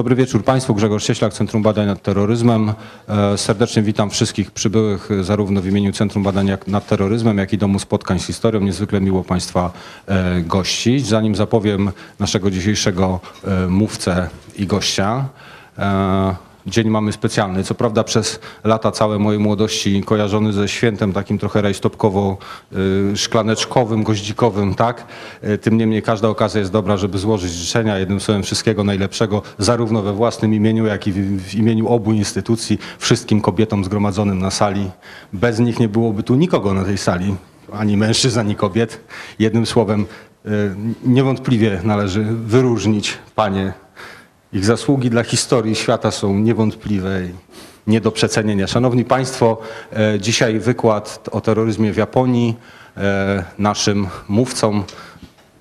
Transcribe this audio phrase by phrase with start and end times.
[0.00, 0.74] Dobry wieczór Państwu.
[0.74, 2.72] Grzegorz Cieślak, Centrum Badań nad Terroryzmem.
[3.08, 7.78] E, Serdecznie witam wszystkich przybyłych zarówno w imieniu Centrum Badań nad Terroryzmem, jak i Domu
[7.78, 8.60] Spotkań z Historią.
[8.60, 9.70] Niezwykle miło Państwa
[10.06, 11.06] e, gościć.
[11.06, 15.28] Zanim zapowiem naszego dzisiejszego e, mówcę i gościa,
[16.70, 17.64] Dzień mamy specjalny.
[17.64, 22.36] Co prawda przez lata całe mojej młodości kojarzony ze świętem takim trochę rajstopkowo
[23.12, 25.06] y, szklaneczkowym, goździkowym, tak?
[25.44, 27.98] Y, Tym niemniej każda okazja jest dobra, żeby złożyć życzenia.
[27.98, 33.40] Jednym słowem wszystkiego najlepszego, zarówno we własnym imieniu, jak i w, imieniu obu instytucji, wszystkim
[33.40, 34.90] kobietom zgromadzonym na sali.
[35.32, 37.34] Bez nich nie byłoby tu nikogo na tej sali,
[37.72, 39.00] ani mężczyzn, ani kobiet.
[39.38, 40.06] Jednym słowem
[40.46, 40.48] y,
[41.04, 43.72] niewątpliwie należy wyróżnić panie
[44.52, 47.30] ich zasługi dla historii świata są niewątpliwe i
[47.86, 48.66] nie do przecenienia.
[48.66, 49.58] Szanowni Państwo,
[49.92, 52.56] e, dzisiaj wykład o terroryzmie w Japonii.
[52.96, 54.82] E, Naszym mówcą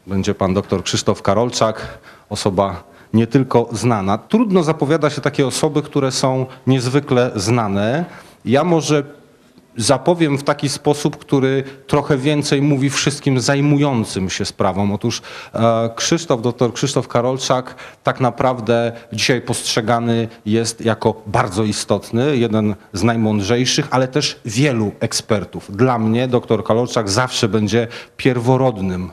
[0.07, 4.17] będzie pan dr Krzysztof Karolczak, osoba nie tylko znana.
[4.17, 8.05] Trudno zapowiada się takie osoby, które są niezwykle znane.
[8.45, 9.03] Ja może
[9.79, 14.93] zapowiem w taki sposób, który trochę więcej mówi wszystkim zajmującym się sprawą.
[14.93, 15.21] Otóż
[15.53, 23.03] e, Krzysztof, dr Krzysztof Karolczak tak naprawdę dzisiaj postrzegany jest jako bardzo istotny, jeden z
[23.03, 25.75] najmądrzejszych, ale też wielu ekspertów.
[25.75, 29.11] Dla mnie dr Karolczak zawsze będzie pierworodnym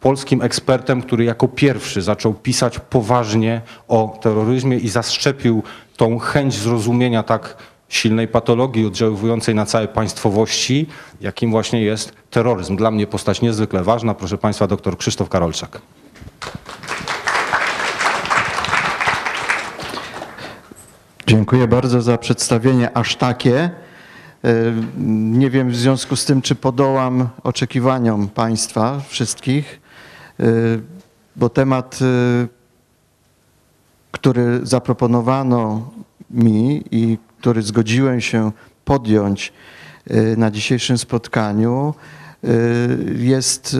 [0.00, 5.62] polskim ekspertem, który jako pierwszy zaczął pisać poważnie o terroryzmie i zaszczepił
[5.96, 7.56] tą chęć zrozumienia tak
[7.92, 10.86] silnej patologii oddziaływującej na całe państwowości,
[11.20, 12.76] jakim właśnie jest terroryzm.
[12.76, 14.14] Dla mnie postać niezwykle ważna.
[14.14, 15.80] Proszę Państwa, dr Krzysztof Karolczak.
[21.26, 23.56] Dziękuję bardzo za przedstawienie aż takie.
[23.60, 23.70] E,
[25.06, 29.80] Nie wiem w związku z tym, czy podołam oczekiwaniom Państwa wszystkich,
[30.40, 30.44] e,
[31.36, 32.46] bo temat, e,
[34.12, 35.90] który zaproponowano
[36.30, 38.52] mi i który zgodziłem się
[38.84, 39.52] podjąć
[40.10, 41.94] e, na dzisiejszym spotkaniu,
[42.44, 42.48] e,
[43.16, 43.76] jest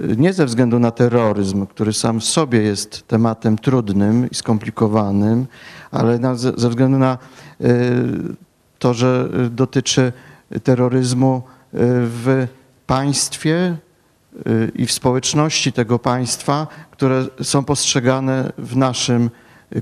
[0.00, 5.46] e, nie ze względu na terroryzm, który sam w sobie jest tematem trudnym i skomplikowanym,
[5.90, 7.18] ale ze względu na
[8.78, 10.12] to, że dotyczy
[10.62, 11.42] terroryzmu
[11.72, 12.46] w
[12.86, 13.76] państwie
[14.74, 19.30] i w społeczności tego państwa, które są postrzegane w naszym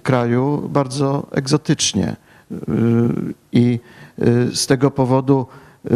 [0.03, 2.17] kraju bardzo egzotycznie.
[2.53, 3.81] Y, I
[4.23, 5.47] y, z tego powodu
[5.87, 5.91] y,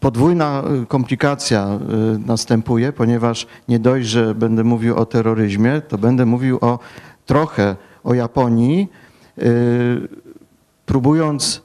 [0.00, 1.78] podwójna komplikacja
[2.26, 6.78] następuje, ponieważ nie dość, że będę mówił o terroryzmie, to będę mówił o
[7.26, 8.88] trochę o Japonii,
[10.86, 11.62] próbując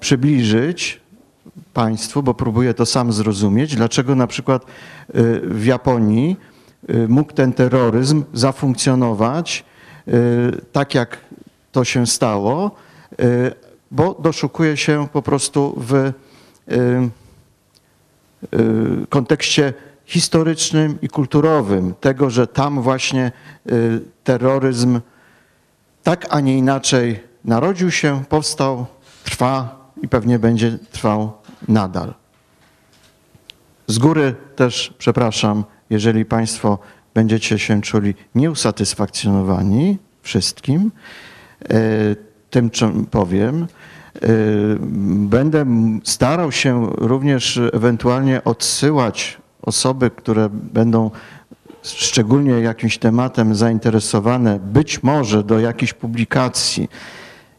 [0.00, 1.00] przybliżyć
[1.74, 4.66] Państwu, bo próbuję to sam zrozumieć, dlaczego na przykład
[5.42, 6.36] w Japonii
[7.08, 9.64] mógł ten terroryzm zafunkcjonować
[10.72, 11.25] tak, jak
[11.76, 12.70] to się stało,
[13.20, 13.52] y,
[13.90, 16.12] bo doszukuje się po prostu w y,
[18.54, 19.74] y, kontekście
[20.06, 23.32] historycznym i kulturowym tego, że tam właśnie
[24.24, 25.00] terroryzm
[26.02, 28.86] tak, a nie inaczej narodził się, powstał,
[29.24, 31.32] trwa i pewnie będzie trwał
[31.68, 32.14] nadal.
[33.86, 36.78] Z góry też przepraszam, jeżeli Państwo
[37.14, 40.90] będziecie się czuli nieusatysfakcjonowani wszystkim
[42.50, 43.66] tym, czym powiem.
[44.14, 44.28] E,
[45.28, 45.66] Będę
[46.04, 51.10] starał się również ewentualnie odsyłać osoby, które będą
[51.82, 56.88] szczególnie jakimś tematem zainteresowane, być może do jakichś publikacji.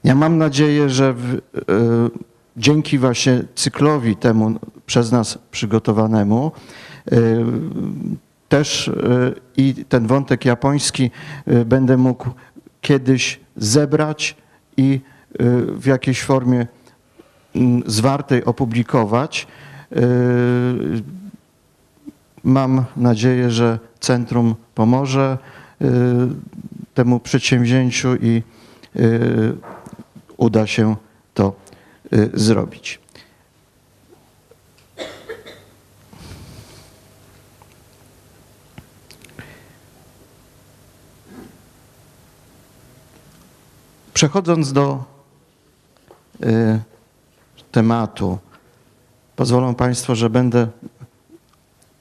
[0.03, 1.39] Ja mam nadzieję, że w, e,
[2.57, 6.51] dzięki właśnie cyklowi temu przez nas przygotowanemu
[7.11, 7.17] e,
[8.49, 8.91] też e,
[9.57, 11.11] i ten wątek japoński
[11.45, 12.29] e, będę mógł
[12.81, 14.35] kiedyś zebrać
[14.77, 14.99] i
[15.39, 16.67] e, w jakiejś formie
[17.55, 19.47] mm, zwartej opublikować.
[19.95, 20.01] E,
[22.47, 25.37] Mam nadzieję, że centrum pomoże
[25.81, 25.85] y,
[26.93, 28.43] temu przedsięwzięciu i
[28.95, 29.55] y,
[30.37, 30.95] uda się
[31.33, 31.55] to
[32.13, 32.99] y, zrobić.
[44.17, 45.03] Przechodząc do
[46.43, 46.79] y,
[47.71, 48.37] tematu,
[49.35, 50.67] pozwolą Państwo, że będę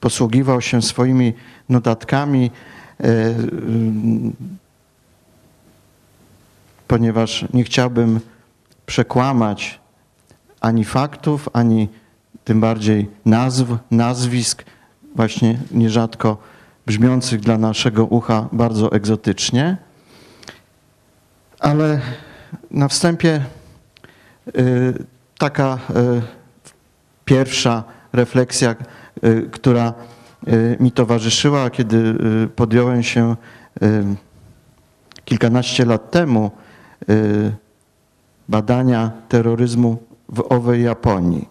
[0.00, 1.32] posługiwał się swoimi
[1.68, 2.50] notatkami,
[3.00, 4.32] e, mm,
[6.88, 8.20] ponieważ nie chciałbym
[8.86, 9.80] przekłamać
[10.60, 11.88] ani faktów, ani
[12.44, 14.64] tym bardziej nazw, nazwisk,
[15.14, 16.36] właśnie nierzadko
[16.86, 19.85] brzmiących dla naszego ucha bardzo egzotycznie.
[21.60, 22.00] Ale
[22.70, 23.44] na wstępie
[24.58, 25.04] y,
[25.38, 26.22] taka y,
[27.24, 28.74] pierwsza refleksja,
[29.24, 29.94] y, która
[30.80, 32.14] mi towarzyszyła, kiedy
[32.56, 33.36] podjąłem się
[35.24, 36.50] kilkanaście lat temu
[38.48, 41.48] badania terroryzmu w owej Japonii.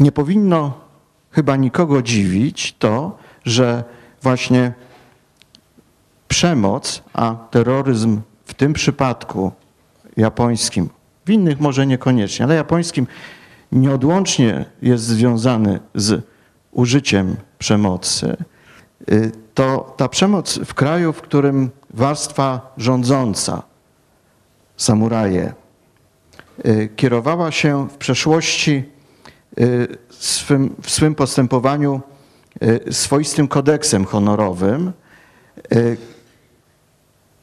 [0.00, 0.89] Nie powinno
[1.30, 3.84] chyba nikogo dziwić to, że
[4.22, 4.72] właśnie
[6.28, 9.52] przemoc, a terroryzm w tym przypadku
[10.16, 10.88] japońskim,
[11.24, 13.06] w innych może niekoniecznie, ale japońskim
[13.72, 16.24] nieodłącznie jest związany z
[16.72, 18.36] użyciem przemocy,
[19.12, 23.62] y, to ta przemoc w kraju, w którym warstwa rządząca,
[24.76, 25.52] samuraje,
[26.66, 28.84] y, kierowała się w przeszłości
[29.60, 32.00] y, swym, w swym postępowaniu
[32.62, 34.92] y, swoistym kodeksem honorowym,
[35.74, 35.96] y,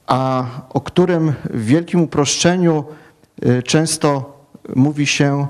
[0.07, 2.83] a o którym w wielkim uproszczeniu
[3.45, 4.37] y, często
[4.75, 5.47] mówi się,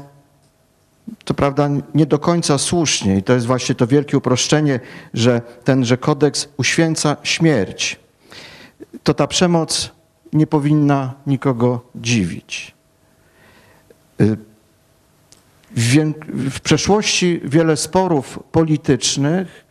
[1.26, 4.80] to prawda, nie do końca słusznie, i to jest właśnie to wielkie uproszczenie,
[5.14, 8.00] że tenże kodeks uświęca śmierć.
[9.04, 9.92] To ta przemoc
[10.34, 12.76] nie powinna nikogo dziwić.
[15.78, 19.66] W, przeszłości wiele sporów politycznych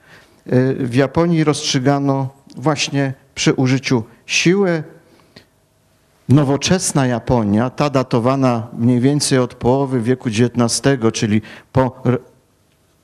[0.47, 4.83] y, w Japonii rozstrzygano właśnie przy użyciu siły.
[6.29, 10.81] Nowoczesna Japonia, ta datowana mniej więcej od połowy wieku XIX,
[11.13, 11.43] czyli
[11.73, 12.03] po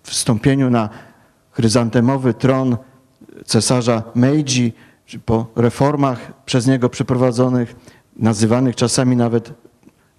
[0.03, 0.89] wstąpieniu na
[1.51, 2.77] chryzantemowy tron
[3.47, 4.73] cesarza Meiji,
[5.25, 7.77] po reformach przez niego przeprowadzonych,
[8.17, 9.53] nazywanych czasami nawet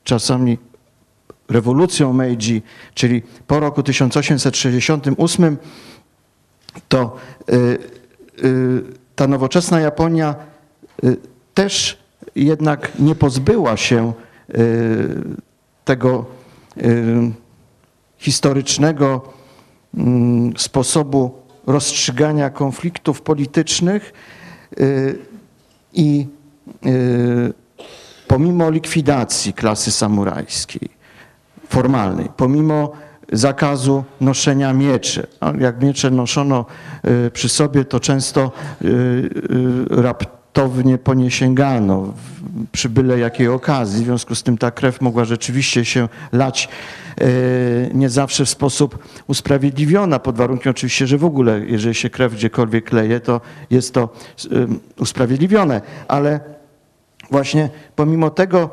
[0.04, 0.58] czasami
[1.50, 2.64] rewolucją Meiji,
[2.94, 5.58] czyli po roku 1868,
[6.90, 7.16] to
[7.50, 7.78] y,
[8.44, 8.84] y,
[9.16, 10.36] ta nowoczesna Japonia
[11.04, 11.18] y,
[11.54, 12.04] też
[12.36, 14.14] jednak nie pozbyła się
[15.86, 16.26] tego
[18.18, 19.22] historycznego
[19.94, 24.14] mm, sposobu rozstrzygania konfliktów politycznych
[25.94, 26.28] i
[28.28, 30.90] pomimo likwidacji klasy samurajskiej,
[31.74, 32.92] formalnej, pomimo
[33.32, 35.28] zakazu noszenia mieczy.
[35.60, 36.66] Jak miecze noszono
[37.28, 42.14] y, przy sobie, to często y, y, raptownie po nie sięgano
[42.72, 44.04] przy byle jakiej okazji.
[44.04, 46.70] W związku z tym ta krew mogła rzeczywiście się lać
[47.94, 48.98] nie zawsze w sposób
[49.28, 54.10] usprawiedliwiona, pod warunkiem oczywiście, że w ogóle, jeżeli się krew gdziekolwiek leje, to jest to
[55.00, 55.82] usprawiedliwione.
[56.08, 56.40] Ale
[57.32, 58.70] właśnie pomimo tego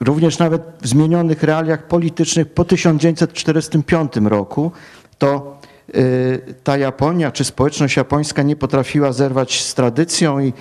[0.00, 4.72] również nawet w zmienionych realiach politycznych po 1945 roku,
[5.18, 5.60] to
[5.94, 10.52] y, ta Japonia czy społeczność japońska nie potrafiła zerwać z tradycją i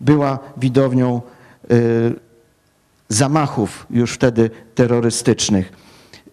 [0.00, 1.20] była widownią
[1.70, 2.14] y,
[3.08, 5.72] zamachów już wtedy terrorystycznych.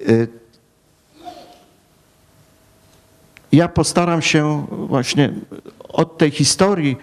[0.10, 0.28] Y,
[3.52, 5.34] Ja postaram się właśnie
[5.90, 6.98] od tej historii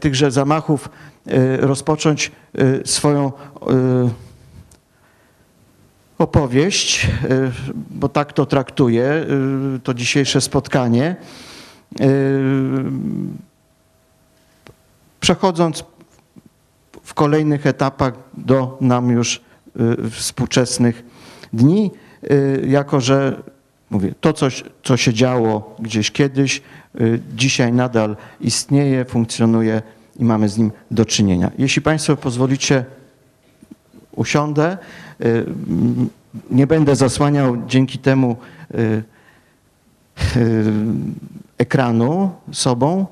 [0.00, 0.88] tychże zamachów
[1.58, 2.32] rozpocząć
[2.84, 3.32] swoją
[6.22, 7.52] opowieść, y,
[7.90, 9.26] bo tak to traktuję,
[9.76, 11.16] y, to dzisiejsze spotkanie.
[12.00, 12.04] Y,
[15.20, 15.84] Przechodząc
[17.02, 19.40] w kolejnych etapach do nam już
[20.10, 21.04] współczesnych
[21.52, 21.90] dni,
[22.66, 23.42] jako że
[23.90, 26.62] mówię, to coś, co się działo gdzieś kiedyś,
[27.34, 29.82] dzisiaj nadal istnieje, funkcjonuje
[30.16, 31.50] i mamy z nim do czynienia.
[31.58, 32.84] Jeśli Państwo pozwolicie,
[34.16, 34.78] usiądę.
[35.22, 35.46] Y,
[36.50, 38.36] Nie będę zasłaniał dzięki temu
[38.74, 39.02] y,
[40.36, 40.72] y,
[41.58, 43.06] ekranu sobą,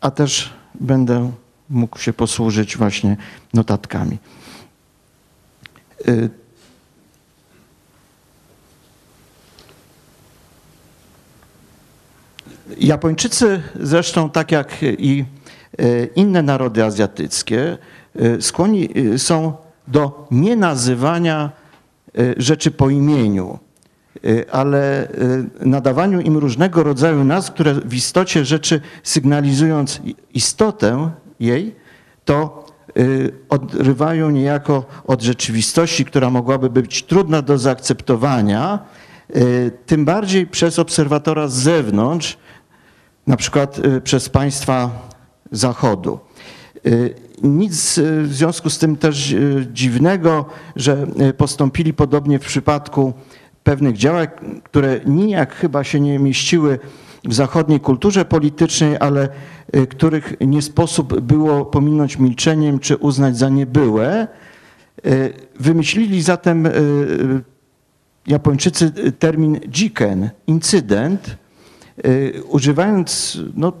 [0.00, 1.32] a też będę
[1.70, 3.16] mógł się posłużyć właśnie
[3.54, 4.18] notatkami.
[12.78, 15.24] Japończycy zresztą, tak jak i
[16.14, 17.78] inne narody azjatyckie,
[18.40, 18.88] skłonni
[19.18, 19.56] są
[19.88, 21.50] do nienazywania
[22.18, 23.58] e, rzeczy po imieniu,
[24.24, 25.10] e, ale e,
[25.60, 30.00] nadawaniu im różnego rodzaju nazw, które w istocie rzeczy sygnalizując
[30.34, 31.10] istotę
[31.40, 31.74] jej,
[32.24, 32.62] to
[33.48, 38.78] odrywają niejako od rzeczywistości, która mogłaby być trudna do zaakceptowania,
[39.86, 42.38] tym bardziej przez obserwatora z zewnątrz,
[43.26, 44.90] na przykład przez państwa
[45.52, 46.18] Zachodu.
[47.42, 50.44] Nic y, w związku z tym też y, dziwnego,
[50.76, 53.12] że y, postąpili podobnie w przypadku
[53.64, 54.26] pewnych działań,
[54.64, 56.78] które nijak chyba się nie mieściły
[57.24, 59.28] w zachodniej kulturze politycznej, ale
[59.90, 64.28] których nie sposób było pominąć milczeniem czy uznać za niebyłe.
[65.60, 66.68] Wymyślili zatem
[68.26, 71.36] Japończycy termin jiken, incydent,
[72.48, 73.72] używając no,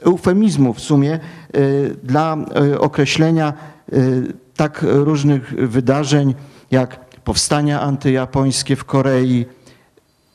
[0.00, 1.20] eufemizmu w sumie
[1.56, 2.36] y, dla
[2.72, 3.52] y, określenia
[3.92, 6.34] y, tak różnych wydarzeń
[6.70, 9.46] jak powstania antyjapońskie w Korei,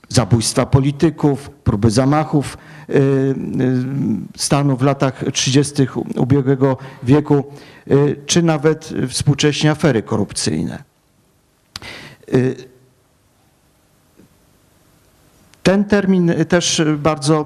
[0.10, 2.58] zabójstwa polityków, próby zamachów
[4.38, 5.88] stanu w latach 30.
[6.16, 7.44] ubiegłego wieku,
[8.26, 10.84] czy nawet współcześnie afery korupcyjne.
[15.68, 17.46] Y, Ten termin też bardzo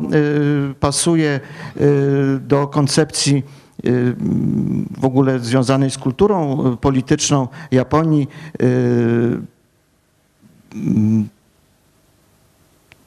[0.72, 1.40] y, pasuje
[1.78, 3.44] y, do koncepcji
[3.86, 4.16] y,
[5.00, 8.28] w ogóle związanej z kulturą y, polityczną Japonii.
[8.62, 9.38] y,
[10.76, 11.30] mm,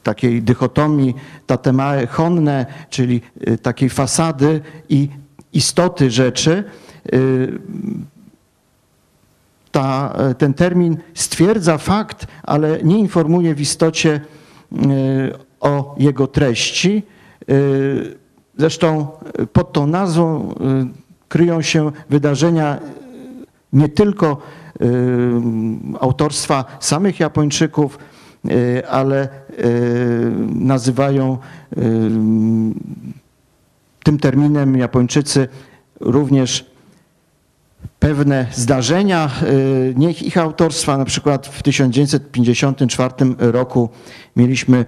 [0.03, 1.15] takiej dychotomii
[1.47, 5.09] tatemae honne, czyli y, takiej fasady i
[5.53, 6.65] istoty rzeczy.
[7.15, 7.59] Y,
[9.73, 14.44] Ta, ten termin stwierdza fakt, ale nie informuje w istocie y,
[15.61, 17.03] o jego treści.
[17.51, 18.25] Y,
[18.59, 19.07] Zresztą
[19.53, 20.55] pod tą nazwą y,
[21.29, 22.79] kryją się wydarzenia
[23.73, 24.43] nie tylko
[24.83, 24.87] y,
[26.01, 27.99] autorstwa samych Japończyków,
[28.51, 31.39] y, ale y, nazywają
[31.73, 31.81] y,
[34.05, 35.49] tym terminem Japończycy
[36.01, 36.74] również
[38.05, 40.99] pewne zdarzenia, y, nie ich autorstwa.
[40.99, 43.89] Na przykład w 1954 roku
[44.37, 44.85] mieliśmy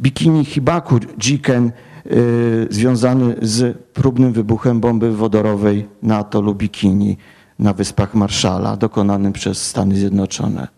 [0.00, 1.72] Bikini Hibaku Jiken
[2.06, 7.16] y, związany z próbnym wybuchem bomby wodorowej na atolu Bikini
[7.58, 10.68] na Wyspach Marszala, dokonanym przez Stany Zjednoczone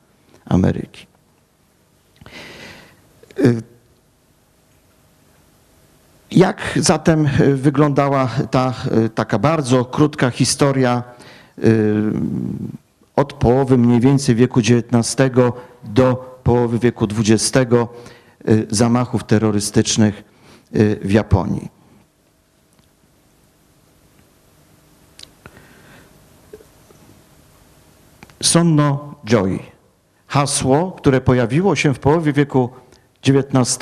[0.45, 1.07] Ameryki.
[3.39, 3.63] Y,
[6.33, 8.75] Jak zatem wyglądała ta
[9.15, 11.03] taka bardzo krótka historia
[13.17, 15.31] od połowy mniej więcej wieku XIX
[15.85, 17.73] do połowy wieku XX
[18.49, 20.25] y, zamachów terrorystycznych
[20.77, 21.69] y, w Japonii?
[28.43, 29.59] Sonno Joy.
[30.27, 32.71] Hasło, które pojawiło się w połowie wieku
[33.29, 33.79] XIX.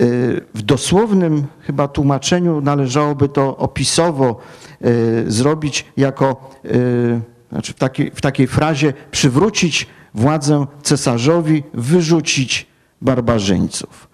[0.00, 4.38] Y, W dosłownym chyba tłumaczeniu należałoby to opisowo
[4.86, 7.20] y, zrobić jako, y,
[7.52, 12.66] znaczy w takiej, w takiej frazie przywrócić władzę cesarzowi, wyrzucić
[13.02, 14.08] barbarzyńców.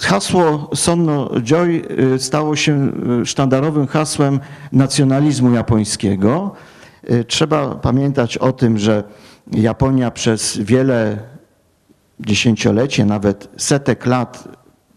[0.00, 1.82] Hasło Sonno Joy
[2.18, 2.92] stało się
[3.24, 4.40] sztandarowym hasłem
[4.72, 6.54] nacjonalizmu japońskiego.
[7.26, 9.04] Trzeba pamiętać o tym, że
[9.52, 11.18] Japonia przez wiele
[12.26, 14.48] dziesięcioleci, nawet setek lat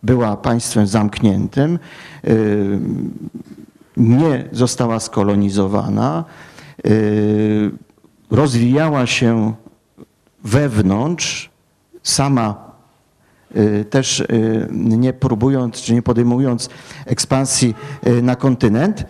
[0.05, 1.79] była państwem zamkniętym,
[2.27, 2.79] y,
[3.97, 6.23] nie została skolonizowana,
[6.87, 7.71] y,
[8.31, 9.53] rozwijała się
[10.43, 11.49] wewnątrz,
[12.03, 12.71] sama
[13.55, 14.23] y, też
[14.71, 16.69] nie próbując czy nie podejmując
[17.05, 17.75] ekspansji
[18.21, 19.05] na kontynent.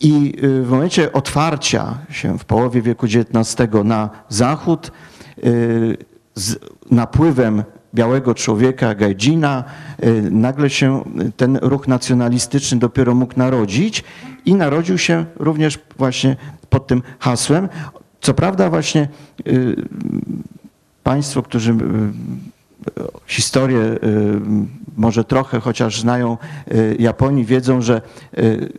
[0.00, 4.92] I w momencie otwarcia się w połowie wieku XIX na zachód,
[6.38, 6.58] z
[6.90, 7.64] napływem
[7.94, 9.64] białego człowieka, Gajdzina,
[10.04, 11.04] y, nagle się
[11.36, 14.04] ten ruch nacjonalistyczny dopiero mógł narodzić
[14.44, 16.36] i narodził się również właśnie
[16.70, 17.68] pod tym hasłem.
[18.20, 19.08] Co prawda właśnie
[19.46, 19.76] y,
[21.02, 21.76] Państwo, którzy y,
[23.26, 23.98] historię y,
[24.96, 26.36] może trochę chociaż znają
[26.72, 28.02] y, Japonii, wiedzą, że
[28.38, 28.72] y,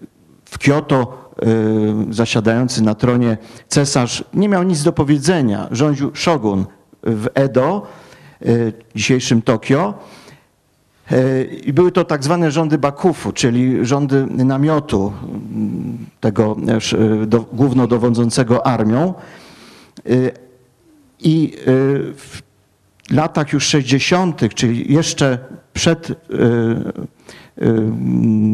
[0.46, 1.32] w Kyoto
[2.10, 3.38] y, zasiadający na tronie
[3.68, 5.68] cesarz nie miał nic do powiedzenia.
[5.72, 6.66] Rządził shogun
[7.04, 7.88] w Edo,
[8.46, 9.94] y, dzisiejszym Tokio.
[11.12, 16.58] Y, I były to tak zwane rządy bakufu, czyli rządy namiotu mm, tego
[17.24, 19.14] y, do, głównodowodzącego armią.
[21.20, 21.54] I
[22.16, 22.42] w
[23.12, 25.38] latach już 60., czyli jeszcze
[25.74, 26.16] przed y,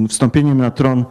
[0.10, 1.06] wstąpieniem na tron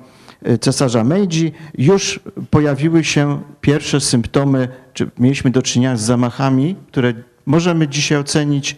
[0.60, 2.20] cesarza Meiji, już
[2.50, 7.14] pojawiły się pierwsze symptomy, czy mieliśmy do czynienia z zamachami, które
[7.46, 8.76] możemy dzisiaj ocenić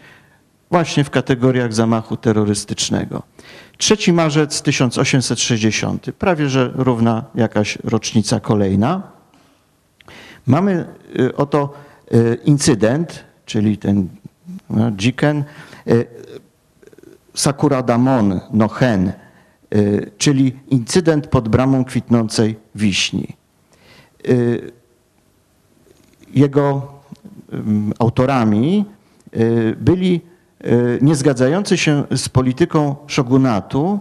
[0.70, 3.22] właśnie w kategoriach zamachu terrorystycznego.
[3.78, 9.02] 3 marzec 1860, prawie że równa jakaś rocznica kolejna.
[10.46, 10.86] Mamy
[11.18, 11.72] y, oto
[12.14, 14.08] y, incydent, czyli ten
[14.70, 15.44] no, Jiken,
[15.88, 16.06] y,
[17.34, 19.25] Sakura Damon no Hen, y,
[20.18, 23.36] czyli incydent pod bramą kwitnącej wiśni.
[24.28, 24.72] Y,
[26.34, 26.92] Jego
[27.52, 28.84] ym, autorami
[29.36, 30.20] y, byli
[30.64, 34.00] y, niezgadzający się z polityką shogunatu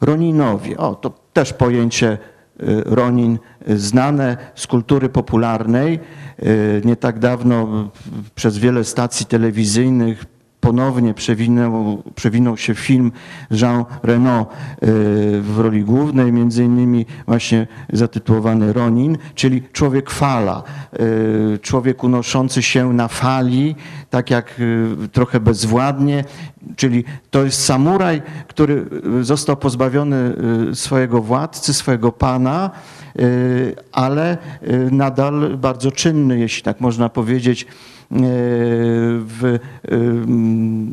[0.00, 0.78] Roninowie.
[0.78, 2.18] O, to też pojęcie y,
[2.84, 3.38] Ronin
[3.68, 6.00] y, znane z kultury popularnej.
[6.42, 10.24] Y, Nie tak dawno y, przez wiele stacji telewizyjnych
[10.64, 13.12] ponownie przewinął, przewinął się film
[13.50, 14.86] Jean Reno y,
[15.40, 20.62] w roli głównej, między innymi właśnie zatytułowany Ronin, czyli człowiek fala,
[21.54, 23.76] y, człowiek unoszący się na fali,
[24.10, 26.24] tak jak y, trochę bezwładnie,
[26.76, 28.86] czyli to jest samuraj, który
[29.20, 30.34] został pozbawiony
[30.74, 32.70] swojego władcy, swojego pana,
[33.92, 37.66] ale y, nadal bardzo czynny, jeśli tak można powiedzieć, y,
[39.20, 39.58] w y,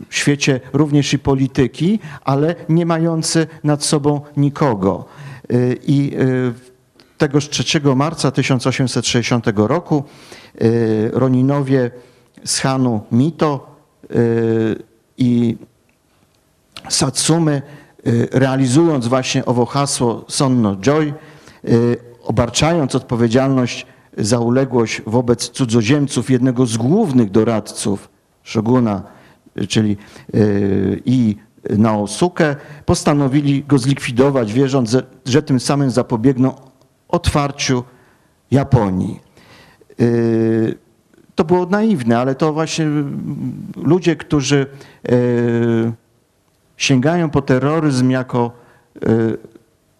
[0.09, 5.05] świecie również i polityki, ale nie mający nad sobą nikogo.
[5.51, 6.53] Y, I y,
[7.17, 10.03] tegoż 3 marca 1860 roku
[10.61, 11.91] y, Roninowie
[12.43, 13.75] z Hanu Mito
[14.15, 14.83] y,
[15.17, 15.57] i
[16.89, 17.61] Satsumy,
[18.07, 21.13] y, realizując właśnie owo hasło Sonno Joy,
[21.65, 23.85] y, obarczając odpowiedzialność
[24.17, 28.09] za uległość wobec cudzoziemców jednego z głównych doradców
[28.43, 29.03] szoguna,
[29.69, 29.97] czyli
[30.35, 31.35] y, i
[31.77, 36.53] Naosuke, postanowili go zlikwidować, wierząc, że- tym samym zapobiegną
[37.09, 37.83] otwarciu
[38.51, 39.19] Japonii.
[40.01, 40.77] Y,
[41.35, 42.85] To było naiwne, ale to właśnie
[43.75, 44.65] ludzie, którzy
[45.11, 45.91] y,
[46.77, 48.51] sięgają po terroryzm jako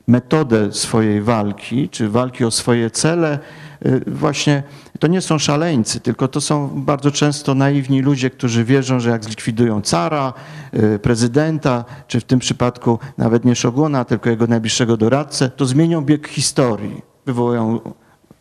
[0.07, 3.39] metodę swojej walki, czy walki o swoje cele,
[3.85, 4.63] y, właśnie
[4.99, 9.23] to nie są szaleńcy, tylko to są bardzo często naiwni ludzie, którzy wierzą, że jak
[9.23, 10.33] zlikwidują cara,
[10.73, 16.01] y, prezydenta, czy w tym przypadku nawet nie szoguna, tylko jego najbliższego doradcę, to zmienią
[16.01, 17.01] bieg historii.
[17.25, 17.79] Wywołają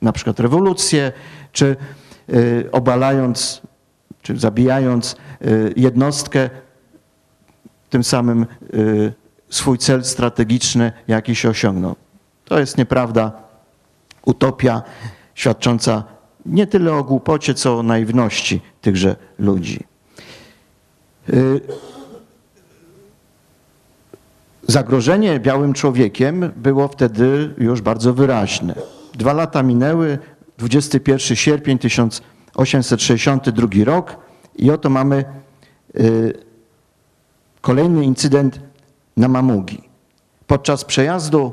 [0.02, 1.12] na przykład rewolucję,
[1.52, 1.76] czy
[2.34, 3.62] y, obalając,
[4.22, 5.16] czy zabijając
[5.76, 6.50] jednostkę,
[7.90, 8.46] tym samym
[9.50, 11.96] swój cel strategiczny jakiś osiągnął.
[12.44, 13.32] To jest nieprawda,
[14.24, 14.82] utopia
[15.34, 16.04] świadcząca
[16.46, 19.84] nie tyle o głupocie, co o naiwności tychże ludzi.
[21.28, 21.60] Y,
[24.70, 28.74] Zagrożenie białym człowiekiem było wtedy już bardzo wyraźne.
[29.14, 30.18] Dwa lata minęły,
[30.58, 34.16] 21 sierpień 1862 rok
[34.56, 35.24] i oto mamy
[35.96, 36.32] y,
[37.60, 38.60] kolejny incydent
[39.16, 39.82] na Mamugi.
[40.46, 41.52] Podczas przejazdu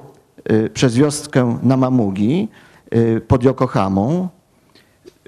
[0.52, 2.48] y, przez wioskę na Mamugi
[2.96, 4.30] y, pod Yokohamą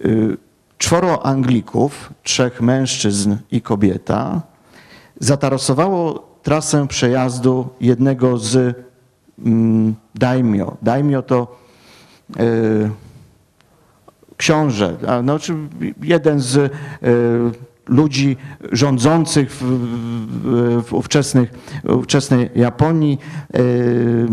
[0.05, 0.37] y,
[0.77, 4.41] czworo Anglików, trzech mężczyzn i kobieta,
[5.19, 8.75] zatarasowało trasę przejazdu jednego z
[9.45, 10.77] mm, daimio.
[10.81, 11.59] Daimio to
[14.37, 15.55] książę, no, czy
[16.01, 16.71] jeden z
[17.89, 18.37] ludzi
[18.71, 19.63] rządzących w,
[20.87, 21.51] w, ówczesnych,
[21.83, 23.19] ówczesnej Japonii,
[23.55, 24.27] y,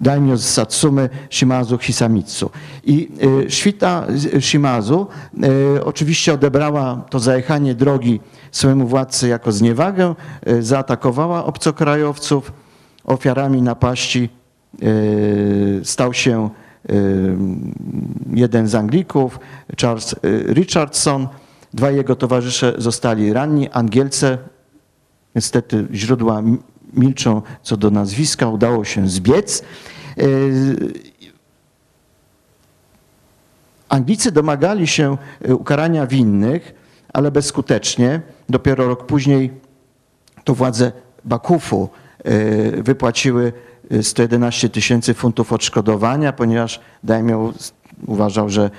[0.00, 2.50] daimyo z Satsumy Shimazu Hisamitsu.
[2.84, 3.08] I
[3.46, 4.06] y, świta
[4.40, 5.06] Shimazu
[5.76, 8.20] y, oczywiście odebrała to zajechanie drogi
[8.52, 10.14] swojemu władcy jako zniewagę,
[10.60, 12.52] zaatakowała obcokrajowców.
[13.04, 14.28] Ofiarami napaści
[15.82, 16.50] stał się
[18.34, 19.40] jeden z Anglików,
[19.80, 20.14] Charles
[20.52, 21.28] Richardson.
[21.74, 23.70] Dwaj jego towarzysze zostali ranni.
[23.70, 24.38] Angielce
[25.34, 26.42] Niestety źródła
[26.92, 29.62] milczą co do nazwiska, udało się zbiec.
[30.16, 30.26] Yy,
[33.88, 35.16] Anglicy domagali się
[35.48, 36.74] y, ukarania winnych,
[37.12, 38.20] ale bezskutecznie.
[38.48, 39.50] Dopiero rok później
[40.44, 40.92] to władze
[41.24, 41.88] Bakufu
[42.26, 43.52] y, wypłaciły
[43.92, 47.52] y, 111 tysięcy funtów odszkodowania, ponieważ daimyo
[48.06, 48.70] uważał, że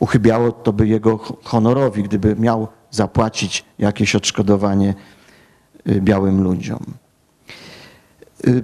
[0.00, 4.94] uchybiało to by jego ho- honorowi, gdyby miał zapłacić jakieś odszkodowanie
[5.88, 6.84] y, białym ludziom.
[8.46, 8.62] Y,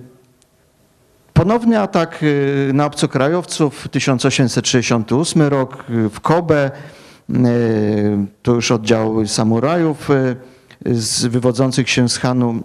[1.32, 6.70] Ponowny atak y, na obcokrajowców 1868 rok w Kobe.
[8.42, 10.08] To już oddział samurajów
[10.86, 12.62] z, wywodzących się z Hanu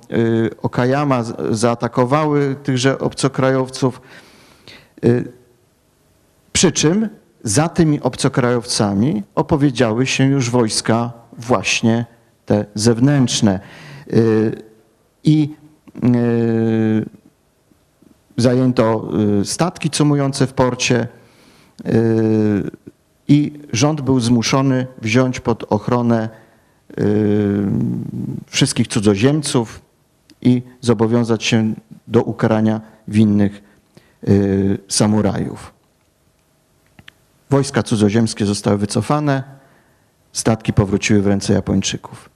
[0.61, 4.01] Okayama zaatakowały tychże obcokrajowców.
[6.53, 7.09] Przy czym
[7.43, 12.05] za tymi obcokrajowcami opowiedziały się już wojska właśnie
[12.45, 13.59] te zewnętrzne.
[14.13, 14.61] Y,
[15.23, 15.55] I
[16.03, 17.05] y,
[18.37, 19.09] zajęto
[19.41, 21.07] y, statki cumujące w porcie
[23.27, 26.29] i rząd był zmuszony wziąć pod ochronę
[28.47, 29.81] wszystkich cudzoziemców
[30.41, 31.73] i zobowiązać się
[32.07, 33.63] do ukarania winnych
[34.87, 35.73] samurajów.
[37.51, 39.43] Wojska cudzoziemskie zostały wycofane,
[40.33, 42.29] statki powróciły w ręce Japończyków.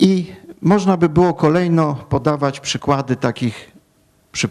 [0.00, 3.72] I można by było kolejno podawać przykłady takich
[4.44, 4.48] y,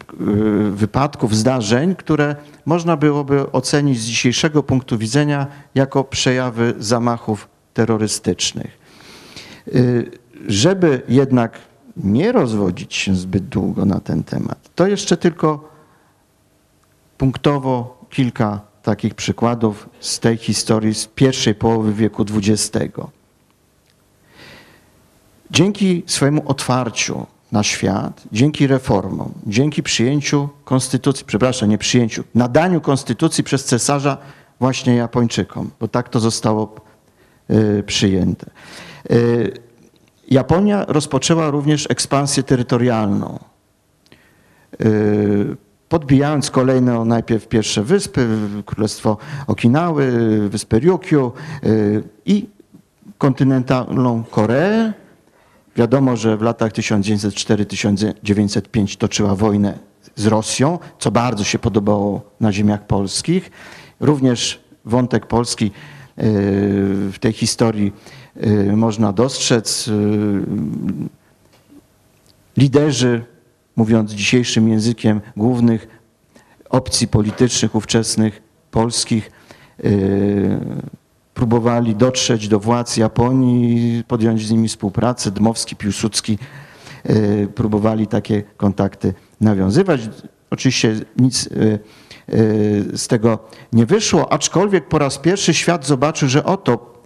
[0.70, 8.78] wypadków, zdarzeń, które można byłoby ocenić z dzisiejszego punktu widzenia jako przejawy zamachów terrorystycznych.
[9.68, 10.10] Y,
[10.48, 11.58] Żeby jednak
[11.96, 15.75] nie rozwodzić się zbyt długo na ten temat, to jeszcze tylko
[17.18, 22.94] punktowo kilka takich przykładów z tej historii z pierwszej połowy wieku XX.
[25.50, 33.44] Dzięki swojemu otwarciu na świat, dzięki reformom, dzięki przyjęciu konstytucji, przepraszam, nie przyjęciu, nadaniu konstytucji
[33.44, 34.16] przez cesarza
[34.60, 36.74] właśnie Japończykom, bo tak to zostało
[37.50, 38.50] y, przyjęte.
[39.10, 39.52] Y,
[40.28, 43.38] Japonia rozpoczęła również ekspansję terytorialną.
[45.88, 48.28] Podbijając kolejne najpierw pierwsze wyspy,
[48.66, 50.12] Królestwo Okinały,
[50.48, 51.32] wyspę Ryukyu
[51.64, 52.46] y, i
[53.18, 54.92] kontynentalną Koreę.
[55.76, 59.78] Wiadomo, że w latach 1904-1905 toczyła wojnę
[60.14, 63.50] z Rosją, co bardzo się podobało na ziemiach polskich.
[64.00, 65.70] Również wątek polski y,
[67.12, 67.92] w tej historii
[68.46, 69.90] y, można dostrzec.
[72.56, 73.24] Liderzy,
[73.76, 75.88] mówiąc dzisiejszym językiem, głównych
[76.70, 79.30] opcji politycznych ówczesnych polskich
[81.36, 85.30] próbowali dotrzeć do władz Japonii, podjąć z nimi współpracę.
[85.30, 86.38] Dmowski, Piłsudski
[87.10, 90.00] y, próbowali takie kontakty nawiązywać.
[90.50, 91.78] Oczywiście nic y,
[92.34, 93.38] y, z tego
[93.72, 97.02] nie wyszło, aczkolwiek po raz pierwszy świat zobaczył, że oto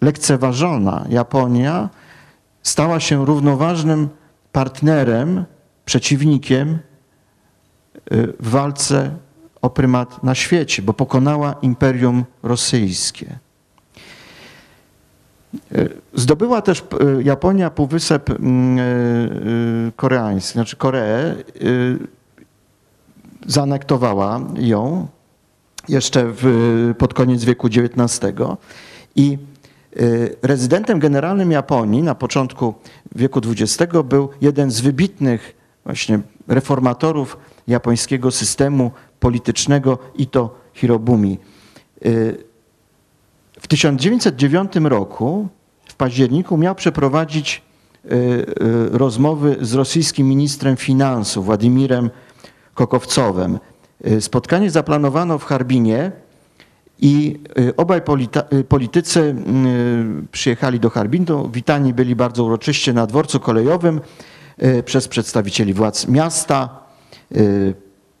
[0.00, 1.88] lekceważona Japonia
[2.62, 4.08] stała się równoważnym
[4.52, 5.44] partnerem,
[5.90, 6.78] przeciwnikiem
[8.40, 9.10] w walce
[9.62, 13.38] o prymat na świecie, bo pokonała imperium rosyjskie.
[16.14, 18.78] Zdobyła też e, Japonia półwysep mm,
[19.96, 21.34] koreański, znaczy Koreę,
[23.46, 25.08] zaanektowała ją
[25.88, 28.36] jeszcze w, pod koniec wieku XIX
[29.16, 29.38] i
[30.42, 32.74] rezydentem generalnym Japonii na początku
[33.14, 38.90] wieku XX był jeden z wybitnych właśnie reformatorów japońskiego systemu
[39.20, 41.38] politycznego Ito Hirobumi.
[43.60, 45.48] W 1909 roku,
[45.88, 47.62] w październiku, miał przeprowadzić
[48.04, 48.46] y, y,
[48.90, 52.10] rozmowy z rosyjskim ministrem finansów Władimirem
[52.74, 53.58] Kokowcowem.
[54.06, 56.12] Y, spotkanie zaplanowano w Harbinie
[57.02, 57.40] i
[57.76, 58.00] obaj
[58.68, 59.34] politycy
[60.32, 61.48] przyjechali do Harbinu.
[61.48, 64.00] Witani byli bardzo uroczyście na dworcu kolejowym
[64.84, 66.78] przez przedstawicieli władz miasta,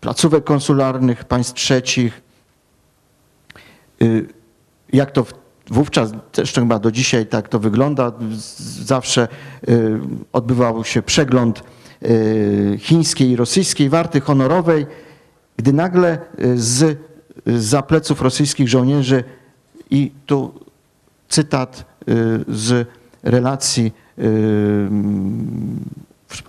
[0.00, 2.22] placówek konsularnych państw trzecich.
[4.92, 5.24] Jak to
[5.70, 8.12] wówczas, zresztą chyba do dzisiaj tak to wygląda,
[8.84, 9.28] zawsze
[9.68, 10.00] y,
[10.32, 11.62] odbywał się przegląd
[12.02, 14.86] y, chińskiej i rosyjskiej warty honorowej,
[15.56, 16.98] gdy nagle y, z
[17.46, 19.24] za pleców rosyjskich żołnierzy
[19.90, 20.54] i tu
[21.28, 21.84] cytat
[22.48, 22.88] z
[23.22, 23.92] relacji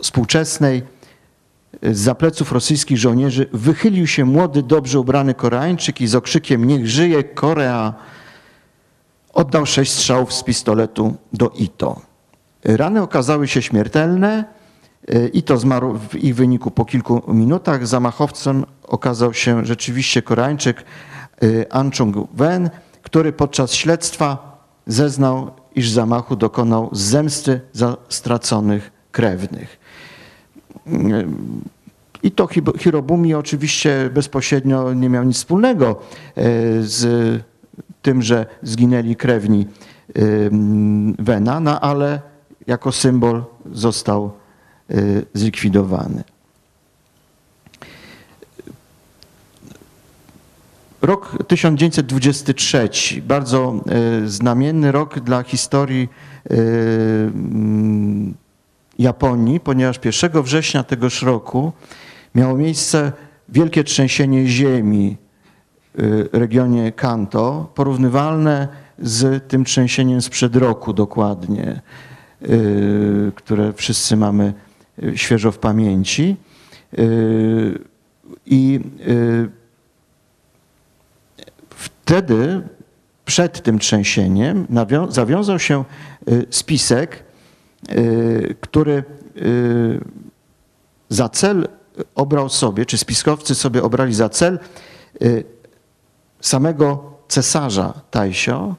[0.02, 0.84] współczesnej,
[1.82, 6.88] z za pleców rosyjskich żołnierzy wychylił się młody, dobrze ubrany Koreańczyk i z okrzykiem niech
[6.88, 7.94] żyje Korea
[9.34, 12.02] Oddał sześć strzałów z pistoletu do Ito.
[12.64, 14.46] Rany okazały się śmiertelne.
[15.34, 17.88] Ito zmarł w ich wyniku po kilku minutach.
[17.88, 20.84] Zamachowcem okazał się rzeczywiście Koreańczyk
[21.44, 22.70] y, An Chung-wen,
[23.02, 29.80] który podczas śledztwa zeznał, iż zamachu dokonał zemsty za straconych krewnych.
[32.24, 32.48] I to
[32.78, 36.02] Hirobumi oczywiście bezpośrednio nie miał nic wspólnego
[36.38, 36.42] y,
[36.84, 37.44] z
[38.02, 39.68] tym, że zginęli krewni
[41.20, 42.22] Wena, no ale
[42.68, 44.32] jako symbol został
[44.92, 46.24] y, zlikwidowany.
[51.02, 52.90] Rok 1923,
[53.22, 53.84] bardzo
[54.26, 56.10] znamienny rok dla historii
[59.02, 61.72] Japonii, ponieważ 1 września tegoż roku
[62.36, 63.12] miało miejsce
[63.50, 65.18] wielkie trzęsienie ziemi
[66.00, 68.68] Y, regionie Kanto, porównywalne
[69.00, 71.82] z tym trzęsieniem sprzed roku dokładnie,
[72.42, 74.54] y, które wszyscy mamy
[75.04, 76.36] y, świeżo w pamięci.
[78.46, 78.80] I
[81.70, 82.62] wtedy,
[83.26, 84.68] przed tym trzęsieniem,
[85.10, 85.84] zawiązał się
[86.50, 87.24] spisek,
[88.62, 89.04] który
[91.10, 91.68] za cel
[92.16, 94.60] obrał sobie, czy spiskowcy sobie obrali za cel
[96.42, 98.76] samego cesarza Taisio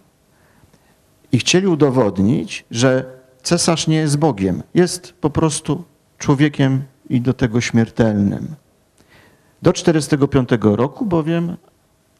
[1.32, 3.04] i chcieli udowodnić, że
[3.42, 5.84] cesarz nie jest Bogiem, jest po prostu
[6.18, 8.54] człowiekiem i do tego śmiertelnym.
[9.62, 11.56] Do 45 roku bowiem,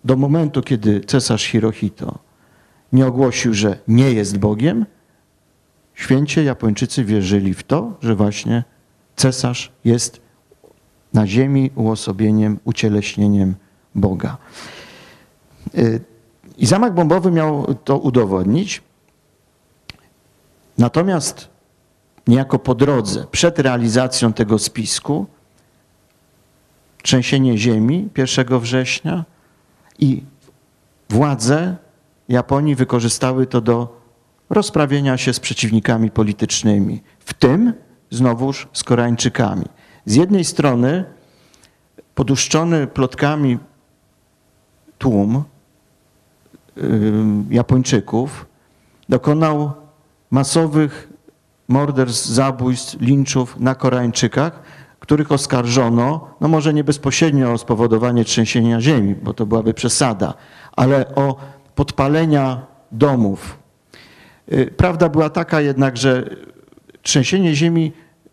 [0.04, 2.18] do momentu, kiedy cesarz Hirohito
[2.92, 4.86] nie ogłosił, że nie jest Bogiem,
[6.02, 8.64] święcie Japończycy wierzyli w to, że właśnie
[9.16, 10.20] cesarz jest
[11.12, 13.54] na ziemi uosobieniem, ucieleśnieniem
[13.94, 14.36] Boga.
[15.74, 16.00] Y,
[16.58, 18.82] I zamach bombowy miał to udowodnić.
[20.78, 21.48] Natomiast
[22.26, 25.26] niejako po drodze, przed realizacją tego spisku,
[27.02, 29.24] trzęsienie ziemi 1 września
[29.98, 30.22] i
[31.10, 31.76] władze
[32.28, 34.01] Japonii wykorzystały to do
[34.52, 37.72] rozprawienia się z przeciwnikami politycznymi, w tym
[38.10, 39.64] znowuż z Koreańczykami.
[40.06, 41.04] Z jednej strony
[42.14, 43.58] poduszczony plotkami
[44.98, 45.44] tłum
[47.50, 48.46] Japończyków
[49.08, 49.72] dokonał
[50.30, 51.08] masowych
[51.68, 54.62] morderstw, zabójstw, linczów na Koreańczykach,
[55.00, 60.34] których oskarżono, no może nie bezpośrednio o spowodowanie trzęsienia ziemi, bo to byłaby przesada,
[60.76, 61.36] ale o
[61.74, 63.61] podpalenia domów.
[64.52, 66.36] Y, Prawda była taka jednak, że
[67.02, 67.92] trzęsienie ziemi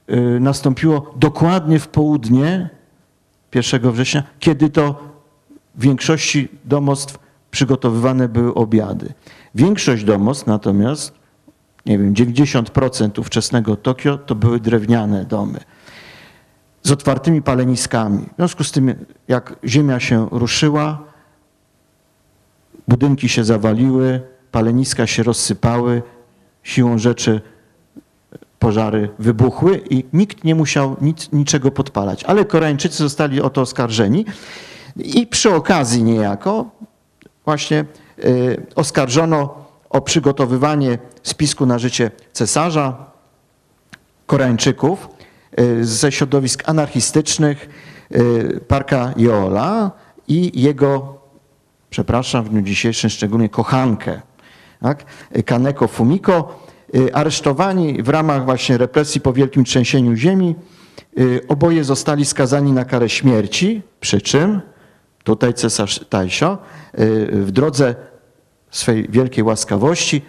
[0.10, 2.70] y, nastąpiło dokładnie w południe
[3.56, 5.10] 1 września, kiedy to
[5.76, 7.20] w większości domostw
[7.52, 9.14] przygotowywane były obiady.
[9.56, 11.14] Większość domostw natomiast,
[11.86, 15.60] nie wiem, 90% ówczesnego Tokio to były drewniane domy
[16.84, 18.26] z otwartymi paleniskami.
[18.34, 21.04] W związku z tym, jak ziemia się ruszyła,
[22.88, 26.02] budynki się zawaliły, paleniska się rozsypały,
[26.64, 27.42] siłą rzeczy
[28.60, 32.24] pożary wybuchły i nikt nie musiał nic, niczego podpalać.
[32.24, 34.26] Ale Koreańczycy zostali o to oskarżeni
[34.96, 36.70] i przy okazji niejako
[37.46, 37.86] właśnie
[38.24, 43.06] y, oskarżono o przygotowywanie spisku na życie cesarza
[44.26, 45.10] Koreańczyków
[45.60, 47.70] y, ze środowisk anarchistycznych
[48.12, 49.92] y, Parka Jola
[50.28, 51.18] i jego,
[51.90, 54.22] przepraszam, w dniu dzisiejszym szczególnie kochankę,
[54.82, 55.06] tak?
[55.46, 56.60] Kaneko Fumiko,
[56.96, 60.56] y, aresztowani w ramach właśnie represji po wielkim trzęsieniu ziemi.
[61.20, 64.62] Y, Oboje zostali skazani na karę śmierci, przy czym
[65.24, 66.58] tutaj cesarz Taisio
[67.00, 67.96] y, w drodze
[68.72, 70.22] swej wielkiej łaskawości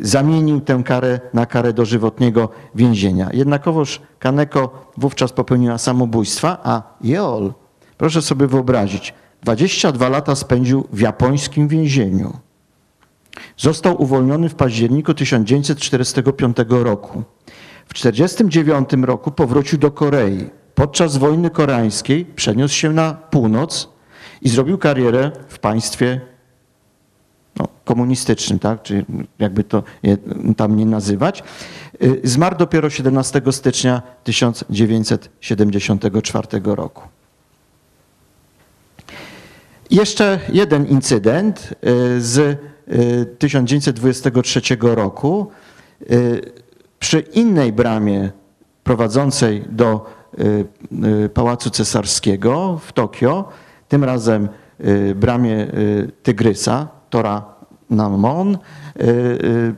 [0.00, 3.30] zamienił tę karę na karę dożywotniego więzienia.
[3.32, 7.52] Jednakowoż Kaneko wówczas popełniła samobójstwa, a Jeol,
[7.98, 12.36] proszę sobie wyobrazić, 22 lata spędził w japońskim więzieniu.
[13.56, 17.22] Został uwolniony w październiku 1945 roku.
[17.86, 20.50] W 1949 roku powrócił do Korei.
[20.74, 23.88] Podczas wojny koreańskiej przeniósł się na północ
[24.42, 26.20] i zrobił karierę w państwie
[27.56, 28.82] no, komunistycznym, tak?
[28.82, 29.04] czy
[29.38, 29.82] jakby to
[30.56, 31.42] tam nie nazywać.
[32.02, 37.02] Y, Zmarł dopiero 17 stycznia 1974 roku.
[39.90, 41.74] Jeszcze jeden incydent y,
[42.20, 42.58] z
[43.38, 45.50] 1923 roku.
[46.10, 46.40] Y,
[47.00, 48.30] Przy innej bramie
[48.84, 50.06] prowadzącej do
[50.38, 50.64] y,
[51.24, 53.44] y, Pałacu Cesarskiego w Tokio,
[53.88, 54.48] tym razem
[54.80, 57.44] y, bramie y, Tygrysa, Tora
[57.90, 58.58] Namon, y,
[59.04, 59.74] y,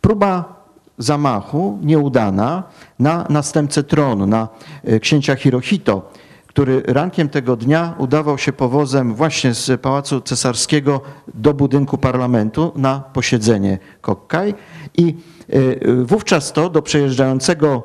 [0.00, 0.58] próba
[0.98, 2.62] zamachu nieudana
[2.98, 4.48] na następcę tronu, na
[4.88, 6.12] y, księcia Hirohito,
[6.58, 11.00] który rankiem tego dnia udawał się powozem właśnie z Pałacu Cesarskiego
[11.34, 14.54] do budynku parlamentu na posiedzenie Kokkaj
[14.96, 15.16] i
[15.54, 17.82] y, wówczas to do przejeżdżającego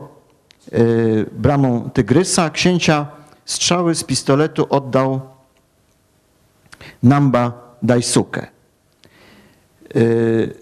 [0.73, 3.07] y, bramą Tygrysa księcia
[3.45, 5.21] strzały z pistoletu oddał
[7.03, 8.47] Namba Daisuke.
[9.95, 10.53] Y,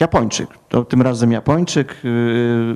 [0.00, 1.96] Japończyk, to tym razem Japończyk,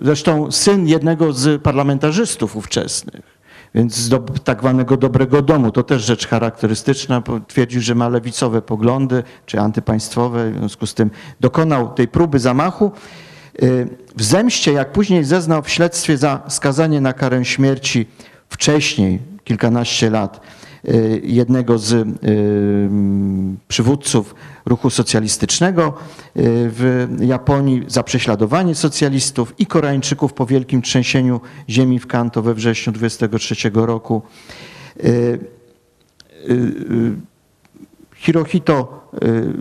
[0.03, 3.36] zresztą syn jednego z parlamentarzystów ówczesnych,
[3.77, 5.71] więc z do, tak zwanego dobrego domu.
[5.71, 11.11] To też rzecz charakterystyczna, twierdził, że ma lewicowe poglądy, czy antypaństwowe, w związku z tym
[11.41, 12.93] dokonał tej próby zamachu.
[13.63, 18.07] Y, W zemście, jak później zeznał w śledztwie za skazanie na karę śmierci
[18.49, 20.41] wcześniej, kilkanaście lat,
[21.23, 22.07] jednego z y,
[23.69, 24.35] przywódców
[24.67, 32.07] ruchu socjalistycznego y, w Japonii za prześladowanie socjalistów i Koreańczyków po wielkim trzęsieniu ziemi w
[32.07, 34.23] Kanto we wrześniu 23 roku.
[35.05, 37.13] Y, y, y,
[38.15, 39.53] Hirohito y,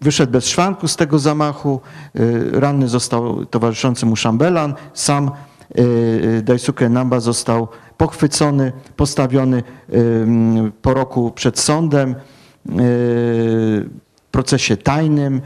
[0.00, 1.80] wyszedł bez szwanku z tego zamachu,
[2.16, 5.30] y, ranny został towarzyszący mu szambelan, sam y,
[6.42, 9.62] Daisuke Namba został pochwycony, postawiony
[9.94, 12.14] ym, po roku przed sądem y,
[12.66, 15.40] w procesie tajnym y,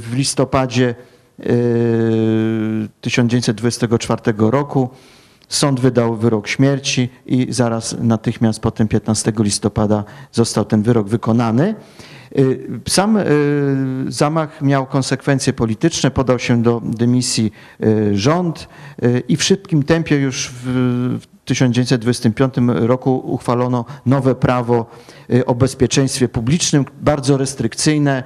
[0.00, 0.94] w listopadzie
[1.40, 4.90] y, 1924 roku.
[5.48, 11.74] Sąd wydał wyrok śmierci i zaraz natychmiast potem 15 listopada został ten wyrok wykonany.
[12.38, 13.24] Y, Sam y,
[14.08, 17.52] zamach miał konsekwencje polityczne, podał się do dymisji
[17.84, 18.68] y, rząd
[19.28, 24.86] i w szybkim tempie już w w 1925 roku uchwalono nowe prawo
[25.46, 28.22] o bezpieczeństwie publicznym, bardzo restrykcyjne,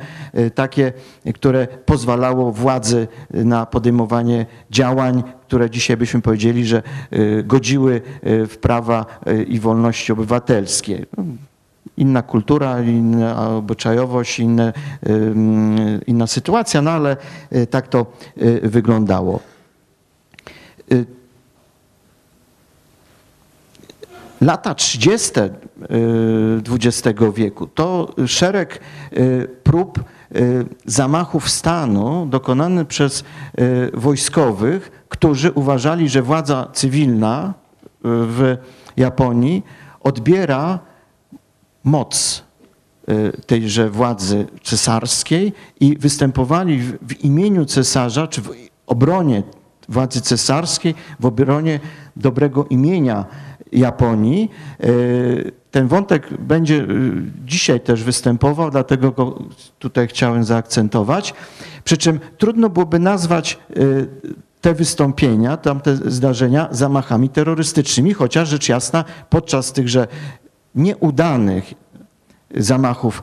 [0.55, 0.92] takie,
[1.35, 6.83] które pozwalało władzy na podejmowanie działań, które dzisiaj byśmy powiedzieli, że
[7.45, 9.07] godziły w prawa
[9.49, 11.07] i wolności obywatelskie
[11.97, 14.73] inna kultura, inna obyczajowość, inne,
[15.09, 17.17] ym, inna sytuacja, no ale
[17.53, 18.07] y, tak to
[18.43, 19.41] y, wyglądało.
[20.93, 21.07] Y,
[24.41, 25.41] Lata 30.
[26.69, 28.81] XX wieku to szereg
[29.13, 33.25] y, prób y, zamachów stanu dokonany przez
[33.59, 38.57] y, wojskowych, którzy uważali, że władza cywilna y, w
[38.97, 39.63] Japonii
[40.01, 40.79] odbiera
[41.87, 42.42] moc
[43.09, 48.51] y, tejże władzy cesarskiej i występowali w, imieniu cesarza, czy w
[48.87, 49.42] obronie
[49.88, 51.81] władzy cesarskiej, w obronie
[52.16, 53.25] dobrego imienia
[53.72, 54.51] Japonii.
[54.85, 57.12] Y, Ten wątek będzie y,
[57.44, 59.42] dzisiaj też występował, dlatego go
[59.79, 61.35] tutaj chciałem zaakcentować.
[61.85, 63.59] Przy czym trudno byłoby nazwać
[64.61, 70.07] te wystąpienia, tamte zdarzenia zamachami terrorystycznymi, chociaż rzecz jasna podczas tychże
[70.77, 71.75] nieudanych
[72.55, 73.23] zamachów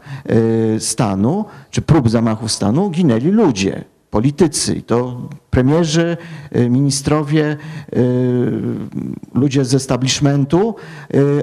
[0.76, 4.76] e, stanu, czy prób zamachów stanu, ginęli ludzie, politycy.
[4.76, 6.18] I to premierzy,
[6.52, 7.58] e, ministrowie, e,
[9.34, 10.76] ludzie z establishmentu,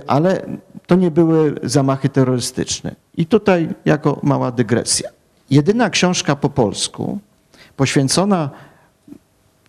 [0.07, 0.47] ale
[0.87, 2.95] to nie były zamachy terrorystyczne.
[3.17, 5.11] I tutaj jako mała dygresja.
[5.51, 7.19] Jedyna książka po polsku
[7.77, 8.51] poświęcona,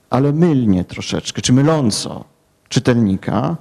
[0.10, 2.26] ale mylnie troszeczkę, czy myląco
[2.70, 3.58] czytelnika,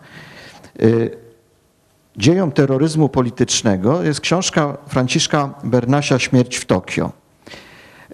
[2.21, 7.13] dziejom terroryzmu politycznego jest książka Franciszka Bernasia Śmierć w Tokio.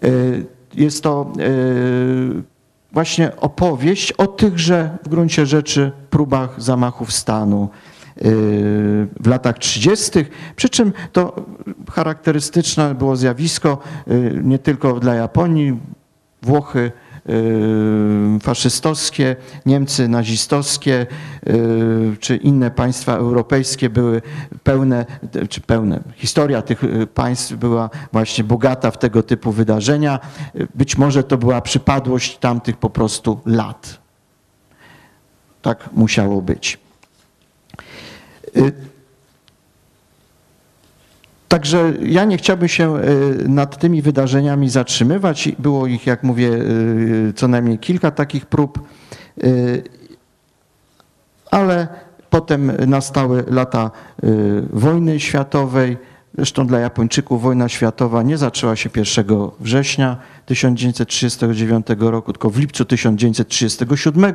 [0.05, 2.43] Y, Jest to y,
[2.93, 7.69] właśnie opowieść o tychże w gruncie rzeczy próbach zamachów stanu
[8.17, 8.23] y,
[9.21, 10.11] w latach 30.
[10.57, 11.45] Przy czym to
[11.93, 13.79] charakterystyczne było zjawisko
[14.43, 15.79] nie tylko dla Japonii,
[16.43, 16.93] Włochy
[18.43, 19.37] faszystowskie,
[19.67, 21.07] Niemcy nazistowskie
[21.47, 24.23] y, czy inne państwa europejskie były
[24.65, 25.07] pełne,
[25.49, 30.21] czy pełne, historia tych y, państw była właśnie bogata w tego typu wydarzenia.
[30.57, 33.99] Y, Być może to była przypadłość tamtych po prostu lat.
[35.63, 36.79] Tak musiało być.
[41.49, 45.49] Także ja nie chciałbym się y, nad tymi wydarzeniami zatrzymywać.
[45.59, 48.81] Było ich, jak mówię, y, co najmniej kilka takich prób,
[49.45, 49.83] y,
[51.51, 51.89] ale
[52.31, 53.91] potem nastały lata
[54.73, 55.97] wojny światowej.
[56.35, 59.27] Zresztą dla Japończyków wojna światowa nie zaczęła się 1
[59.61, 64.35] września 1939 roku, tylko w lipcu 1937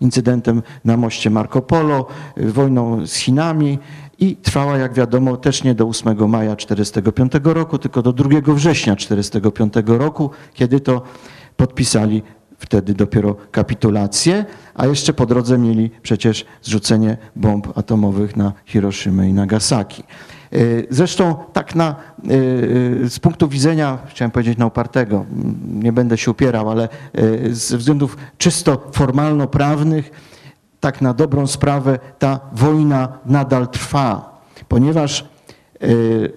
[0.00, 2.06] incydentem na moście Marco Polo,
[2.36, 3.78] wojną z Chinami
[4.18, 8.96] i trwała, jak wiadomo, też nie do 8 maja 1945 roku, tylko do 2 września
[8.96, 11.02] 1945 roku, kiedy to
[11.56, 12.22] podpisali
[12.58, 19.32] wtedy dopiero kapitulację, a jeszcze po drodze mieli przecież zrzucenie bomb atomowych na Hiroshimę i
[19.32, 20.02] Nagasaki.
[20.52, 22.32] Y, Zresztą tak na, y,
[23.04, 25.26] y, z punktu widzenia, chciałem powiedzieć na upartego,
[25.72, 26.88] nie będę się upierał, ale
[27.50, 30.10] z względów czysto formalno-prawnych,
[30.86, 34.38] tak na dobrą sprawę ta wojna nadal trwa,
[34.68, 35.24] ponieważ
[35.82, 36.32] y,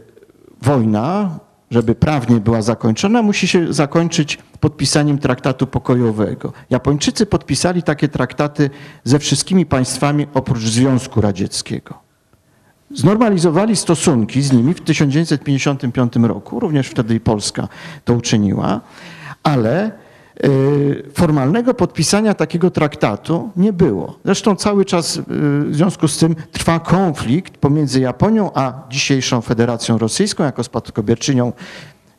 [0.61, 1.39] wojna,
[1.71, 6.53] żeby prawnie była zakończona, musi się zakończyć podpisaniem traktatu pokojowego.
[6.69, 8.69] Japończycy podpisali takie traktaty
[9.03, 11.93] ze wszystkimi państwami oprócz Związku Radzieckiego.
[12.95, 17.67] Znormalizowali stosunki z nimi w 1955 roku, również wtedy i Polska
[18.05, 18.81] to uczyniła,
[19.43, 19.91] ale
[21.13, 24.19] formalnego podpisania takiego traktatu nie było.
[24.25, 25.21] Zresztą cały czas y,
[25.65, 31.53] w związku z tym trwa konflikt pomiędzy Japonią a dzisiejszą Federacją Rosyjską jako spadkobierczynią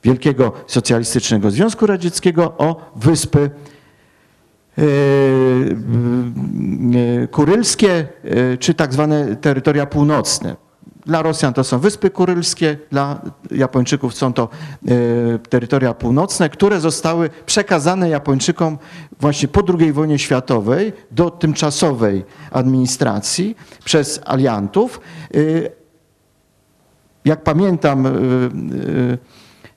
[0.04, 3.50] Wielkiego Socjalistycznego Związku Radzieckiego o wyspy
[4.78, 4.82] e,
[7.26, 8.08] kurylskie
[8.58, 10.56] czy tak zwane terytoria północne.
[11.07, 13.20] Dla Rosjan to są Wyspy Kurylskie, dla
[13.51, 14.48] Japończyków są to
[14.88, 14.88] e,
[15.38, 18.78] terytoria północne, które zostały przekazane Japończykom
[19.20, 25.01] właśnie po II wojnie światowej do tymczasowej administracji przez aliantów.
[25.34, 25.38] E,
[27.24, 28.11] Jak pamiętam, e,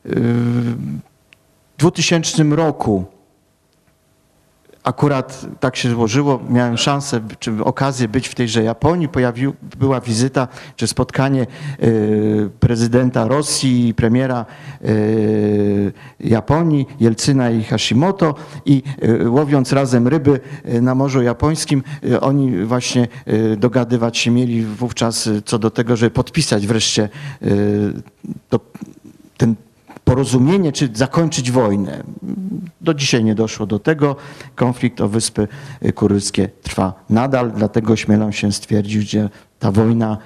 [0.05, 3.05] w 2000 roku
[4.84, 9.09] akurat tak się złożyło, miałem szansę czy okazję być w tejże Japonii.
[9.09, 11.47] Pojawił, była wizyta czy spotkanie e,
[12.59, 14.45] prezydenta Rosji i premiera
[14.81, 14.88] e,
[16.19, 20.39] Japonii, Jelcyna i Hashimoto i e, łowiąc razem ryby
[20.81, 21.84] na Morzu Japońskim,
[22.21, 23.07] oni właśnie
[23.57, 27.09] dogadywać się mieli wówczas co do tego, żeby podpisać wreszcie
[28.49, 28.59] to,
[29.38, 29.55] ten
[30.05, 32.03] porozumienie, czy zakończyć wojnę.
[32.81, 34.15] Do dzisiaj nie doszło do tego.
[34.55, 35.47] Konflikt o Wyspy
[35.95, 39.29] Kurylskie trwa nadal, dlatego śmielam się stwierdzić, że
[39.59, 40.17] ta wojna,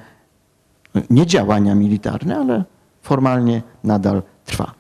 [1.09, 2.63] nie działania militarne, ale
[3.01, 4.71] formalnie nadal trwa.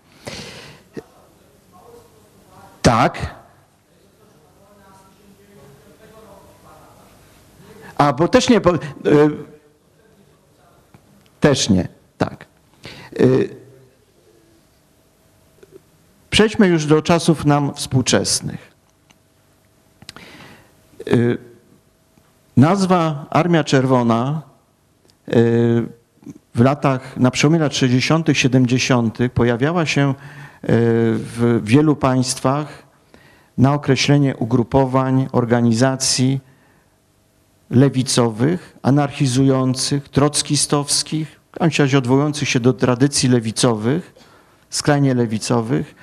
[2.81, 3.35] Tak.
[7.97, 8.61] A, bo też nie, y,
[11.39, 11.87] też nie,
[12.17, 12.45] tak.
[13.19, 13.66] Y,
[16.29, 18.71] Przejdźmy już do czasów nam współczesnych.
[21.07, 21.37] Y,
[22.57, 24.41] Nazwa Armia Czerwona
[25.29, 25.33] y,
[26.55, 29.17] w latach, na przełomie lat 60., 70.
[29.33, 30.13] pojawiała się y,
[31.17, 32.83] w wielu państwach
[33.57, 36.39] na określenie ugrupowań, organizacji
[37.69, 44.13] lewicowych, anarchizujących, trockistowskich, w odwołujących się do tradycji lewicowych,
[44.69, 45.95] skrajnie lewicowych,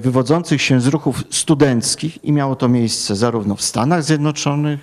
[0.00, 4.80] wywodzących się z ruchów studenckich i miało to miejsce zarówno w Stanach Zjednoczonych,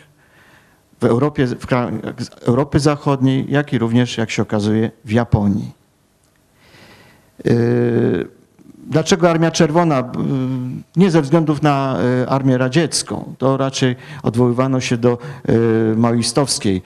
[1.01, 1.91] w Europie, w krajach
[2.41, 5.71] Europy Zachodniej, jak i również, jak się okazuje, w Japonii.
[7.45, 7.51] E,
[8.89, 9.99] Dlaczego Armia Czerwona?
[9.99, 10.11] E,
[10.95, 13.33] Nie ze względów na e, Armię Radziecką.
[13.37, 15.53] To raczej odwoływano się do e,
[15.95, 16.81] maoistowskiej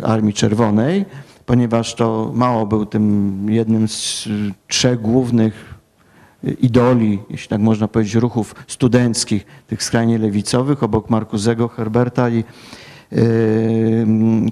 [0.00, 1.04] e, Armii Czerwonej,
[1.46, 4.30] ponieważ to Mao był tym jednym z e,
[4.68, 5.67] trzech głównych
[6.60, 12.44] idoli, jeśli tak można powiedzieć, ruchów studenckich, tych skrajnie lewicowych, obok Marcuzego, Herberta i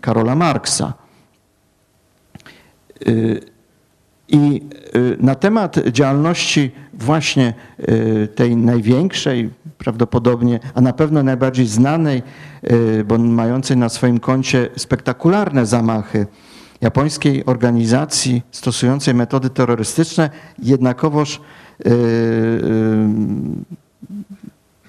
[0.01, 0.93] Karola Marksa.
[3.07, 3.13] E,
[4.29, 4.63] I
[4.97, 7.55] y, na temat działalności właśnie
[7.89, 12.23] y, tej największej, prawdopodobnie, a na pewno najbardziej znanej,
[12.71, 16.27] y, bo mającej na swoim koncie spektakularne zamachy
[16.81, 21.41] japońskiej organizacji stosującej metody terrorystyczne, jednakowoż
[21.87, 21.93] y, y,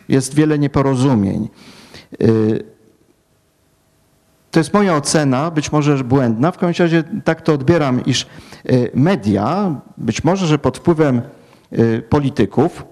[0.10, 1.50] jest wiele nieporozumień.
[2.22, 2.64] Y,
[4.52, 6.52] to jest moja ocena, być może błędna.
[6.52, 8.28] W każdym razie tak to odbieram, iż
[8.94, 11.22] media, być może, że pod wpływem
[12.10, 12.86] polityków,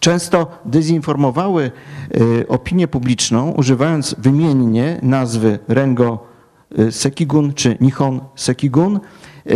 [0.00, 1.70] często dezinformowały
[2.48, 6.26] opinię publiczną, używając wymiennie nazwy Rengo
[6.90, 9.00] Sekigun czy Nihon Sekigun
[9.50, 9.54] y,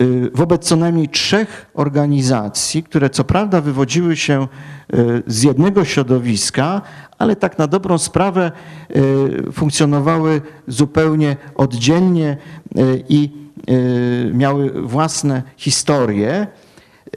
[0.00, 4.48] y, wobec co najmniej trzech organizacji, które co prawda wywodziły się
[4.94, 6.82] y, z jednego środowiska,
[7.18, 8.52] ale tak na dobrą sprawę
[8.96, 12.36] y, funkcjonowały zupełnie oddzielnie
[12.78, 13.30] y, i
[13.70, 16.46] y, miały własne historie.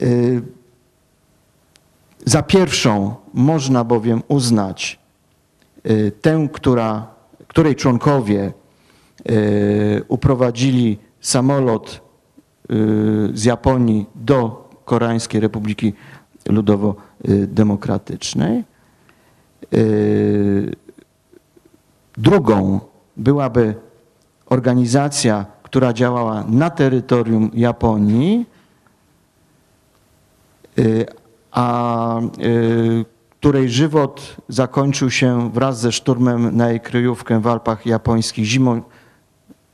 [0.02, 0.42] Y,
[2.26, 4.98] Za pierwszą można bowiem uznać
[5.90, 7.06] y, tę, która,
[7.48, 8.52] której członkowie y,
[10.08, 12.00] uprowadzili samolot
[12.70, 12.74] y,
[13.34, 15.94] z Japonii do Koreańskiej Republiki
[16.48, 18.64] Ludowo-Demokratycznej.
[19.74, 20.76] Y,
[22.18, 22.80] Drugą
[23.16, 23.74] byłaby
[24.46, 28.46] organizacja, która działała na terytorium Japonii,
[30.78, 31.06] y,
[31.52, 33.04] a y,
[33.40, 38.82] której żywot zakończył się wraz ze szturmem na jej kryjówkę w Alpach japońskich zimą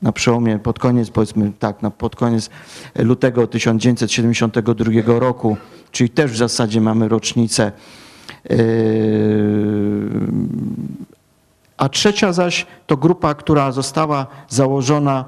[0.03, 2.51] na przełomie, pod koniec, powiedzmy tak, na, pod koniec
[2.98, 5.57] lutego 1972 roku,
[5.90, 7.72] czyli też w zasadzie mamy rocznicę.
[8.51, 8.57] Yy,
[11.76, 15.24] A trzecia zaś to grupa, która została założona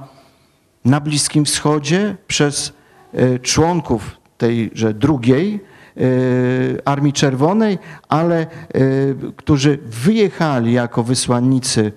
[0.84, 2.72] na Bliskim Wschodzie przez
[3.14, 5.60] e, członków tejże drugiej
[5.96, 6.00] e,
[6.88, 8.46] Armii Czerwonej, ale
[9.36, 11.92] którzy wyjechali jako wysłannicy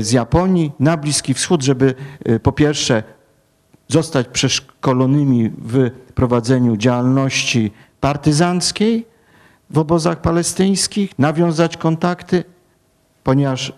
[0.00, 1.94] z Japonii na Bliski Wschód, żeby
[2.24, 3.02] e, po pierwsze
[3.88, 9.06] zostać przeszkolonymi w prowadzeniu działalności partyzanckiej
[9.70, 12.44] w obozach palestyńskich, nawiązać kontakty,
[13.24, 13.72] ponieważ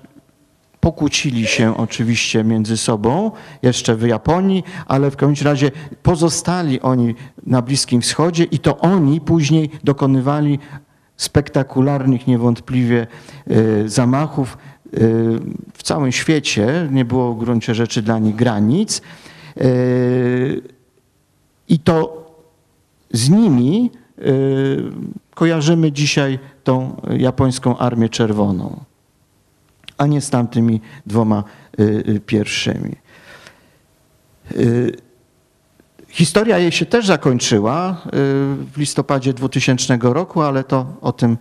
[0.80, 3.30] pokłócili się oczywiście między sobą,
[3.62, 5.70] jeszcze w Japonii, ale w każdym razie
[6.02, 7.14] pozostali oni
[7.46, 10.58] na Bliskim Wschodzie i to oni później dokonywali
[11.16, 13.06] spektakularnych niewątpliwie
[13.50, 14.58] y, zamachów
[15.74, 16.88] w całym świecie.
[16.90, 19.02] Nie było w gruncie rzeczy dla nich granic.
[19.60, 20.62] Y,
[21.68, 22.24] I to
[23.12, 24.82] z nimi y,
[25.34, 28.84] kojarzymy dzisiaj tą japońską Armię Czerwoną,
[29.98, 31.44] a nie z tamtymi dwoma
[31.80, 32.96] y, pierwszymi.
[36.08, 38.02] Historia jej się też zakończyła
[38.72, 41.36] w listopadzie 2000 roku, ale to o tym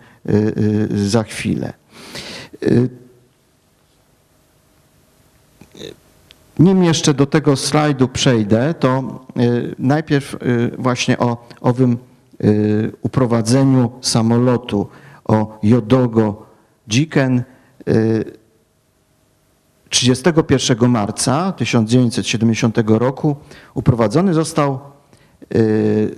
[0.90, 1.72] za chwilę.
[6.58, 11.98] Nim jeszcze do tego slajdu przejdę, to y, najpierw y, właśnie o owym
[12.44, 14.88] y, uprowadzeniu samolotu,
[15.24, 16.46] o Jodogo
[16.88, 17.42] Jiken.
[17.88, 18.44] y,
[19.88, 23.36] 31 marca 1970 roku
[23.74, 24.78] uprowadzony został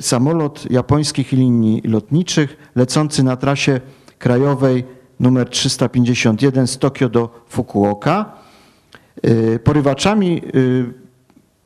[0.00, 3.80] samolot japońskich linii lotniczych lecący na trasie
[4.18, 4.84] krajowej
[5.20, 8.45] numer 351 z Tokio do Fukuoka.
[9.24, 10.84] Y, Porywaczami y,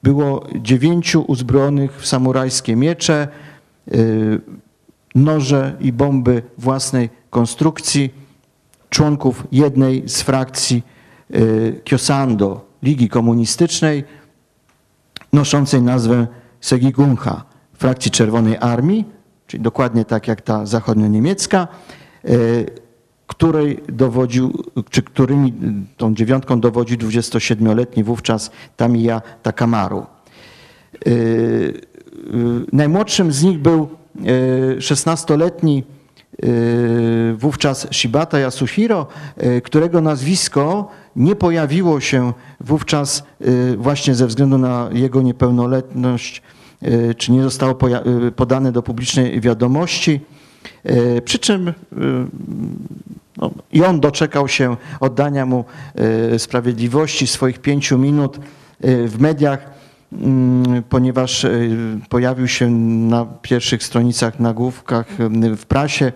[0.02, 3.28] było dziewięciu uzbrojonych w samurajskie miecze,
[3.94, 4.40] y,
[5.14, 8.14] noże i bomby własnej konstrukcji,
[8.90, 10.82] członków jednej z frakcji
[11.84, 14.04] Kyosando, Ligi Komunistycznej,
[15.32, 16.26] noszącej nazwę
[16.60, 17.44] Segigunha,
[17.74, 19.04] frakcji Czerwonej Armii,
[19.46, 21.68] czyli dokładnie tak jak ta zachodnio-niemiecka,
[22.24, 22.66] y,
[23.30, 25.52] której dowodził, czy którymi
[25.96, 30.06] tą dziewiątką dowodził 27-letni wówczas Tamiya Takamaru.
[31.06, 31.80] Y, y,
[32.72, 35.84] Najmłodszym z nich był y, 16-letni
[36.44, 39.06] y, wówczas Shibata Yasuhiro,
[39.62, 43.22] którego nazwisko nie pojawiło się wówczas
[43.76, 46.42] właśnie ze względu na jego niepełnoletność,
[47.16, 47.78] czy nie zostało
[48.36, 50.20] podane do publicznej wiadomości.
[50.86, 51.72] Y, Przy czym y,
[53.36, 55.64] no, i on doczekał się oddania mu
[56.34, 58.38] y, sprawiedliwości swoich pięciu minut
[58.82, 59.70] w mediach,
[60.12, 61.46] mm, ponieważ
[62.08, 65.06] pojawił się na pierwszych stronicach nagłówkach
[65.56, 66.12] w prasie,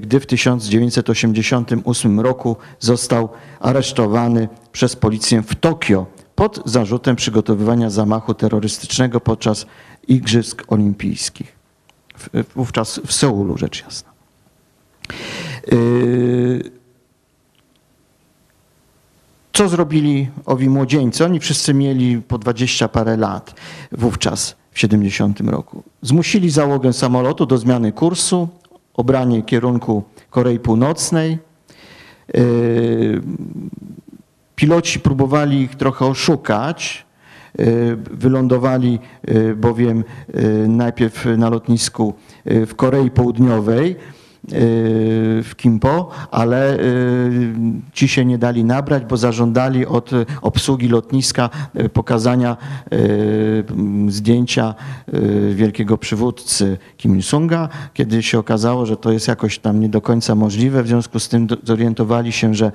[0.00, 3.28] gdy w 1988 roku został
[3.60, 9.66] aresztowany przez policję w Tokio pod zarzutem przygotowywania zamachu terrorystycznego podczas
[10.08, 11.59] Igrzysk Olimpijskich.
[12.56, 14.10] Wówczas w Seulu, rzecz jasna.
[15.72, 16.70] Yy,
[19.52, 21.24] Co zrobili owi młodzieńcy?
[21.24, 23.54] Oni wszyscy mieli po 20 parę lat
[23.92, 25.82] wówczas, w 70 roku.
[26.02, 28.48] Zmusili załogę samolotu do zmiany kursu,
[28.94, 31.38] obranie kierunku Korei Północnej.
[32.34, 33.22] Yy,
[34.56, 37.06] Piloci próbowali ich trochę oszukać.
[37.58, 38.98] Yy, Wylądowali
[39.28, 43.96] yy, bowiem yy, najpierw na lotnisku w Korei Południowej,
[45.42, 46.78] w Kimpo, ale
[47.92, 50.10] ci się nie dali nabrać, bo zażądali od
[50.42, 51.50] obsługi lotniska
[51.92, 52.56] pokazania
[54.08, 54.74] zdjęcia
[55.54, 57.68] wielkiego przywódcy Kim Il-sunga.
[57.94, 61.28] Kiedy się okazało, że to jest jakoś tam nie do końca możliwe, w związku z
[61.28, 62.72] tym zorientowali się, że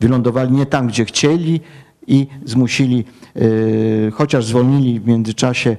[0.00, 1.60] wylądowali nie tam, gdzie chcieli
[2.06, 3.04] i zmusili,
[3.36, 5.76] y, chociaż zwolnili w międzyczasie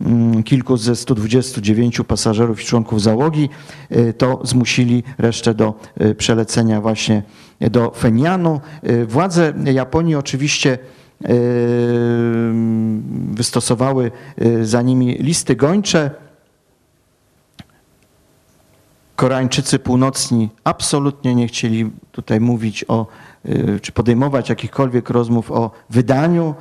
[0.00, 3.48] mm, kilku ze 129 pasażerów i członków załogi,
[3.92, 7.22] y, to zmusili resztę do y, przelecenia właśnie
[7.60, 8.60] do Fenianu.
[9.06, 10.78] Władze Japonii oczywiście
[13.30, 14.10] wystosowały
[14.62, 16.10] za nimi listy gończe.
[19.16, 23.06] Koreańczycy północni absolutnie nie chcieli tutaj mówić o,
[23.82, 26.54] czy podejmować jakichkolwiek rozmów o wydaniu.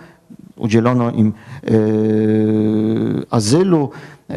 [0.56, 1.34] Udzielono im
[1.70, 3.90] y, azylu.
[4.32, 4.36] Y,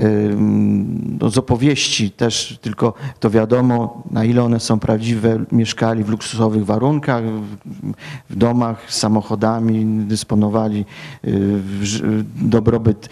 [1.20, 5.44] no z opowieści też tylko to wiadomo, na ile one są prawdziwe.
[5.52, 10.84] Mieszkali w luksusowych warunkach, w- domach, samochodami, dysponowali y,
[11.24, 13.08] w dobrobyt, y,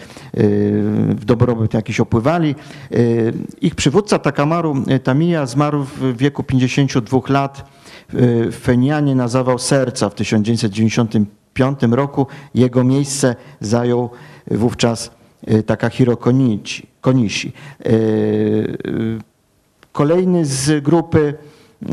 [1.09, 2.55] w dobrobyt jakiś opływali.
[2.91, 7.80] Y, Ich przywódca Takamaru y, Tamiya zmarł w wieku 52 lat y,
[8.51, 12.27] Fenianie na zawał serca w 1995 roku.
[12.55, 14.09] Jego miejsce zajął
[14.51, 15.11] wówczas
[15.51, 16.17] y, Takahiro.
[16.17, 17.51] Konishi.
[17.85, 19.19] Y, y,
[19.91, 21.33] Kolejny z grupy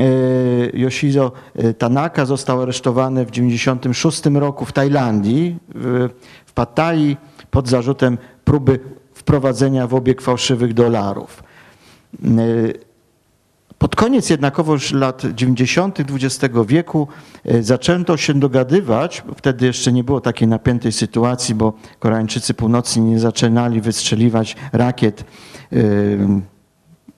[0.00, 1.32] y, Yoshizo
[1.64, 6.08] y, Tanaka został aresztowany w 1996 roku w Tajlandii, w,
[6.54, 7.16] Pattayyi
[7.50, 8.80] pod zarzutem próby
[9.14, 11.42] wprowadzenia w obieg fałszywych dolarów.
[13.78, 15.98] Pod koniec jednakowoż lat 90.
[16.00, 17.08] XX wieku
[17.44, 23.18] e, zaczęto się dogadywać, wtedy jeszcze nie było takiej napiętej sytuacji, bo Koreańczycy Północni nie
[23.18, 25.24] zaczynali wystrzeliwać rakiet
[25.72, 25.76] e,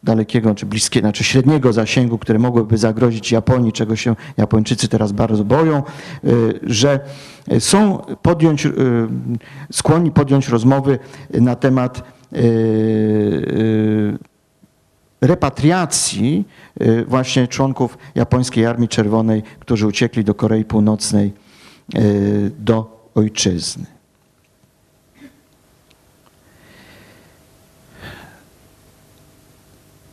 [0.02, 5.44] dalekiego czy bliskiego, znaczy średniego zasięgu, które mogłyby zagrozić Japonii, czego się Japończycy teraz bardzo
[5.44, 5.82] boją, e,
[6.62, 7.00] że
[7.58, 8.68] są podjąć,
[9.72, 10.98] skłonni podjąć rozmowy
[11.40, 12.02] na temat
[15.20, 16.44] repatriacji
[16.82, 21.32] y, właśnie członków japońskiej Armii Czerwonej, którzy uciekli do Korei Północnej
[21.98, 23.86] y, do ojczyzny.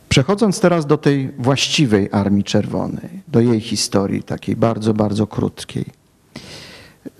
[0.08, 5.84] Przechodząc teraz do tej właściwej Armii Czerwonej, do jej historii, takiej bardzo, bardzo krótkiej.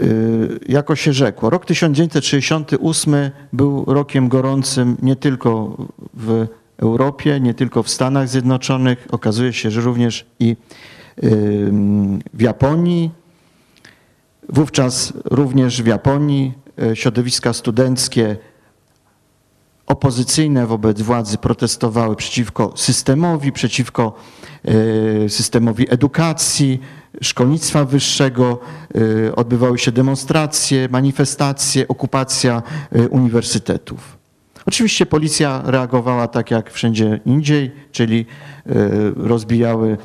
[0.00, 5.76] Y, Jako się rzekło, rok 1968 był rokiem gorącym nie tylko
[6.14, 6.46] w
[6.78, 10.56] Europie, nie tylko w Stanach Zjednoczonych, okazuje się, że również i
[11.24, 13.10] ym, w Japonii.
[14.48, 16.52] Wówczas również w Japonii
[16.82, 18.36] e, środowiska studenckie
[19.86, 24.14] opozycyjne wobec władzy protestowały przeciwko systemowi, przeciwko
[25.24, 26.80] e, systemowi edukacji,
[27.22, 28.58] szkolnictwa wyższego.
[29.36, 32.62] Odbywały się demonstracje, manifestacje, okupacja
[33.10, 34.17] uniwersytetów.
[34.68, 38.26] Oczywiście policja reagowała tak jak wszędzie indziej, czyli
[38.66, 38.72] e,
[39.16, 39.98] rozbijały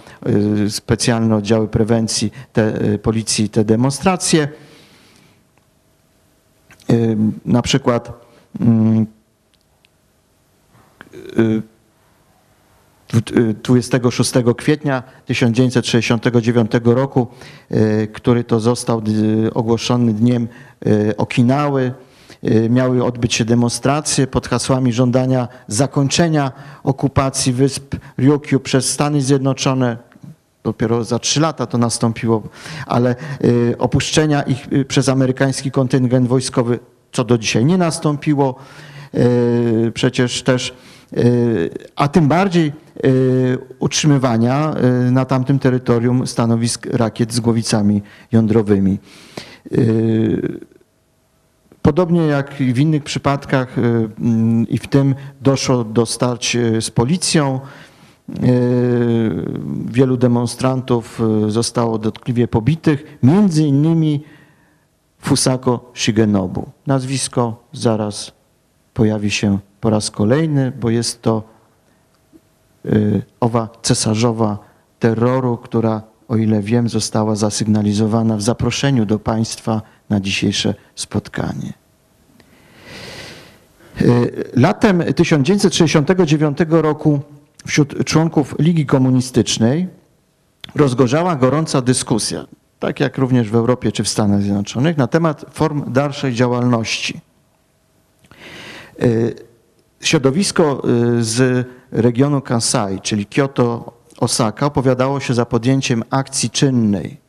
[0.66, 4.48] e, specjalne oddziały prewencji te, e, policji te demonstracje.
[7.46, 8.12] Na przykład
[8.60, 9.06] mm,
[13.10, 17.28] dwu- e, 26 kwietnia 1969 roku,
[18.14, 19.02] który to został
[19.54, 20.48] ogłoszony dniem
[21.18, 21.94] Okinały.
[22.44, 26.52] E, Miały odbyć się demonstracje pod hasłami żądania zakończenia
[26.84, 29.98] okupacji wysp Ryukyu przez Stany Zjednoczone.
[30.64, 32.44] Dopiero za trzy lata to nastąpiło,
[32.88, 36.80] ale e, opuszczenia ich e, przez amerykański kontyngent wojskowy,
[37.12, 38.56] co do dzisiaj nie nastąpiło.
[39.94, 40.74] Przecież też
[41.96, 42.72] a tym bardziej
[43.80, 44.76] utrzymywania
[45.12, 49.00] na tamtym terytorium stanowisk rakiet z głowicami jądrowymi.
[51.84, 56.92] Podobnie jak w innych przypadkach e, mm, i w tym doszło do starć e, z
[56.92, 57.60] policją.
[57.60, 58.40] E,
[59.92, 64.24] Wielu demonstrantów zostało dotkliwie pobitych, między innymi
[65.20, 66.70] Fusako Shigenobu.
[66.88, 68.32] Nazwisko zaraz
[68.94, 71.44] pojawi się po raz kolejny, bo jest to
[72.86, 74.58] y, owa cesarzowa
[75.00, 79.82] terroru, która, o ile wiem, została zasygnalizowana w zaproszeniu do Państwa
[80.14, 81.74] na dzisiejsze spotkanie.
[84.02, 87.20] Y, Latem 1969 roku
[87.66, 89.88] wśród członków Ligi Komunistycznej
[90.76, 92.46] rozgorzała gorąca dyskusja,
[92.80, 97.22] tak jak również w Europie czy w Stanach Zjednoczonych, na temat form dalszej działalności.
[99.04, 99.36] Y,
[100.02, 100.84] Środowisko
[101.18, 107.23] y, z regionu Kansai, czyli Kyoto, Osaka, opowiadało się za podjęciem akcji czynnej,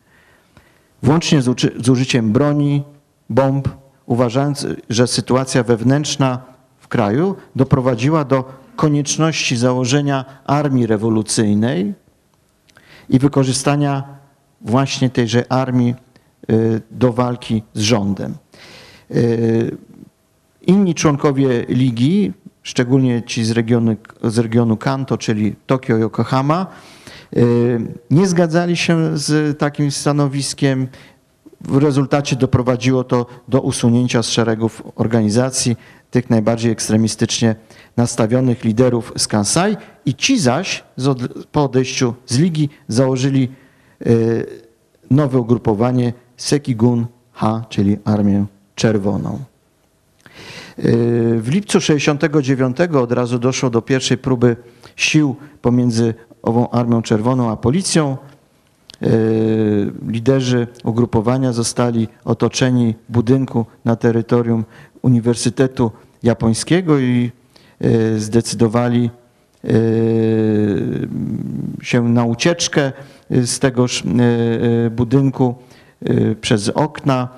[1.04, 2.82] włącznie z, z użyciem broni,
[3.30, 3.68] bomb,
[4.06, 6.42] uważając, że sytuacja wewnętrzna
[6.78, 8.44] w kraju doprowadziła do
[8.76, 11.94] konieczności założenia armii rewolucyjnej
[13.08, 14.04] i wykorzystania
[14.60, 15.94] właśnie tejże armii
[16.50, 18.34] y, do walki z rządem.
[19.10, 19.76] Y,
[20.66, 22.32] Inni członkowie ligi,
[22.62, 26.66] szczególnie ci z regionu, z regionu Kanto, czyli Tokio i Yokohama,
[28.10, 30.88] nie zgadzali się z takim stanowiskiem.
[31.60, 35.76] W rezultacie doprowadziło to do usunięcia z szeregów organizacji
[36.10, 37.56] tych najbardziej ekstremistycznie
[37.96, 39.76] nastawionych liderów z Kansai
[40.06, 40.84] i ci zaś
[41.52, 43.48] po odejściu z ligi założyli
[44.06, 44.46] y,
[45.10, 49.38] nowe ugrupowanie Sekigun Ha, czyli Armię Czerwoną.
[51.38, 54.56] W lipcu 69 od razu doszło do pierwszej próby
[54.96, 56.14] sił pomiędzy
[56.44, 58.16] ową Armią Czerwoną a policją.
[59.00, 64.64] Yy, Liderzy ugrupowania zostali otoczeni budynku na terytorium
[65.02, 65.90] Uniwersytetu
[66.22, 67.30] Japońskiego i
[67.80, 69.10] yy, zdecydowali
[69.64, 69.70] yy,
[71.82, 72.92] się na ucieczkę
[73.30, 74.02] z tegoż
[74.90, 75.54] budynku
[76.40, 77.28] przez okna.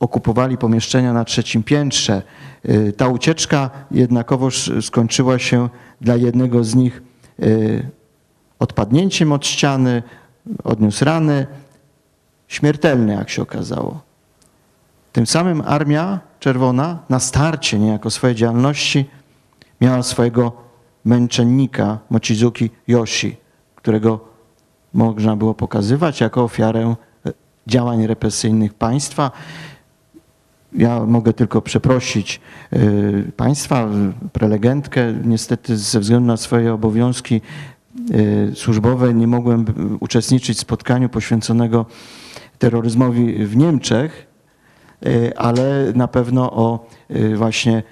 [0.00, 2.22] Okupowali pomieszczenia na trzecim piętrze.
[2.68, 5.68] Y, Ta ucieczka jednakowoż skończyła się
[6.00, 7.02] dla jednego z nich
[7.42, 7.90] y,
[8.58, 10.02] odpadnięciem od ściany,
[10.64, 11.46] odniósł rany,
[12.48, 14.00] śmiertelne jak się okazało.
[15.12, 19.10] Tym samym Armia Czerwona na starcie niejako swojej działalności
[19.80, 20.52] miała swojego
[21.04, 23.36] męczennika Mochizuki Yoshi,
[23.74, 24.20] którego
[24.94, 26.94] można było pokazywać jako ofiarę
[27.26, 27.32] e,
[27.66, 29.30] działań represyjnych państwa.
[30.78, 32.40] Ja mogę tylko przeprosić
[32.72, 33.88] y, Państwa,
[34.32, 35.14] prelegentkę.
[35.24, 37.40] Niestety ze względu na swoje obowiązki
[38.10, 39.64] y, służbowe nie mogłem
[40.00, 41.86] uczestniczyć w spotkaniu poświęconego
[42.58, 44.26] terroryzmowi w Niemczech,
[45.06, 46.86] y, ale na pewno o
[47.34, 47.82] właśnie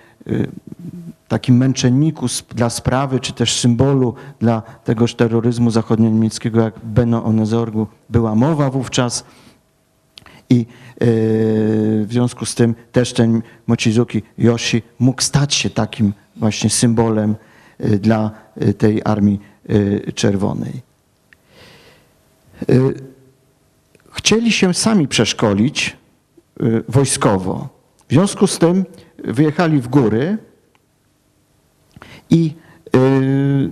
[1.28, 8.34] takim męczenniku dla sprawy, czy też symbolu dla tegoż terroryzmu zachodnio-niemieckiego, jak Benno Onezorgu, była
[8.34, 9.24] mowa wówczas.
[10.51, 10.66] I
[11.01, 17.36] w związku z tym też ten Mochizuki Yoshi mógł stać się takim właśnie symbolem
[17.78, 19.40] e, dla e, tej Armii
[20.14, 20.72] Czerwonej.
[24.12, 25.97] Chcieli się sami przeszkolić
[26.88, 27.68] wojskowo.
[28.09, 28.84] W związku z tym
[29.24, 30.38] wyjechali w góry
[32.30, 32.55] i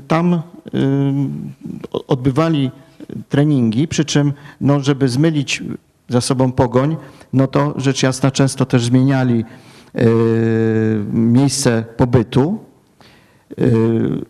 [0.08, 0.42] tam
[2.06, 2.70] odbywali
[3.28, 5.62] treningi, przy czym, no, żeby zmylić
[6.08, 6.96] za sobą pogoń,
[7.32, 9.44] no to rzecz jasna często też zmieniali
[9.98, 12.58] y, miejsce pobytu,
[13.58, 14.24] y,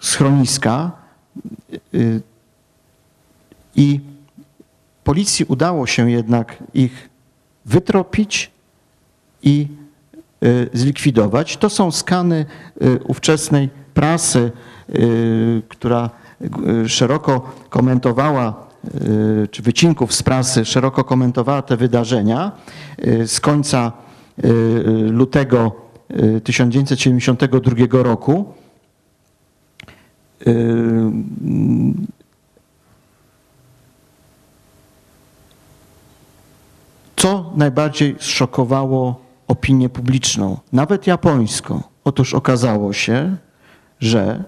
[0.00, 0.92] schroniska
[1.94, 2.22] y,
[3.76, 4.00] i
[5.04, 7.08] policji udało się jednak ich
[7.64, 8.50] wytropić
[9.42, 9.68] i
[10.72, 11.56] zlikwidować.
[11.56, 12.46] To są skany
[13.04, 14.52] ówczesnej prasy,
[15.68, 16.10] która
[16.86, 18.65] szeroko komentowała,
[19.50, 22.52] czy wycinków z prasy szeroko komentowała te wydarzenia
[23.06, 23.92] y, z końca
[24.44, 24.48] y,
[25.10, 25.72] lutego
[26.10, 28.54] y, 1972 roku.
[30.46, 30.52] Y,
[37.16, 41.82] Co najbardziej zszokowało opinię publiczną, nawet japońską?
[42.04, 43.36] Otóż okazało się,
[44.00, 44.44] że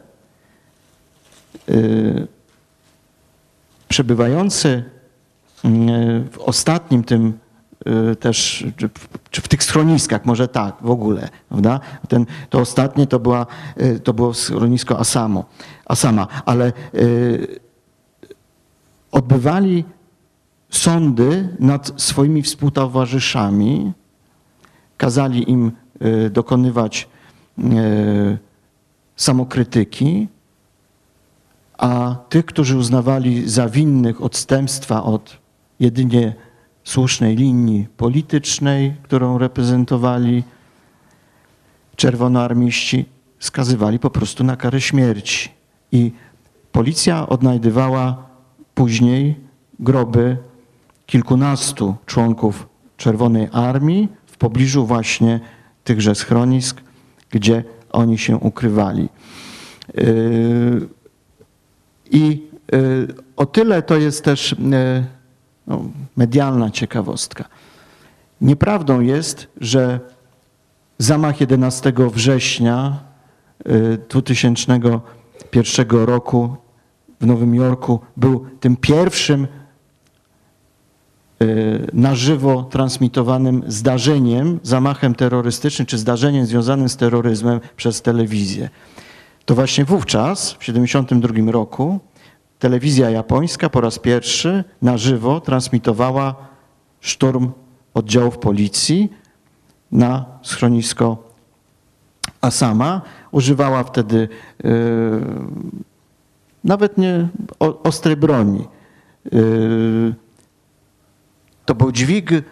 [1.69, 2.38] y,
[3.99, 4.85] przebywający y,
[6.31, 7.39] w ostatnim tym
[8.13, 8.67] y, też,
[9.31, 11.81] czy w, tych schroniskach, może tak w ogóle, prawda?
[12.09, 13.47] Ten, to ostatnie to, była,
[13.83, 15.45] y, to było schronisko Asamo,
[15.87, 17.61] Asama, ale y,
[19.13, 19.85] odbywali
[20.71, 23.93] sądy nad swoimi współtowarzyszami,
[24.97, 25.73] kazali im
[26.31, 27.09] dokonywać
[29.17, 30.29] samokrytyki,
[31.79, 35.39] a tych, którzy uznawali za winnych odstępstwa od
[35.81, 36.35] jedynie
[36.85, 40.45] słusznej linii politycznej, którą reprezentowali
[41.97, 43.05] czerwonoarmiści,
[43.39, 45.51] skazywali po prostu na karę śmierci.
[45.93, 46.13] I
[46.73, 48.27] policja odnajdywała
[48.75, 49.37] później
[49.81, 50.37] groby
[51.07, 55.41] kilkunastu członków Czerwonej Armii w pobliżu właśnie
[55.85, 56.81] tychże schronisk,
[57.31, 59.09] gdzie oni się ukrywali.
[59.95, 60.89] Yy,
[62.11, 65.05] I yy, o tyle to jest też yy,
[65.67, 65.85] no,
[66.17, 67.45] medialna ciekawostka.
[68.41, 70.01] Nieprawdą jest, że
[70.99, 72.99] zamach 11 września
[73.67, 76.57] y, 2001 roku
[77.21, 79.47] w Nowym Jorku był tym pierwszym
[81.43, 88.69] y, na żywo transmitowanym zdarzeniem, zamachem terrorystycznym czy zdarzeniem związanym z terroryzmem przez telewizję.
[89.49, 92.01] To właśnie wówczas, w 1972 roku,
[92.59, 96.35] telewizja japońska po raz pierwszy na żywo transmitowała
[97.01, 97.51] szturm
[97.95, 99.13] oddziałów policji
[99.93, 101.17] na schronisko
[102.41, 103.03] Asama.
[103.31, 104.29] Używała wtedy
[104.65, 104.71] y,
[106.65, 107.29] nawet nie
[107.61, 108.65] o, ostrej broni.
[109.33, 110.15] Y,
[111.65, 112.43] to był dźwig y,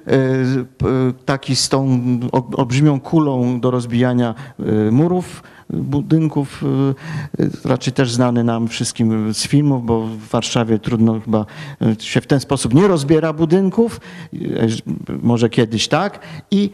[1.24, 2.01] taki z tą
[2.32, 9.34] ol- olbrzymią kulą do rozbijania y, murów budynków, y, y, raczej też znany nam wszystkim
[9.34, 11.46] z filmów, bo w Warszawie trudno chyba
[12.00, 14.00] y, się w ten sposób nie rozbiera budynków,
[15.22, 16.70] może kiedyś tak, i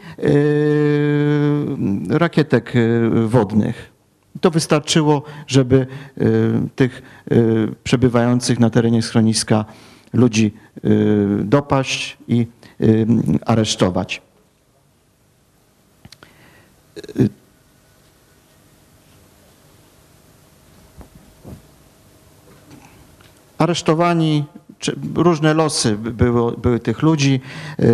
[2.09, 2.73] rakietek
[3.25, 3.93] wodnych.
[4.41, 5.87] To wystarczyło, żeby
[6.75, 7.01] tych
[7.83, 9.65] przebywających na terenie schroniska
[10.13, 10.53] ludzi
[11.43, 12.47] dopaść i
[13.45, 14.21] aresztować.
[23.63, 24.43] Aresztowani,
[25.15, 26.11] różne losy by-
[26.57, 27.39] były, tych ludzi.
[27.79, 27.85] Yy,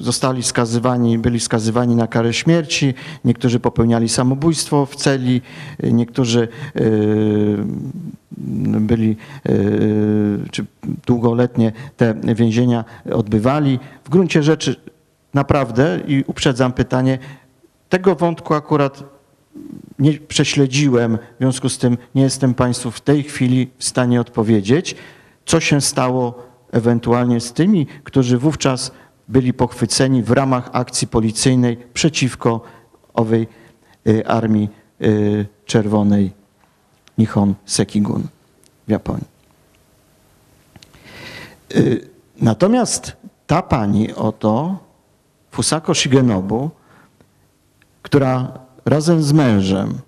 [0.00, 2.94] Zostali skazywani, byli skazywani na karę śmierci.
[3.24, 5.40] Niektórzy popełniali samobójstwo w celi,
[5.92, 7.64] niektórzy yy,
[8.80, 10.64] byli, yy, czy
[11.06, 13.78] długoletnie te więzienia odbywali.
[14.04, 14.76] W gruncie rzeczy
[15.34, 17.18] naprawdę, i uprzedzam pytanie,
[17.88, 19.17] tego wątku akurat
[19.98, 24.96] nie prześledziłem, w związku z tym nie jestem Państwu w tej chwili w stanie odpowiedzieć,
[25.46, 26.42] co się stało
[26.72, 28.92] ewentualnie z tymi, którzy wówczas
[29.28, 32.60] byli pochwyceni w ramach akcji policyjnej przeciwko
[33.14, 33.48] owej
[34.06, 34.68] y, Armii
[35.02, 36.32] y, Czerwonej
[37.18, 38.22] Nihon Sekigun
[38.86, 39.26] w Japonii.
[41.76, 42.08] Y,
[42.40, 44.78] Natomiast ta pani oto,
[45.50, 46.70] Fusako Shigenobu,
[48.02, 48.52] która
[48.88, 49.98] razem z mężem,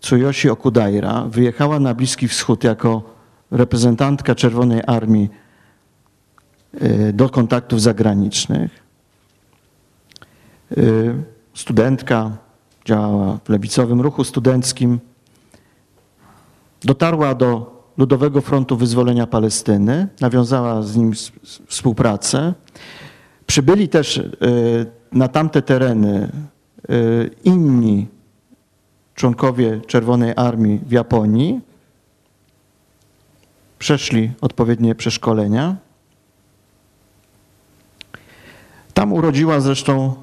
[0.00, 3.02] Tsuyoshi Okudaira, wyjechała na Bliski Wschód jako
[3.50, 5.30] reprezentantka Czerwonej Armii
[6.82, 8.82] y, do kontaktów zagranicznych.
[10.78, 11.14] Y,
[11.54, 12.30] Studentka,
[12.84, 15.00] działała w lewicowym ruchu studenckim.
[16.84, 21.12] Dotarła do Ludowego Frontu Wyzwolenia Palestyny, nawiązała z nim
[21.66, 22.54] współpracę.
[23.46, 24.32] Przybyli też y,
[25.12, 26.28] na tamte tereny
[27.44, 28.06] inni
[29.14, 31.60] członkowie Czerwonej Armii w Japonii.
[33.78, 35.76] Przeszli odpowiednie przeszkolenia.
[38.94, 40.14] Tam urodziła zresztą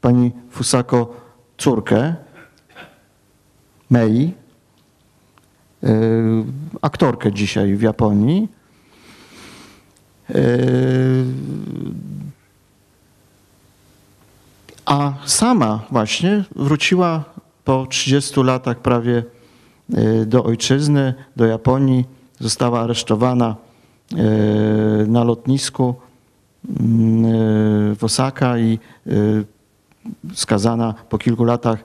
[0.00, 1.16] pani Fusako
[1.58, 2.14] córkę,
[3.90, 4.34] Mei,
[5.84, 5.88] y,
[6.82, 8.48] aktorkę dzisiaj w Japonii.
[14.86, 17.24] A sama właśnie wróciła
[17.64, 19.24] po 30 latach prawie
[19.94, 22.04] y, do ojczyzny, do Japonii.
[22.40, 23.56] Została aresztowana
[24.12, 24.16] y,
[25.06, 25.94] na lotnisku
[26.80, 28.78] mm, y, w Osaka i
[30.34, 31.84] skazana po kilku latach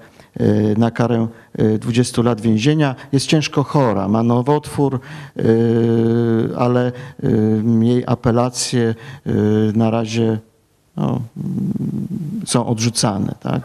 [0.78, 1.28] na karę
[1.60, 2.95] y, 20 lat więzienia.
[3.12, 5.00] Jest ciężko chora, ma nowotwór,
[6.58, 6.91] ale
[7.82, 8.95] jej apelacje
[9.74, 10.39] na razie
[10.98, 13.36] no, mm, są odrzucane.
[13.39, 13.64] Tak?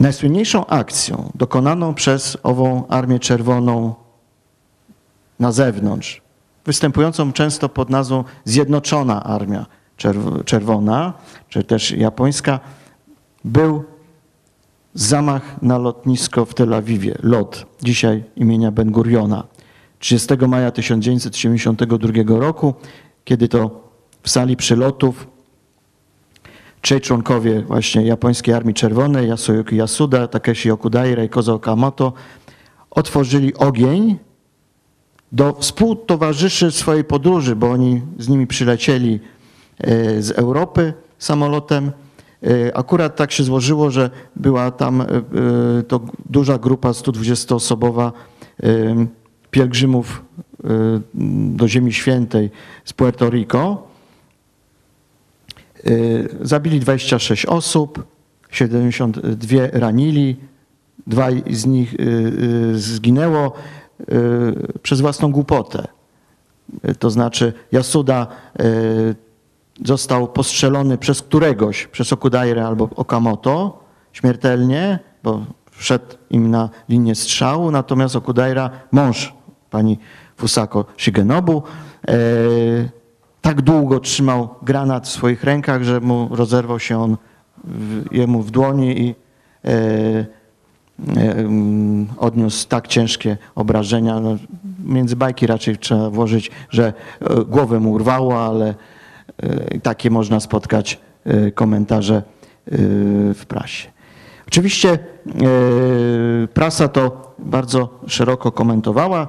[0.00, 3.94] Najsłynniejszą akcją dokonaną przez ową Armię Czerwoną
[5.40, 6.22] na zewnątrz,
[6.64, 9.66] występującą często pod nazwą Zjednoczona Armia
[9.98, 11.12] Czerw- Czerwona,
[11.48, 12.60] czy też japońska,
[13.44, 13.84] był
[14.94, 19.44] zamach na lotnisko w Tel Awiwie, LOT, dzisiaj imienia Ben Guriona.
[19.98, 22.74] 30 maja 1972 roku,
[23.24, 23.87] kiedy to
[24.22, 25.26] w sali przylotów
[26.82, 32.12] trzej członkowie właśnie japońskiej Armii Czerwonej, Yasuyuki Yasuda, Takeshi Okudaira i Kozo Okamoto,
[32.90, 34.18] otworzyli ogień
[35.32, 39.20] do współtowarzyszy swojej podróży, bo oni z nimi przylecieli
[39.78, 41.92] e, z Europy samolotem.
[42.42, 45.06] E, Akurat tak się złożyło, że była tam e,
[45.88, 48.12] to duża grupa 120-osobowa
[48.62, 49.06] e,
[49.50, 50.24] pielgrzymów
[51.50, 52.50] do Ziemi Świętej
[52.84, 53.87] z Puerto Rico.
[55.88, 58.04] Y, Zabili 26 osób,
[58.50, 60.36] 72 ranili,
[61.06, 61.96] dwaj z nich y,
[62.74, 63.52] y, zginęło
[64.82, 65.88] przez własną głupotę.
[66.98, 68.26] To znaczy Yasuda
[68.60, 69.14] y,
[69.84, 77.70] został postrzelony przez któregoś, przez Okudairę albo Okamoto śmiertelnie, bo wszedł im na linię strzału,
[77.70, 79.34] natomiast Okudaira, mąż
[79.70, 79.98] pani
[80.36, 81.62] Fusako Shigenobu,
[83.40, 87.16] tak długo trzymał granat w swoich rękach, że mu rozerwał się on
[87.64, 89.14] w, jemu w dłoni i
[89.64, 89.70] e,
[91.16, 94.20] e, mm, odniósł tak ciężkie obrażenia.
[94.20, 94.36] No,
[94.84, 98.74] między bajki raczej trzeba włożyć, że e, głowę mu urwało, ale
[99.36, 102.22] e, takie można spotkać e, komentarze e,
[103.34, 103.88] w prasie.
[104.48, 104.98] Oczywiście
[106.54, 109.28] prasa to bardzo szeroko komentowała,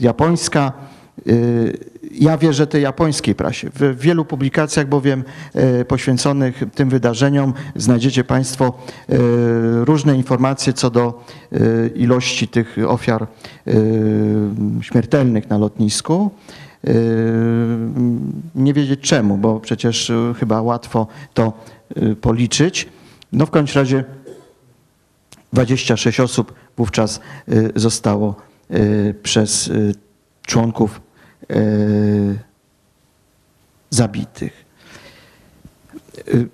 [0.00, 0.72] japońska.
[1.18, 1.32] E,
[2.20, 3.70] Ja wierzę tej japońskiej prasie.
[3.74, 9.16] W wielu publikacjach bowiem e, poświęconych tym wydarzeniom znajdziecie Państwo e,
[9.84, 11.24] różne informacje co do
[11.94, 13.26] ilości tych ofiar
[14.80, 16.30] śmiertelnych na lotnisku.
[18.54, 21.52] Nie wiedzieć czemu, bo przecież chyba łatwo to
[22.20, 22.88] policzyć.
[23.32, 24.04] No w każdym razie
[25.54, 28.34] 26 osób wówczas y, zostało
[28.70, 29.94] y, przez y,
[30.46, 31.03] członków y,
[33.90, 34.64] zabitych.
[36.28, 36.48] Y,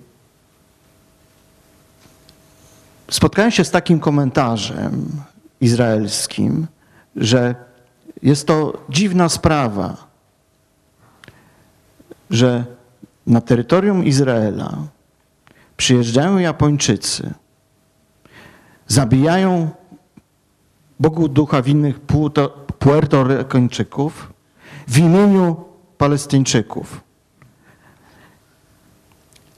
[3.11, 5.21] Spotkałem się z takim komentarzem
[5.61, 6.67] izraelskim,
[7.15, 7.55] że
[8.23, 9.97] jest to dziwna sprawa,
[12.29, 12.65] że
[13.27, 14.77] na terytorium Izraela
[15.77, 17.33] przyjeżdżają Japończycy,
[18.87, 19.69] zabijają
[20.99, 24.30] Bogu ducha winnych Puerto- Puertorykończyków
[24.87, 25.55] w imieniu
[25.97, 27.01] Palestyńczyków.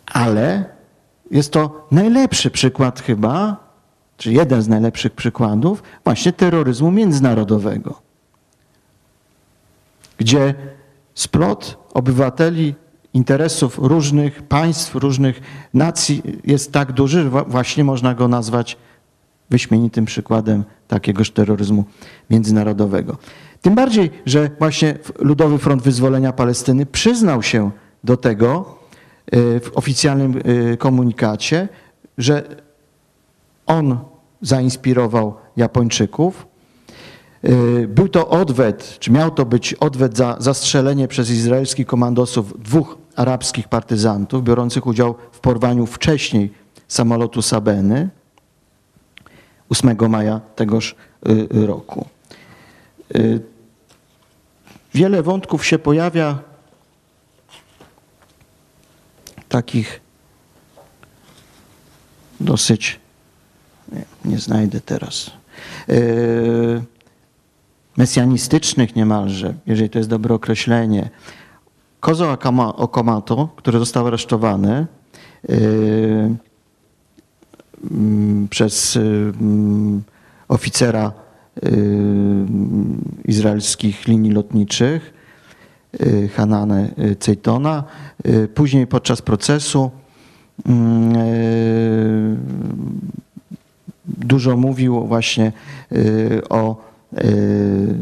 [0.05, 0.65] Ale
[1.31, 3.57] jest to najlepszy przykład chyba,
[4.17, 8.01] czy jeden z najlepszych przykładów właśnie terroryzmu międzynarodowego,
[10.17, 10.53] gdzie
[11.15, 12.75] splot obywateli
[13.13, 15.41] interesów różnych państw, różnych
[15.73, 18.77] nacji jest tak duży, że właśnie można go nazwać
[19.49, 21.83] wyśmienitym przykładem takiegoż terroryzmu
[22.29, 23.17] międzynarodowego.
[23.63, 27.71] Tym bardziej, że właśnie Ludowy Front Wyzwolenia Palestyny przyznał się
[28.03, 28.75] do tego
[29.35, 30.41] y, w oficjalnym
[30.73, 31.69] y, komunikacie,
[32.17, 32.43] że
[33.65, 33.97] on
[34.41, 36.47] zainspirował Japończyków.
[37.45, 42.97] Y, Był to odwet, czy miał to być odwet za zastrzelenie przez izraelskich komandosów dwóch
[43.15, 46.53] arabskich partyzantów biorących udział w porwaniu wcześniej
[46.87, 48.09] samolotu Sabeny
[49.69, 50.95] 8 maja tegoż
[51.29, 52.05] y, roku.
[54.93, 56.39] Wiele wątków się pojawia
[59.49, 60.01] takich
[62.39, 62.99] dosyć,
[63.91, 65.31] nie, nie znajdę teraz,
[65.87, 66.83] yy,
[67.97, 71.09] mesjanistycznych niemalże, jeżeli to jest dobre określenie.
[71.99, 72.37] Kozo
[72.77, 74.87] Okamoto, który został aresztowany
[75.49, 76.35] yy,
[77.91, 78.99] mm, przez
[80.47, 81.22] oficera yy,
[83.25, 85.13] izraelskich linii lotniczych,
[86.01, 87.83] y, Hanane y, Cejtona.
[88.25, 89.91] Y, Później podczas procesu
[90.59, 90.71] y,
[94.05, 95.51] dużo mówił właśnie
[95.91, 96.81] y, o
[97.23, 97.95] y,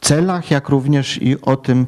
[0.00, 1.86] celach, jak również i o tym,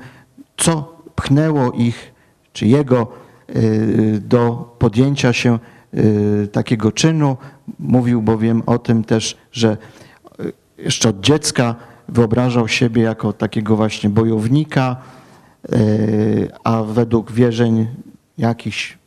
[0.56, 2.12] co pchnęło ich,
[2.52, 3.12] czy jego
[3.56, 5.77] y, do podjęcia się y,
[6.52, 7.36] takiego czynu.
[7.78, 9.76] Mówił bowiem o tym też, że
[10.40, 11.74] y, jeszcze od dziecka
[12.08, 14.96] wyobrażał siebie jako takiego właśnie bojownika,
[15.72, 17.86] y, a według wierzeń
[18.38, 18.98] jakichś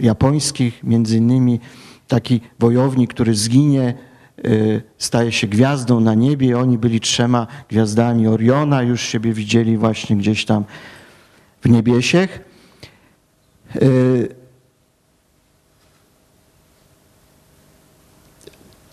[0.00, 1.60] japońskich, między innymi
[2.08, 3.94] taki wojownik, który zginie,
[4.44, 6.58] y, staje się gwiazdą na niebie.
[6.58, 10.64] Oni byli trzema gwiazdami Oriona, już siebie widzieli właśnie gdzieś tam
[11.62, 12.40] w niebiesiech.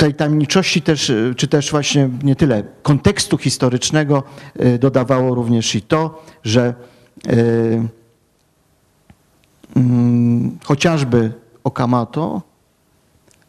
[0.01, 4.23] Tej tajemniczości też, y, czy też właśnie nie tyle kontekstu historycznego
[4.65, 6.73] y, dodawało również i to, że
[7.27, 7.87] y,
[9.75, 11.33] mm, chociażby
[11.63, 12.41] Okamato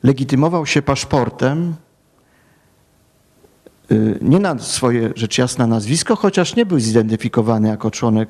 [0.02, 1.74] legitymował się paszportem
[4.20, 8.28] nie na swoje rzecz jasna nazwisko, chociaż nie był zidentyfikowany jako członek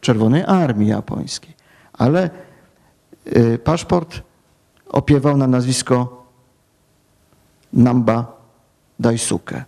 [0.00, 1.54] Czerwonej Armii Japońskiej,
[1.92, 2.30] ale
[3.64, 4.22] paszport
[4.88, 6.19] opiewał na nazwisko
[7.72, 8.40] Namba
[9.00, 9.64] Daisuke.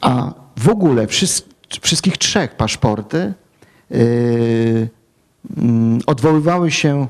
[0.00, 1.42] A w ogóle wszys-
[1.80, 3.32] wszystkich trzech paszporty
[3.90, 4.88] yy,
[5.56, 7.06] mm, odwoływały się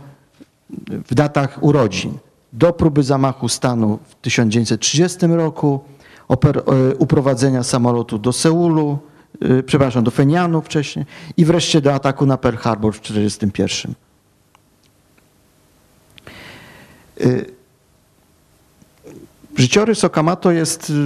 [0.88, 2.18] w datach urodzin.
[2.52, 5.80] Do próby zamachu stanu w 1930 roku,
[6.30, 8.98] yy, uprowadzenia samolotu do Seulu,
[9.40, 11.06] yy, przepraszam, do Fenianu wcześniej
[11.36, 13.94] i wreszcie do ataku na Pearl Harbor w 1941.
[17.11, 17.11] Y,
[19.56, 20.96] Życiorys Okamato jest y, y,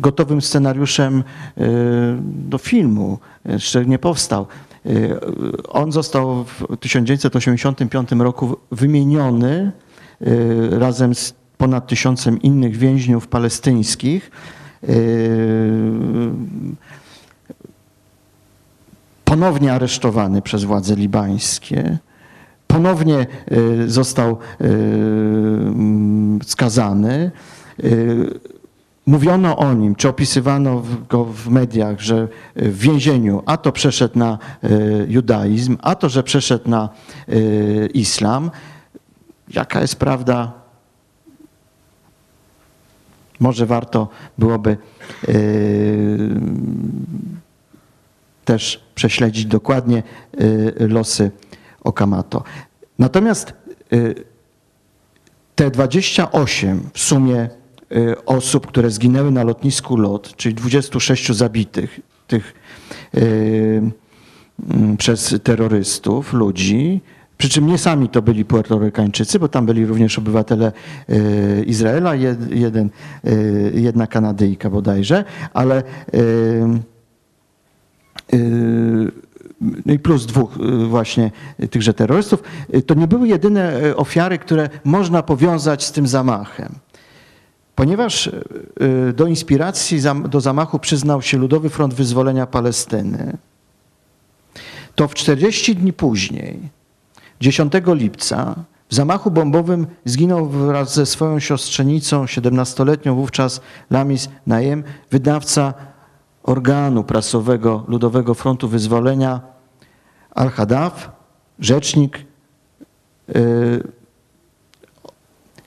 [0.00, 1.18] gotowym scenariuszem
[1.58, 1.62] y,
[2.22, 4.46] do filmu, jeszcze nie powstał.
[4.86, 5.18] Y,
[5.68, 9.72] On został w 1985 roku wymieniony
[10.22, 14.30] y, razem z ponad tysiącem innych więźniów palestyńskich.
[14.88, 16.30] y,
[19.24, 21.98] Ponownie aresztowany przez władze libańskie
[22.74, 27.30] ponownie y, został y, mm, skazany.
[27.84, 28.54] Y,
[29.06, 34.38] Mówiono o nim, czy opisywano go w mediach, że w więzieniu a to przeszedł na
[35.08, 36.88] judaizm, a to, że przeszedł na
[37.94, 38.50] islam.
[39.48, 40.52] Jaka jest prawda?
[43.40, 44.08] Może warto
[44.38, 44.76] byłoby
[48.44, 50.02] też prześledzić dokładnie
[50.78, 51.30] losy
[51.84, 52.42] Okamato.
[52.98, 53.52] Natomiast
[53.92, 54.14] y,
[55.54, 57.48] te 28 w sumie
[57.92, 62.54] y, osób, które zginęły na lotnisku LOT, czyli 26 zabitych tych
[63.14, 63.82] y,
[64.70, 67.00] mm, przez terrorystów, ludzi,
[67.38, 70.72] przy czym nie sami to byli puertorykańczycy, bo tam byli również obywatele
[71.66, 72.90] Izraela, jed, jeden,
[73.74, 75.24] jedna Kanadyjka bodajże,
[75.54, 75.82] ale
[79.60, 81.30] no i plus dwóch y, właśnie
[81.70, 82.42] tychże terrorystów,
[82.74, 86.74] y, to nie były jedyne y, ofiary, które można powiązać z tym zamachem.
[87.74, 88.30] Ponieważ
[89.14, 93.36] do inspiracji do zamachu przyznał się Ludowy Front Wyzwolenia Palestyny,
[94.94, 96.60] to w 40 dni później,
[97.40, 98.54] 10 lipca,
[98.88, 105.74] w zamachu bombowym zginął wraz ze swoją siostrzenicą, 17-letnią wówczas Lamis Najem, wydawca
[106.44, 109.40] organu prasowego Ludowego Frontu Wyzwolenia
[110.30, 111.10] Al-Hadaf,
[111.58, 112.24] rzecznik
[113.36, 113.92] y,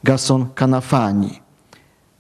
[0.03, 1.39] Gasson Kanafani.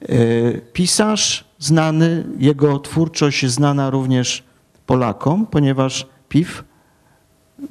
[0.09, 4.43] Y, Pisarz znany, jego twórczość znana również
[4.85, 6.63] Polakom, ponieważ PIF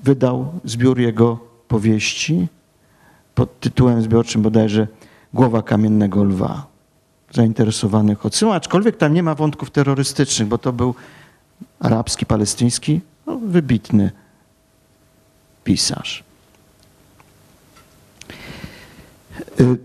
[0.02, 2.48] wydał zbiór jego powieści
[3.34, 4.86] pod tytułem zbiorczym bodajże
[5.34, 6.75] Głowa kamiennego lwa.
[7.36, 10.94] Zainteresowanych odsyłam, aczkolwiek tam nie ma wątków terrorystycznych, bo to był
[11.80, 14.10] arabski, palestyński, no, wybitny
[15.64, 16.24] pisarz.
[19.60, 19.78] Y,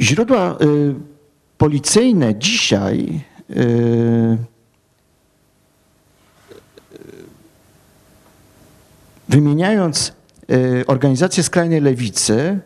[0.00, 0.94] Źródła y,
[1.58, 3.20] policyjne dzisiaj
[3.50, 4.36] y,
[9.28, 10.12] wymieniając
[10.86, 12.60] organizacje skrajnej lewicy,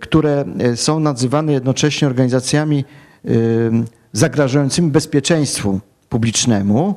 [0.00, 2.84] które y, są nazywane jednocześnie organizacjami
[3.24, 3.70] y,
[4.12, 6.94] zagrażającymi bezpieczeństwu publicznemu,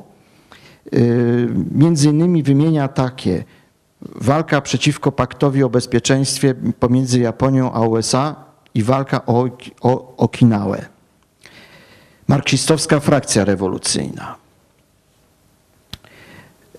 [0.94, 3.44] y, między innymi wymienia takie
[4.02, 8.36] walka przeciwko paktowi o bezpieczeństwie pomiędzy Japonią a USA
[8.74, 9.48] i walka o,
[9.80, 10.86] o Okinawę.
[12.28, 14.36] Marksistowska frakcja rewolucyjna.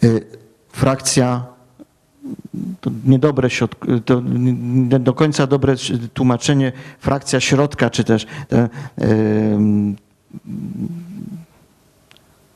[0.03, 0.41] Y,
[0.71, 1.45] Frakcja
[3.05, 3.49] niedobre
[4.05, 5.75] to nie do końca dobre
[6.13, 9.95] tłumaczenie frakcja środka, czy też e, em,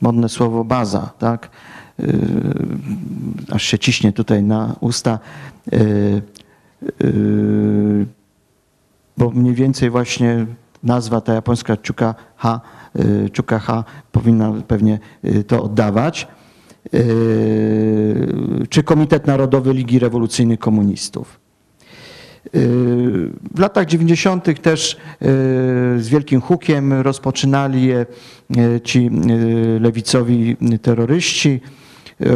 [0.02, 1.50] modne słowo baza, tak?
[2.00, 2.04] E,
[3.52, 5.20] aż się ciśnie tutaj na usta.
[5.74, 5.80] E,
[9.18, 10.46] bo mniej więcej właśnie
[10.84, 12.62] nazwa ta japońska Chuka Ha,
[12.96, 13.02] e,
[13.38, 15.00] Chuka Ha powinna pewnie
[15.48, 16.28] to oddawać.
[16.94, 17.00] E,
[18.70, 21.40] Czy Komitet Narodowy Ligi Rewolucyjnych Komunistów.
[22.46, 22.50] E,
[23.56, 24.62] W latach 90.
[24.62, 24.98] też e,
[26.00, 28.06] z wielkim hukiem rozpoczynali je
[28.84, 29.10] ci
[29.80, 31.62] lewicowi terroryści.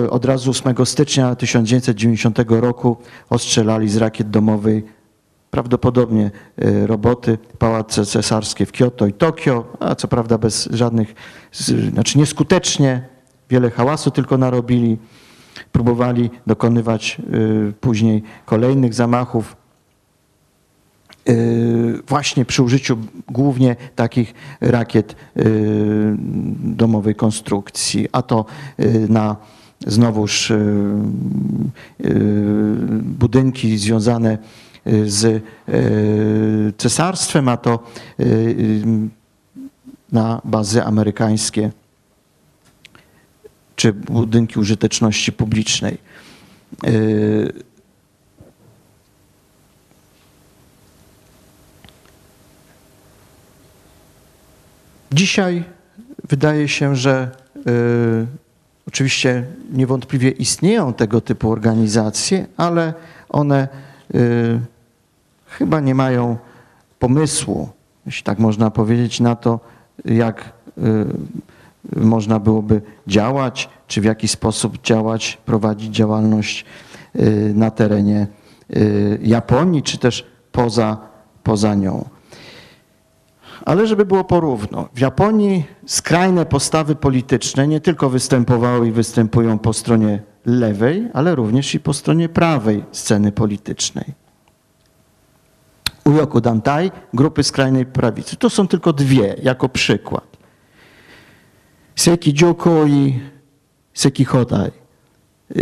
[0.09, 2.97] Od razu 8 stycznia 1990 roku
[3.29, 4.83] ostrzelali z rakiet domowej
[5.51, 6.31] prawdopodobnie
[6.85, 11.15] roboty, pałace cesarskie w Kyoto i Tokio, a co prawda bez żadnych,
[11.93, 13.09] znaczy nieskutecznie,
[13.49, 14.97] wiele hałasu tylko narobili.
[15.71, 19.55] Próbowali dokonywać e, później kolejnych zamachów,
[21.27, 21.33] e,
[22.07, 22.97] właśnie przy użyciu
[23.27, 25.43] głównie takich rakiet e,
[26.63, 28.45] domowej konstrukcji, a to
[29.09, 29.35] na
[29.87, 30.53] znowuż
[33.03, 34.37] budynki związane
[35.05, 35.43] z
[36.77, 37.83] cesarstwem, a to
[40.11, 41.71] na bazy amerykańskie
[43.79, 45.97] czy budynki użyteczności publicznej.
[46.83, 46.89] E,
[55.11, 55.63] Dzisiaj
[56.29, 58.27] wydaje się, że y,
[58.87, 62.93] oczywiście niewątpliwie istnieją tego typu organizacje, ale
[63.29, 63.67] one
[64.15, 64.59] y,
[65.47, 66.37] chyba nie mają
[66.99, 67.69] pomysłu,
[68.05, 69.59] jeśli tak można powiedzieć, na to,
[70.05, 70.81] jak y,
[71.95, 76.65] można byłoby działać, czy w jaki sposób działać, prowadzić działalność
[77.15, 78.27] y, na terenie
[78.75, 80.97] y, Japonii, czy też poza,
[81.43, 82.09] poza nią.
[83.65, 89.73] Ale żeby było porówno, w Japonii skrajne postawy polityczne nie tylko występowały i występują po
[89.73, 94.05] stronie lewej, ale również i po stronie prawej sceny politycznej.
[96.05, 98.35] Uyoku Dantai, grupy skrajnej prawicy.
[98.35, 100.28] To są tylko dwie, jako przykład.
[101.99, 103.19] Seki Joko i
[103.93, 104.71] Seki Hodai.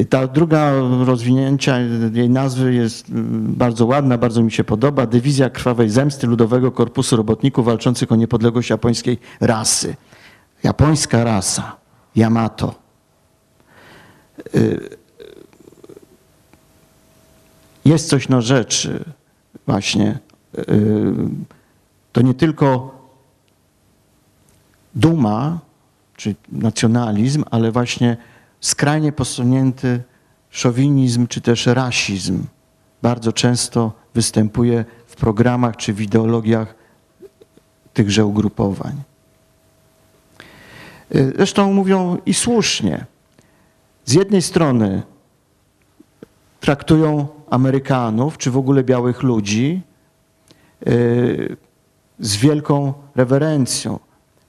[0.09, 0.71] Ta druga
[1.05, 1.79] rozwinięcia
[2.13, 5.05] jej nazwy jest mm, bardzo ładna, bardzo mi się podoba.
[5.05, 9.95] Dywizja Krwawej Zemsty Ludowego Korpusu Robotników walczących o niepodległość japońskiej rasy.
[10.63, 11.75] Japońska rasa,
[12.15, 12.75] Yamato.
[14.55, 14.89] Y,
[17.85, 19.05] Jest coś na rzeczy
[19.67, 20.19] właśnie.
[20.57, 21.13] Y,
[22.11, 22.95] To nie tylko
[24.95, 25.66] duma,
[26.17, 28.17] czy nacjonalizm, ale właśnie
[28.61, 30.03] skrajnie posunięty
[30.49, 32.43] szowinizm czy też rasizm
[33.01, 36.75] bardzo często występuje w programach czy w ideologiach
[37.93, 38.95] tychże ugrupowań.
[41.15, 43.05] Y, Zresztą mówią i słusznie.
[44.05, 45.03] Z jednej strony
[46.59, 49.81] traktują Amerykanów, czy w ogóle białych ludzi,
[50.87, 51.57] y,
[52.19, 53.99] z wielką rewerencją,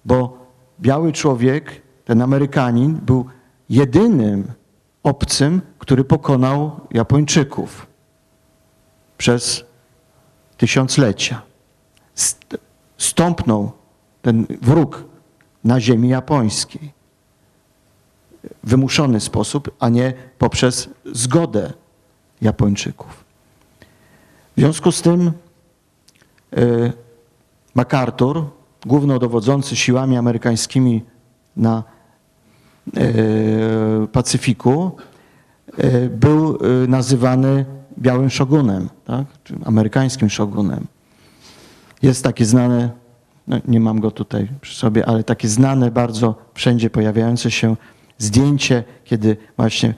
[0.05, 0.48] bo
[0.81, 3.27] biały człowiek, ten Amerykanin, był
[3.71, 4.53] jedynym
[5.03, 7.87] obcym, który pokonał Japończyków
[9.19, 9.65] przez
[10.57, 11.43] tysiąclecia.
[12.15, 12.57] St-
[12.99, 13.73] Stąpnął
[14.23, 15.05] ten wróg
[15.65, 16.93] na ziemi japońskiej
[18.65, 21.73] w wymuszony sposób, a nie poprzez zgodę
[22.41, 23.25] Japończyków.
[24.57, 25.33] W związku z tym
[26.59, 26.93] y,
[27.75, 28.45] MacArthur,
[28.87, 31.03] głównodowodzący siłami amerykańskimi
[31.57, 31.83] na
[32.97, 34.93] y, Pacyfiku,
[35.79, 37.65] y, był y, nazywany
[37.99, 39.27] białym szogunem, tak?
[39.65, 40.87] amerykańskim szogunem.
[42.03, 42.91] Jest takie znane,
[43.49, 47.77] no nie mam go tutaj przy sobie, ale takie znane bardzo wszędzie pojawiające się
[48.19, 49.95] zdjęcie, kiedy właśnie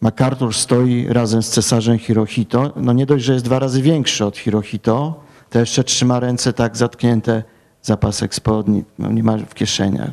[0.00, 2.72] MacArthur stoi razem z cesarzem Hirohito.
[2.76, 5.23] No nie dość, że jest dwa razy większy od Hirohito,
[5.54, 7.42] to jeszcze trzyma ręce tak zatknięte
[7.82, 10.10] za pasek spodni, no nie ma w kieszeniach,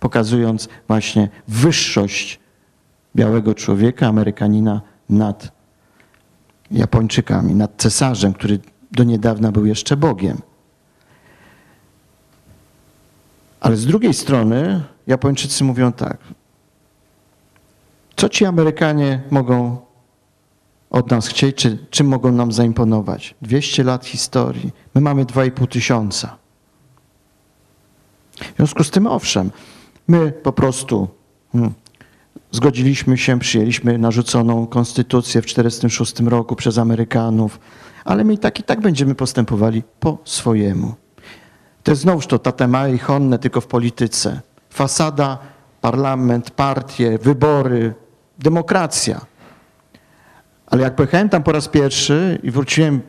[0.00, 2.40] pokazując właśnie wyższość
[3.16, 5.52] białego człowieka, Amerykanina nad
[6.70, 8.58] Japończykami, nad cesarzem, który
[8.92, 10.38] do niedawna był jeszcze Bogiem.
[13.60, 16.18] Ale z drugiej strony Japończycy mówią tak.
[18.16, 19.76] Co ci Amerykanie mogą
[20.90, 23.34] od nas chcieć, czy czym mogą nam zaimponować?
[23.42, 24.72] 200 lat historii.
[24.94, 26.36] My mamy 2,5 tysiąca.
[28.40, 29.50] W związku z tym, owszem,
[30.08, 31.08] my po prostu
[31.52, 31.72] hmm,
[32.50, 37.60] zgodziliśmy się, przyjęliśmy narzuconą konstytucję w 1946 roku przez Amerykanów,
[38.04, 40.94] ale my i tak i tak będziemy postępowali po swojemu.
[41.82, 44.40] To jest znowuż to tatema i honne tylko w polityce.
[44.70, 45.38] Fasada,
[45.80, 47.94] parlament, partie, wybory,
[48.38, 49.20] demokracja.
[50.70, 53.00] Ale jak pojechałem tam po raz pierwszy i wróciłem,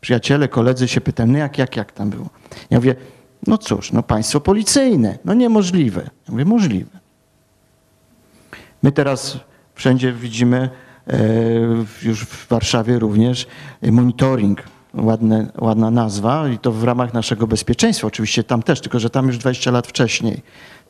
[0.00, 2.30] przyjaciele, koledzy się pytają, no jak, jak, jak tam było?
[2.70, 2.94] Ja mówię,
[3.46, 6.00] no cóż, no państwo policyjne, no niemożliwe.
[6.02, 6.98] Ja mówię, możliwe.
[8.82, 9.38] My teraz
[9.74, 10.70] wszędzie widzimy,
[11.06, 11.18] e,
[12.02, 13.46] już w Warszawie również,
[13.82, 14.62] e, monitoring.
[14.94, 18.06] Ładne, ładna nazwa i to w ramach naszego bezpieczeństwa.
[18.06, 20.42] Oczywiście tam też, tylko że tam już 20 lat wcześniej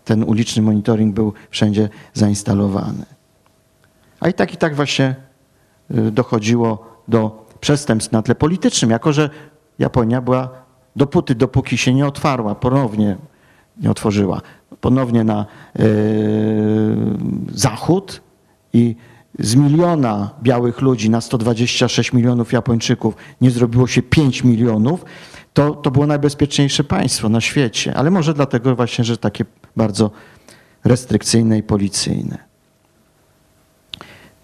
[0.05, 3.05] ten uliczny monitoring był wszędzie zainstalowany.
[4.21, 5.15] A i tak, i tak właśnie
[5.91, 9.31] dochodziło do przestępstw na tle politycznym, jako że
[9.79, 10.49] Japonia była
[10.97, 13.17] dopóty, dopóki się nie otwarła, ponownie
[13.81, 14.41] nie otworzyła,
[14.81, 15.47] ponownie na
[15.81, 15.85] y,
[17.53, 18.21] zachód
[18.73, 18.97] i
[19.39, 25.05] z miliona białych ludzi na 126 milionów Japończyków nie zrobiło się 5 milionów,
[25.55, 27.95] to, to było najbezpieczniejsze państwo na świecie.
[27.95, 29.45] Ale może dlatego właśnie, że takie
[29.77, 30.11] bardzo
[30.85, 32.39] restrykcyjne i policyjne.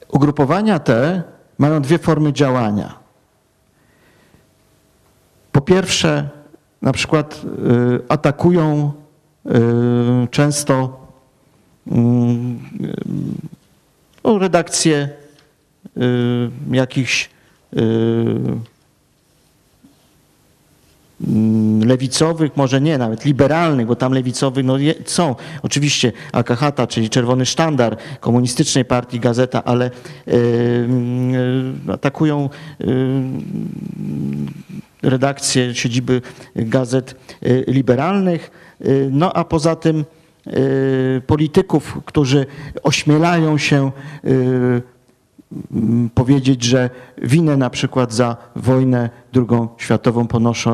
[0.08, 1.22] Ugrupowania te
[1.62, 2.94] mają dwie formy działania.
[5.52, 6.28] Po pierwsze,
[6.82, 8.92] na przykład y, atakują
[9.46, 9.50] y,
[10.30, 11.06] często
[11.86, 12.60] mm,
[14.22, 15.08] o redakcję
[15.96, 17.30] y, jakichś
[17.76, 17.80] y,
[21.84, 25.34] lewicowych, może nie, nawet liberalnych, bo tam lewicowych no, są.
[25.62, 29.90] Oczywiście Akahata, czyli Czerwony Sztandar komunistycznej partii, gazeta, ale
[31.92, 32.48] atakują
[35.02, 36.22] redakcje, siedziby
[36.56, 37.16] gazet
[37.46, 38.50] y, liberalnych.
[38.86, 40.04] Y, No a poza tym
[40.46, 42.46] y, polityków, którzy
[42.82, 43.92] ośmielają się
[46.14, 46.90] powiedzieć, że
[47.22, 50.26] winę na przykład za wojnę drugą światową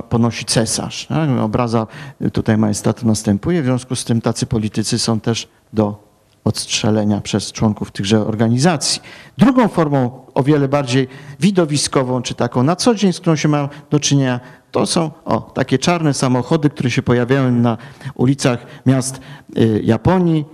[0.08, 1.06] ponosi cesarz.
[1.06, 1.30] Tak?
[1.30, 1.86] Obraza
[2.32, 6.08] tutaj majestatu następuje, w związku z tym tacy politycy są też do
[6.44, 9.02] odstrzelenia przez członków tychże organizacji.
[9.38, 11.08] Drugą formą, o wiele bardziej
[11.40, 14.40] widowiskową, czy taką na co dzień, z którą się ma do czynienia,
[14.70, 17.78] to są o, takie czarne samochody, które się pojawiają na
[18.14, 19.20] ulicach miast
[19.58, 20.44] y, Japonii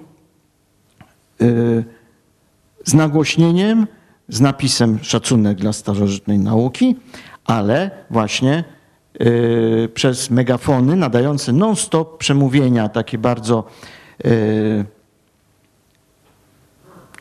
[1.42, 1.84] y,
[2.84, 3.86] z nagłośnieniem,
[4.28, 6.96] z napisem szacunek dla starożytnej nauki,
[7.44, 8.64] ale właśnie
[9.20, 13.64] y, przez megafony nadające non-stop przemówienia, takie bardzo
[14.24, 14.84] y,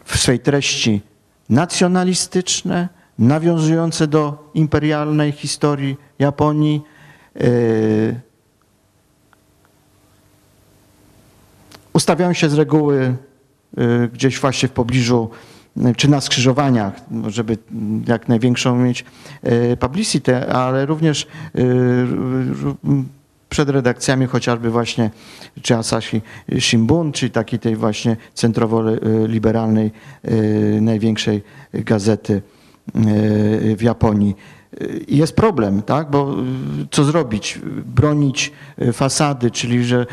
[0.05, 1.01] w swej treści
[1.49, 2.89] nacjonalistyczne,
[3.19, 6.81] nawiązujące do imperialnej historii Japonii.
[7.41, 8.19] y,
[11.93, 13.15] Ustawiają się z reguły
[13.77, 15.29] y, gdzieś właśnie w pobliżu
[15.97, 16.93] czy na skrzyżowaniach,
[17.27, 17.57] żeby
[18.07, 19.05] jak największą mieć
[19.71, 22.07] y, publicity, ale również r-
[23.49, 25.09] przed redakcjami chociażby właśnie
[25.61, 26.21] czy Asahi
[26.59, 29.91] Shimbun, czy takiej tej właśnie centrowo-liberalnej
[30.25, 31.43] y, największej
[31.73, 32.41] gazety
[33.77, 34.35] w Japonii.
[35.07, 36.09] Jest problem, tak?
[36.11, 36.35] Bo
[36.91, 37.59] co zrobić?
[37.85, 38.51] Bronić
[38.93, 40.05] fasady, czyli że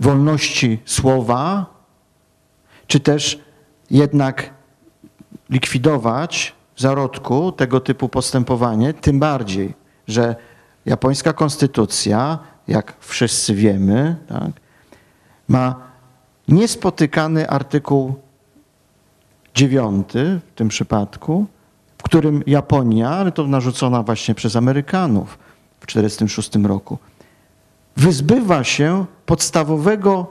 [0.00, 1.75] wolności słowa,
[2.86, 3.40] czy też
[3.90, 4.50] jednak
[5.50, 9.74] likwidować w zarodku tego typu postępowanie, tym bardziej,
[10.08, 10.36] że
[10.86, 12.38] japońska konstytucja,
[12.68, 14.50] jak wszyscy wiemy, tak,
[15.48, 15.74] ma
[16.48, 18.14] niespotykany artykuł
[19.54, 21.46] dziewiąty w tym przypadku,
[21.98, 25.38] w którym Japonia, ale to narzucona właśnie przez Amerykanów
[25.80, 26.98] w 1946 roku,
[27.96, 30.26] wyzbywa się podstawowego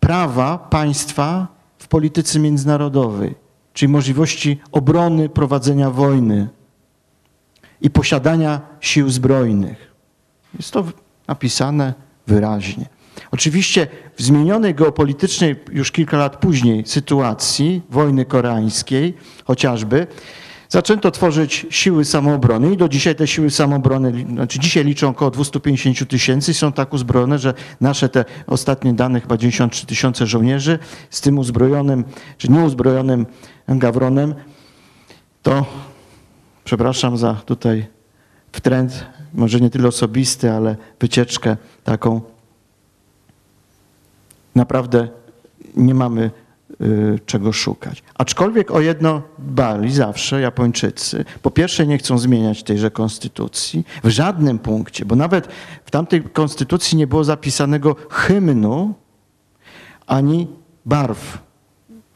[0.00, 1.53] prawa państwa
[1.84, 3.34] w polityce międzynarodowej,
[3.72, 6.48] czyli możliwości obrony, prowadzenia wojny
[7.80, 9.92] i posiadania sił zbrojnych.
[10.56, 10.84] Jest to
[11.28, 11.94] napisane
[12.26, 12.86] wyraźnie.
[13.30, 13.86] Oczywiście
[14.16, 20.06] w zmienionej geopolitycznej już kilka lat później sytuacji wojny koreańskiej chociażby
[20.68, 26.08] zaczęto tworzyć siły samoobrony i do dzisiaj te siły samoobrony, znaczy dzisiaj liczą około 250
[26.08, 30.78] tysięcy są tak uzbrojone, że nasze te ostatnie dane, chyba 93 tysiące żołnierzy
[31.10, 32.04] z tym uzbrojonym,
[32.38, 33.26] czy nieuzbrojonym
[33.68, 34.34] gawronem,
[35.42, 35.66] to
[36.64, 37.86] przepraszam za tutaj
[38.52, 42.20] wtręt, może nie tyle osobisty, ale wycieczkę taką.
[44.54, 45.08] Naprawdę
[45.76, 46.30] nie mamy
[47.26, 48.02] czego szukać.
[48.14, 51.24] Aczkolwiek o jedno dbali zawsze Japończycy.
[51.42, 55.48] Po pierwsze nie chcą zmieniać tejże konstytucji w żadnym punkcie, bo nawet
[55.84, 58.94] w tamtej konstytucji nie było zapisanego hymnu
[60.06, 60.48] ani
[60.86, 61.38] barw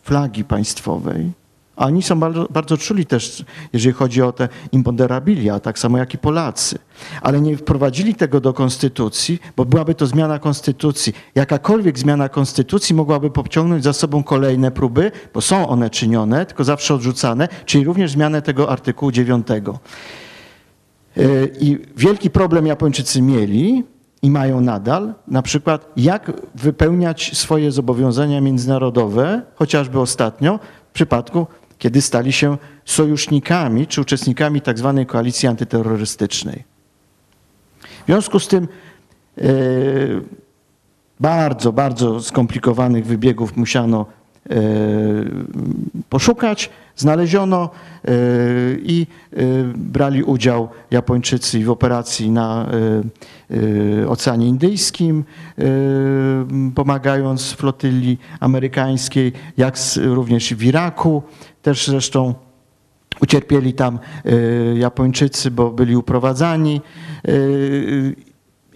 [0.02, 1.32] flagi państwowej.
[1.78, 6.14] A oni są bardzo, bardzo czuli też, jeżeli chodzi o te imponderabilia, tak samo jak
[6.14, 6.78] i Polacy.
[7.22, 11.12] Ale nie wprowadzili tego do konstytucji, bo byłaby to zmiana konstytucji.
[11.34, 16.94] Jakakolwiek zmiana konstytucji mogłaby pociągnąć za sobą kolejne próby, bo są one czynione, tylko zawsze
[16.94, 19.46] odrzucane, czyli również zmianę tego artykułu 9.
[21.16, 23.84] Yy, I wielki problem Japończycy mieli
[24.22, 30.59] i mają nadal, na przykład jak wypełniać swoje zobowiązania międzynarodowe, chociażby ostatnio
[30.90, 31.46] w przypadku,
[31.78, 36.64] kiedy stali się sojusznikami czy uczestnikami tak zwanej koalicji antyterrorystycznej.
[38.02, 38.68] W związku z tym
[39.36, 40.22] yy,
[41.20, 44.06] bardzo, bardzo skomplikowanych wybiegów musiano
[44.50, 44.56] yy,
[46.09, 47.70] poszukać, znaleziono
[48.05, 49.06] yy, i
[49.74, 52.66] brali udział Japończycy w operacji na
[54.09, 55.24] Oceanie Indyjskim,
[56.74, 61.22] pomagając flotyli amerykańskiej, jak również w Iraku.
[61.62, 62.35] Też zresztą
[63.22, 66.80] ucierpieli tam y, Japończycy, bo byli uprowadzani.
[67.28, 68.16] y,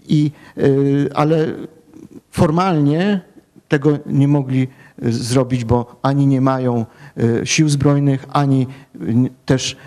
[0.07, 1.47] I, y, ale
[2.31, 3.21] formalnie
[3.67, 4.67] tego nie mogli
[5.01, 6.85] zrobić, bo ani nie mają
[7.43, 8.67] sił zbrojnych, ani
[9.45, 9.77] też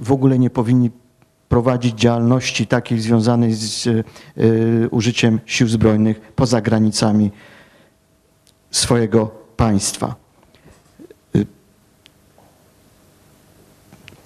[0.00, 0.90] w ogóle nie powinni
[1.48, 3.88] prowadzić działalności takiej związanej z
[4.90, 7.30] użyciem sił zbrojnych poza granicami
[8.70, 10.25] swojego państwa.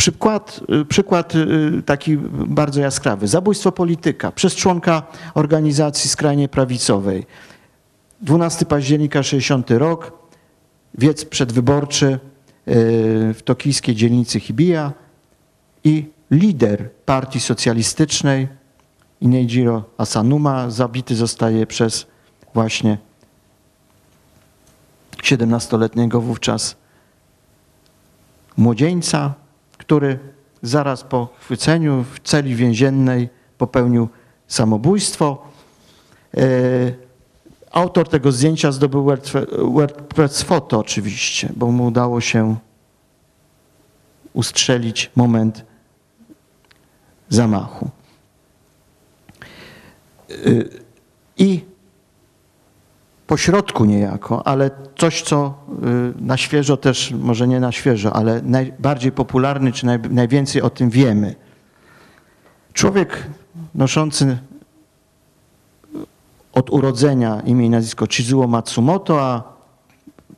[0.01, 3.29] Przykład, y, przykład y, taki bardzo jaskrawy.
[3.29, 5.03] Zabójstwo polityka przez członka
[5.35, 7.27] organizacji skrajnie prawicowej.
[8.23, 10.13] 12 października 60 rok,
[10.99, 12.19] wiec przedwyborczy y,
[13.35, 14.93] w tokijskiej dzielnicy Hibiya
[15.85, 18.49] i lider partii socjalistycznej
[19.21, 22.07] Inejiro Asanuma zabity zostaje przez
[22.55, 22.99] właśnie
[25.23, 26.77] 17-letniego wówczas
[28.57, 29.35] młodzieńca,
[29.81, 30.19] który
[30.63, 33.29] zaraz po chwyceniu w celi więziennej
[33.59, 34.09] popełnił
[34.47, 35.43] samobójstwo.
[36.37, 36.41] E,
[37.71, 42.57] Autor tego zdjęcia zdobył Word- WordPress Photo oczywiście, bo mu udało się
[44.33, 45.65] ustrzelić moment
[47.29, 47.91] zamachu.
[50.31, 50.69] Y,
[51.39, 51.65] I
[53.31, 55.55] po środku niejako, ale coś, co
[56.19, 60.71] y, na świeżo też, może nie na świeżo, ale najbardziej popularny, czy naj, najwięcej o
[60.71, 61.35] tym wiemy.
[62.73, 63.27] Człowiek
[63.75, 64.39] noszący
[66.53, 69.43] od urodzenia imię i nazwisko Chizuo Matsumoto, a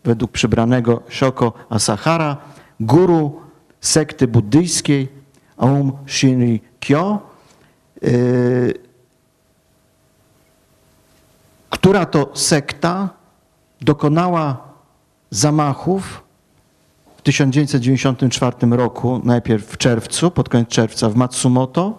[0.05, 2.37] według przybranego Shoko Asahara,
[2.81, 3.41] guru
[3.81, 5.09] sekty buddyjskiej
[5.57, 7.19] Aum Shinri Kyo,
[8.05, 8.75] y,
[11.83, 13.11] która to sekta
[13.81, 14.69] dokonała
[15.31, 16.25] zamachów
[17.17, 21.99] w 1994 roku, najpierw w czerwcu, pod koniec czerwca w Matsumoto.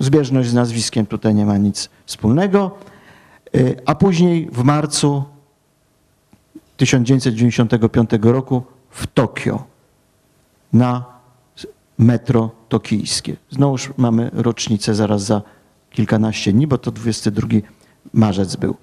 [0.00, 2.70] Zbieżność z nazwiskiem tutaj nie ma nic wspólnego.
[3.54, 5.24] Y, A później w marcu
[6.76, 9.64] 1995 roku w Tokio
[10.72, 11.04] na
[11.98, 13.36] metro tokijskie.
[13.50, 15.42] Znowuż mamy rocznicę zaraz za
[15.96, 17.48] kilkanaście dni, bo to 22
[18.12, 18.76] marzec był.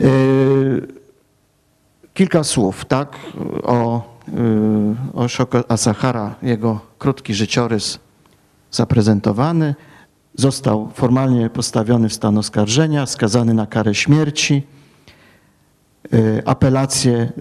[0.00, 1.00] Yy,
[2.14, 3.16] Kilka słów, tak,
[3.62, 7.98] o, yy, o Shoko Asahara, jego krótki życiorys
[8.70, 9.74] zaprezentowany.
[10.34, 14.62] Został formalnie postawiony w stan oskarżenia, skazany na karę śmierci.
[16.12, 17.32] Yy, Apelacje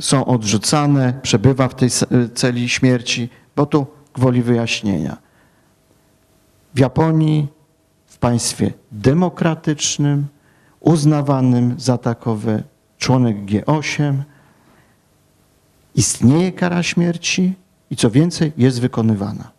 [0.00, 1.88] są odrzucane, przebywa w tej
[2.34, 5.16] celi śmierci, bo tu gwoli wyjaśnienia.
[6.74, 7.48] W Japonii,
[8.22, 10.26] państwie demokratycznym,
[10.80, 12.62] uznawanym za takowe,
[12.98, 14.22] członek G8,
[15.94, 17.54] istnieje kara śmierci
[17.90, 19.50] i co więcej, jest wykonywana.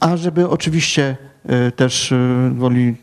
[0.00, 2.96] A żeby oczywiście e, też e, woli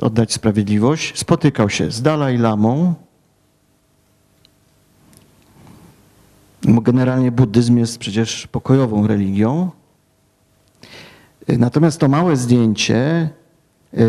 [0.00, 2.94] oddać sprawiedliwość, spotykał się z Dalaj Lamą.
[6.64, 9.70] Generalnie buddyzm jest przecież pokojową religią.
[11.48, 13.30] Natomiast to małe zdjęcie,
[13.94, 14.00] e,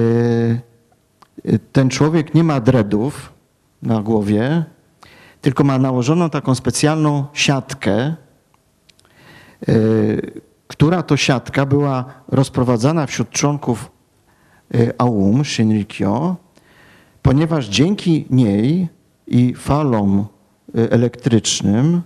[1.71, 3.33] ten człowiek nie ma dreadów
[3.81, 4.63] na głowie,
[5.41, 8.15] tylko ma nałożoną taką specjalną siatkę, e,
[10.67, 13.91] która to siatka była rozprowadzana wśród członków
[14.73, 16.35] e, AUM, Shinrikyo,
[17.21, 18.87] ponieważ dzięki niej
[19.27, 20.25] i falom
[20.73, 22.01] elektrycznym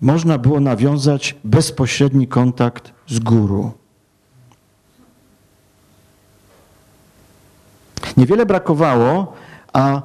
[0.00, 3.72] można było nawiązać bezpośredni kontakt z guru.
[8.16, 9.32] Niewiele brakowało,
[9.72, 10.02] a e,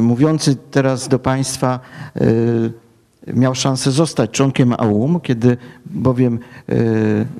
[0.00, 1.80] mówiący teraz do Państwa
[2.16, 6.38] e, miał szansę zostać członkiem AUM, kiedy bowiem e,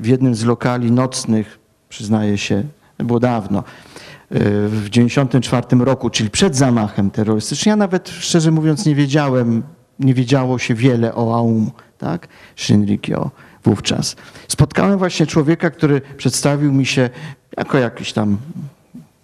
[0.01, 2.63] w jednym z lokali nocnych, przyznaję się,
[2.99, 3.65] było dawno,
[4.31, 9.63] w 1994 roku, czyli przed zamachem terrorystycznym, ja nawet szczerze mówiąc nie wiedziałem,
[10.03, 12.29] nie wiedziało się wiele o AUM, tak?
[12.57, 13.31] Shinrikyo
[13.65, 14.17] wówczas.
[14.49, 17.11] Spotkałem właśnie człowieka, który przedstawił mi się
[17.57, 18.39] jako jakiś tam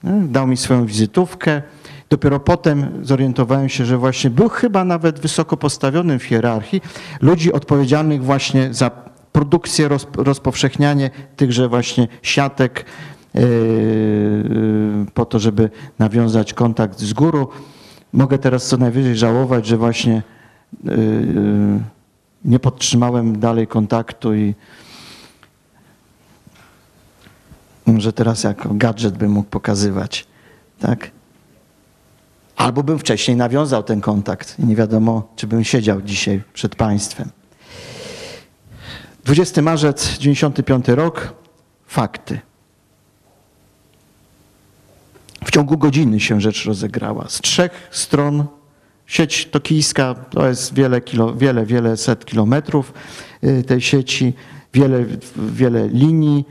[0.04, 0.12] nie?
[0.28, 1.62] Dał mi swoją wizytówkę.
[2.10, 6.80] Dopiero potem zorientowałem się, że właśnie był chyba nawet wysoko postawionym w hierarchii
[7.20, 8.90] ludzi odpowiedzialnych właśnie za
[9.32, 12.84] produkcję, roz, rozpowszechnianie tychże właśnie siatek
[13.34, 17.46] yy, yy, po to, żeby nawiązać kontakt z górą.
[18.12, 20.22] Mogę teraz co najwyżej żałować, że właśnie
[22.44, 24.54] nie podtrzymałem dalej kontaktu i
[27.96, 30.26] że teraz jako gadżet bym mógł pokazywać,
[30.80, 31.10] tak?
[32.56, 37.30] Albo bym wcześniej nawiązał ten kontakt i nie wiadomo, czy bym siedział dzisiaj przed państwem.
[39.24, 41.34] 20 marzec 95 rok,
[41.86, 42.40] fakty.
[45.44, 47.28] W ciągu godziny się rzecz rozegrała.
[47.28, 48.46] Z trzech stron
[49.08, 52.92] sieć tokijska to jest wiele, kilo, wiele, wiele set kilometrów
[53.44, 54.32] y, tej sieci,
[54.74, 55.04] wiele,
[55.36, 56.44] wiele linii.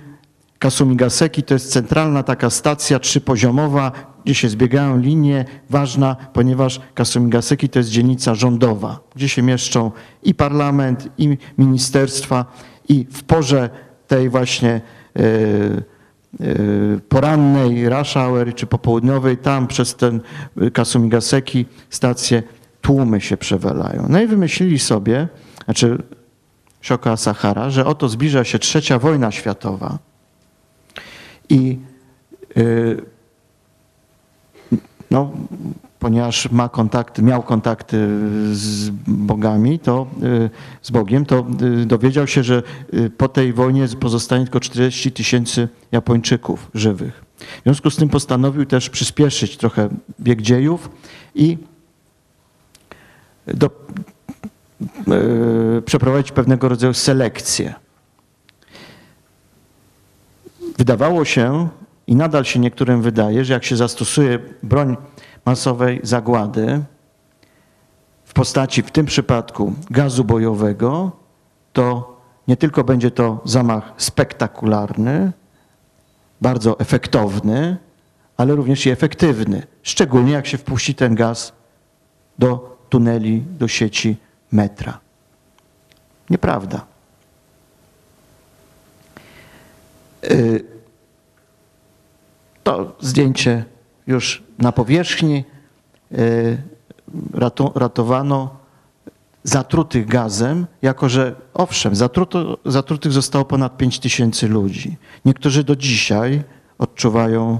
[0.60, 3.92] Kasumigaseki to jest centralna taka stacja trzypoziomowa,
[4.26, 9.92] gdzie się zbiegają linie, ważna, ponieważ Kasumigaseki to jest dzielnica rządowa, gdzie się mieszczą
[10.24, 12.46] i parlament, i ministerstwa,
[12.90, 13.70] i w porze
[14.08, 14.82] tej właśnie
[15.16, 15.22] e,
[17.10, 20.22] porannej rush hour czy popołudniowej, tam przez ten
[20.74, 22.44] Kasumigaseki stację
[22.82, 24.06] tłumy się przewalają.
[24.10, 25.28] No i wymyślili sobie,
[25.66, 25.98] znaczy
[26.82, 29.98] Shoko Sahara, że oto zbliża się trzecia wojna światowa
[31.50, 31.80] i
[32.58, 33.02] y,
[35.12, 35.32] no,
[36.00, 37.98] ponieważ ma kontakty, miał kontakty
[38.52, 40.50] z bogami, to y,
[40.82, 41.46] z Bogiem, to
[41.82, 42.64] y, dowiedział się, że
[42.94, 47.26] y, po tej wojnie pozostanie tylko 40 tysięcy Japończyków żywych.
[47.38, 49.90] W związku z tym postanowił też przyspieszyć trochę
[50.20, 50.90] bieg dziejów
[51.36, 51.58] i
[53.48, 53.70] do,
[55.78, 57.74] y, przeprowadzić pewnego rodzaju selekcję.
[60.78, 61.70] Wydawało się
[62.08, 64.98] i nadal się niektórym wydaje, że jak się zastosuje broń
[65.46, 66.84] masowej zagłady
[68.26, 71.12] w postaci w tym przypadku gazu bojowego,
[71.74, 72.18] to
[72.48, 75.32] nie tylko będzie to zamach spektakularny,
[76.42, 77.78] bardzo efektowny,
[78.38, 79.64] ale również i efektywny.
[79.84, 81.54] Szczególnie jak się wpuści ten gaz
[82.40, 84.18] do tuneli, do sieci
[84.52, 85.00] metra.
[86.30, 86.86] Nieprawda.
[90.24, 90.77] Y,
[92.68, 93.66] To zdjęcie
[94.08, 95.44] już na powierzchni.
[96.12, 96.58] Y,
[97.34, 98.50] ratu- Ratowano
[99.44, 104.98] zatrutych gazem, jako że owszem, zatruto, zatrutych zostało ponad 5 tysięcy ludzi.
[105.26, 106.44] Niektórzy do dzisiaj
[106.78, 107.60] odczuwają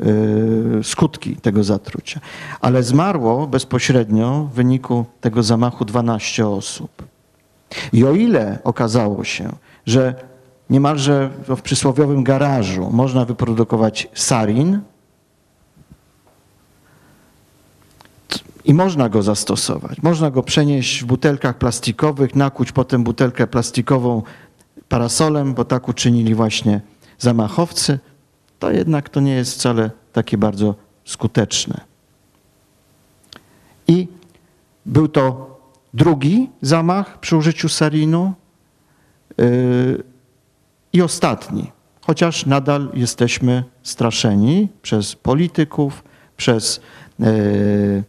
[0.00, 2.20] y, skutki tego zatrucia.
[2.60, 7.02] Ale zmarło bezpośrednio w wyniku tego zamachu 12 osób.
[7.92, 9.52] I o ile okazało się,
[9.86, 10.14] że
[10.70, 14.80] niemalże w przysłowiowym garażu można wyprodukować sarin.
[18.64, 24.22] I można go zastosować, można go przenieść w butelkach plastikowych, nakuć potem butelkę plastikową
[24.88, 26.80] parasolem, bo tak uczynili właśnie
[27.18, 27.98] zamachowcy,
[28.58, 30.74] to jednak to nie jest wcale takie bardzo
[31.04, 31.80] skuteczne.
[33.88, 34.08] I
[34.86, 35.58] był to
[35.94, 38.32] drugi zamach przy użyciu sarinu.
[39.38, 40.17] Yy,
[40.92, 46.04] i ostatni, chociaż nadal jesteśmy straszeni przez polityków,
[46.36, 46.80] przez
[47.18, 48.04] yy,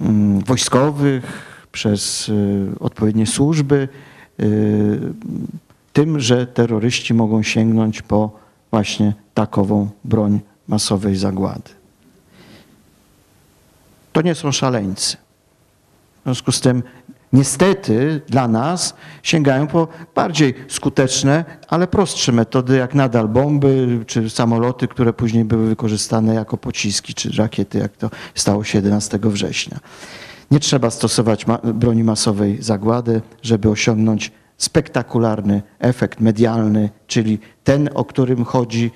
[0.00, 1.24] mm, wojskowych,
[1.72, 3.88] przez yy, odpowiednie służby,
[4.38, 5.14] yy,
[5.92, 8.30] tym, że terroryści mogą sięgnąć po
[8.70, 11.70] właśnie takową broń masowej zagłady.
[14.12, 15.16] To nie są szaleńcy.
[16.20, 16.82] W związku z tym,
[17.34, 24.88] niestety dla nas sięgają po bardziej skuteczne, ale prostsze metody, jak nadal bomby czy samoloty,
[24.88, 29.78] które później były wykorzystane jako pociski czy rakiety, jak to stało się 11 września.
[30.50, 38.44] Nie trzeba stosować broni masowej zagłady, żeby osiągnąć spektakularny efekt medialny, czyli ten, o którym
[38.44, 38.90] chodzi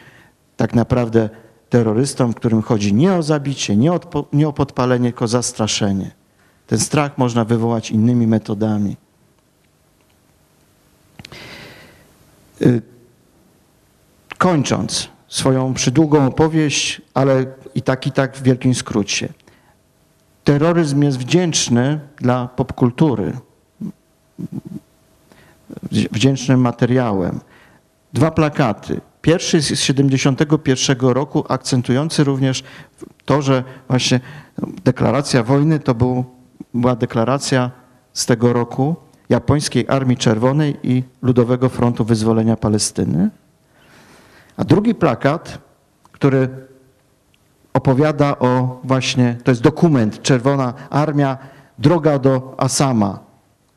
[0.56, 1.28] tak naprawdę
[1.68, 4.00] terrorystom, w którym chodzi nie o zabicie, nie o,
[4.32, 6.17] nie o podpalenie, tylko zastraszenie.
[6.68, 8.96] Ten strach można wywołać innymi metodami.
[12.62, 12.82] Y,
[14.38, 19.28] kończąc swoją przydługą opowieść, ale i tak, i tak w wielkim skrócie.
[20.44, 23.32] Terroryzm jest wdzięczny dla popkultury,
[25.92, 27.40] wdzięcznym materiałem.
[28.12, 29.00] Dwa plakaty.
[29.22, 32.64] Pierwszy z 1971 roku, akcentujący również
[33.24, 34.20] to, że właśnie
[34.84, 36.37] deklaracja wojny to był,
[36.74, 37.70] była deklaracja
[38.12, 38.96] z tego roku
[39.28, 43.30] Japońskiej Armii Czerwonej i Ludowego Frontu Wyzwolenia Palestyny.
[44.56, 45.58] A drugi plakat,
[46.12, 46.48] który
[47.72, 51.38] opowiada o właśnie, to jest dokument Czerwona Armia,
[51.78, 53.18] droga do Asama,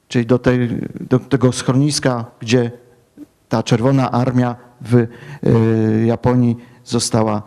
[0.08, 0.70] czyli do, tej,
[1.10, 2.72] do tego schroniska, gdzie
[3.50, 5.08] ta Czerwona Armia w y,
[6.06, 7.42] Japonii została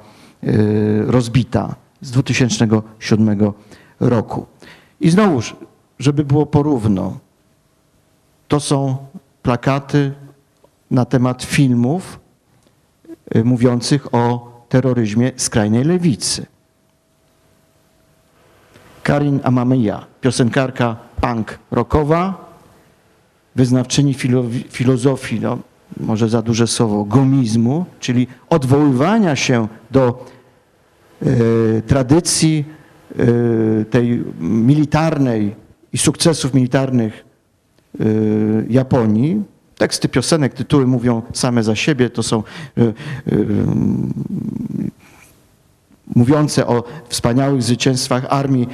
[0.45, 3.53] y, rozbita z 2007
[4.01, 4.47] roku.
[5.01, 5.57] I znowuż,
[5.99, 7.19] żeby było porówno,
[8.49, 8.97] to są
[9.43, 10.12] plakaty
[10.91, 12.21] na temat filmów
[13.37, 16.47] y, mówiących o terroryzmie skrajnej lewicy.
[19.03, 22.51] Karin Amamiya, piosenkarka punk rockowa,
[23.57, 24.15] wyznawczyni
[24.71, 25.59] filozofii, no,
[26.01, 30.25] może za duże słowo, gomizmu, czyli odwoływania się do
[31.23, 32.65] y, tradycji
[33.91, 35.55] tej militarnej
[35.93, 37.24] i sukcesów militarnych
[38.01, 39.43] y, Japonii.
[39.78, 42.43] Teksty piosenek, tytuły mówią same za siebie, to są
[46.15, 48.69] mówiące o wspaniałych zwycięstwach armii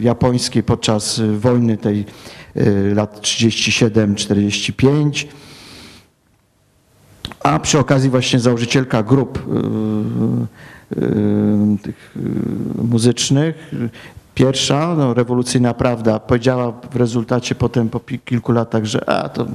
[0.00, 2.04] japońskiej podczas wojny tej
[2.56, 5.26] Y, lat 37-45.
[7.42, 9.44] A przy okazji właśnie założycielka grup y, y,
[11.82, 12.16] tych
[12.90, 13.74] muzycznych,
[14.34, 19.46] pierwsza, no, rewolucyjna prawda, powiedziała w rezultacie potem po kilku latach, że a, to,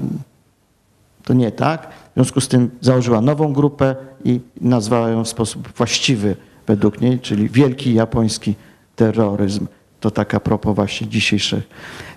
[1.24, 1.90] to nie tak.
[2.12, 3.96] W związku z tym założyła nową grupę
[4.26, 6.36] i nazwała ją w sposób właściwy
[6.68, 8.56] według niej, czyli Wielki Japoński
[8.96, 9.68] Terroryzm.
[10.00, 11.64] To taka propos właśnie dzisiejszego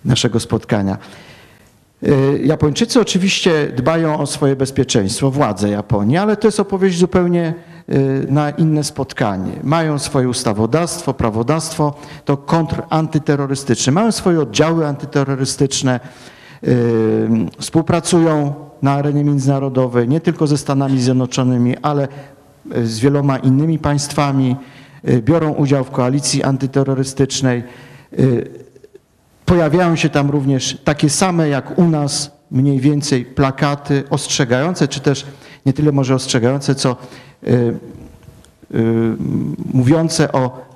[0.05, 0.98] naszego spotkania.
[2.02, 7.72] Y, Japończycy oczywiście dbają o swoje bezpieczeństwo, władze Japonii, ale to jest opowieść zupełnie y,
[8.28, 9.52] na inne spotkanie.
[9.62, 11.94] Mają swoje ustawodawstwo, prawodawstwo,
[12.24, 13.92] to kontr antyterrorystyczne.
[13.92, 16.00] Mają swoje oddziały antyterrorystyczne,
[16.64, 17.28] y,
[17.59, 22.09] współpracują na arenie międzynarodowej, nie tylko ze Stanami Zjednoczonymi, ale
[22.84, 24.56] z wieloma innymi państwami
[25.09, 27.62] Y, biorą udział w koalicji antyterrorystycznej.
[28.18, 28.50] Y,
[29.44, 35.26] pojawiają się tam również takie same jak u nas mniej więcej plakaty ostrzegające, czy też
[35.66, 36.97] nie tyle może ostrzegające, co
[37.44, 37.74] y,
[39.74, 40.66] mówiące o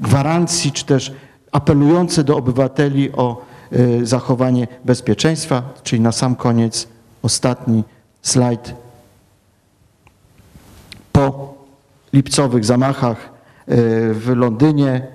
[0.00, 1.12] gwarancji, czy też
[1.52, 3.42] apelujące do obywateli o
[4.02, 6.88] zachowanie bezpieczeństwa, czyli na sam koniec
[7.22, 7.84] ostatni
[8.22, 8.74] slajd.
[11.12, 11.54] Po
[12.12, 13.76] lipcowych zamachach e,
[14.14, 15.06] w Londynie,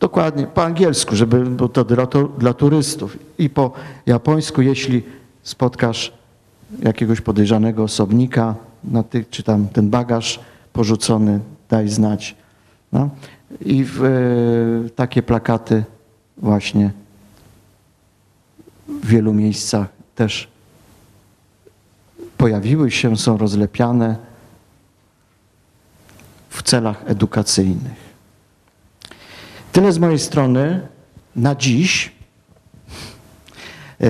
[0.00, 2.06] dokładnie po angielsku, żeby było to dla,
[2.38, 3.72] dla turystów i po
[4.06, 5.02] japońsku, jeśli
[5.42, 6.12] spotkasz
[6.78, 8.54] jakiegoś podejrzanego osobnika,
[8.84, 10.40] na tych, czy tam ten bagaż
[10.72, 12.36] porzucony, daj znać.
[12.92, 13.10] No.
[13.60, 15.84] I w, e, takie plakaty
[16.36, 16.90] właśnie
[18.88, 20.48] w wielu miejscach też
[22.36, 24.16] pojawiły się, są rozlepiane
[26.50, 28.12] w celach edukacyjnych.
[29.72, 30.88] Tyle z mojej strony
[31.36, 32.12] na dziś.
[34.02, 34.08] Yy,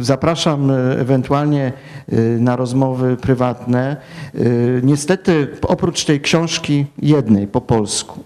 [0.00, 1.72] Zapraszam e, ewentualnie
[2.08, 3.96] e, na rozmowy prywatne.
[4.34, 4.38] E,
[4.82, 8.24] Niestety, oprócz tej książki jednej po polsku,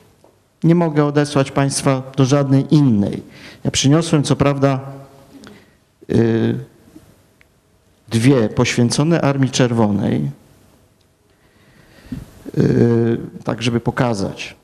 [0.65, 3.23] nie mogę odesłać Państwa do żadnej innej.
[3.65, 4.81] Ja przyniosłem, co prawda,
[8.09, 10.31] dwie poświęcone Armii Czerwonej,
[13.45, 14.57] tak żeby pokazać.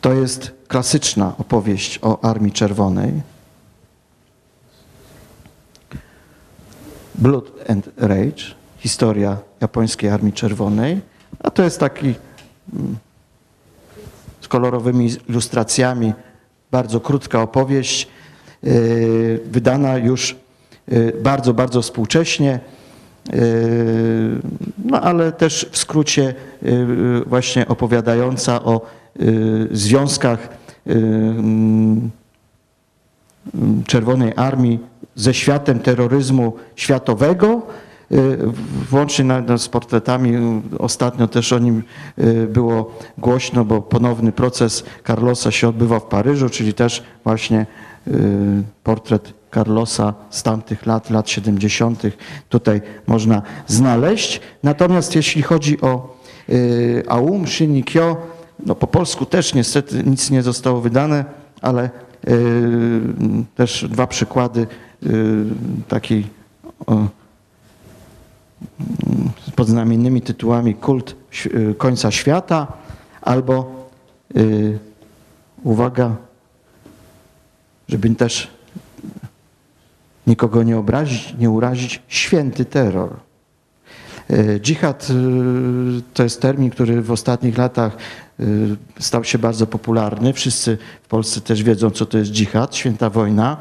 [0.00, 3.12] To jest klasyczna opowieść o Armii Czerwonej.
[7.20, 11.00] Blood and Rage, historia japońskiej Armii Czerwonej,
[11.38, 12.14] a to jest taki
[14.40, 16.12] z kolorowymi ilustracjami.
[16.70, 18.08] Bardzo krótka opowieść,
[18.62, 20.36] yy, wydana już
[20.88, 22.60] yy, bardzo, bardzo współcześnie,
[23.32, 23.38] yy,
[24.84, 26.34] no ale też w skrócie
[27.26, 28.86] właśnie opowiadająca o
[29.70, 30.48] związkach
[30.86, 32.10] yy, mm,
[33.86, 34.89] Czerwonej Armii
[35.20, 37.62] ze światem terroryzmu światowego,
[38.12, 38.38] y,
[38.90, 40.32] włącznie na z portretami.
[40.78, 41.82] Ostatnio też o nim
[42.18, 47.66] y, było głośno, bo ponowny proces Carlosa się odbywa w Paryżu, czyli też właśnie
[48.08, 52.02] y, portret Carlosa z tamtych lat, lat 70.
[52.48, 54.40] tutaj można znaleźć.
[54.62, 56.16] Natomiast jeśli chodzi o
[56.48, 58.16] y, Aum Shinrikyo,
[58.66, 61.24] no po polsku też niestety nic nie zostało wydane,
[61.62, 61.90] ale
[62.28, 63.00] y,
[63.56, 64.66] też dwa przykłady
[65.06, 65.44] y,
[65.88, 66.26] takiej
[66.86, 67.06] o,
[69.56, 71.16] pod znamiennymi tytułami Kult
[71.46, 72.66] y, końca świata
[73.22, 73.86] albo
[74.36, 74.78] y,
[75.62, 76.16] uwaga,
[77.88, 78.48] żeby też
[80.26, 83.16] nikogo nie obrazić, nie urazić, święty terror.
[84.60, 85.08] Dżihad
[86.14, 87.96] to jest termin, który w ostatnich latach
[88.98, 90.32] stał się bardzo popularny.
[90.32, 93.56] Wszyscy w Polsce też wiedzą, co to jest dżihad, święta wojna.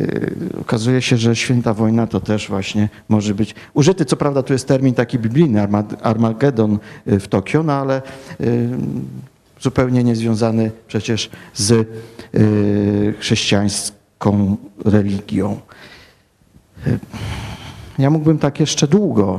[0.00, 4.04] Y, Okazuje się, że święta wojna to też właśnie może być użyty.
[4.04, 5.68] Co prawda, tu jest termin taki biblijny,
[6.02, 6.78] Armagedon
[7.08, 8.02] y, w Tokio, no ale
[8.40, 8.68] y,
[9.60, 11.88] zupełnie niezwiązany przecież z
[13.20, 15.60] chrześcijańską religią.
[18.00, 19.38] Ja mógłbym tak jeszcze długo,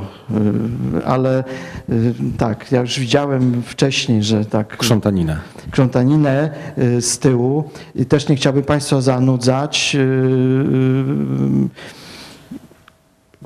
[1.00, 1.44] y, ale
[1.90, 5.40] y, tak, ja już widziałem wcześniej, że tak Krzątaninę.
[5.70, 9.96] krzątaninę y, z tyłu i też nie chciałbym Państwa zanudzać.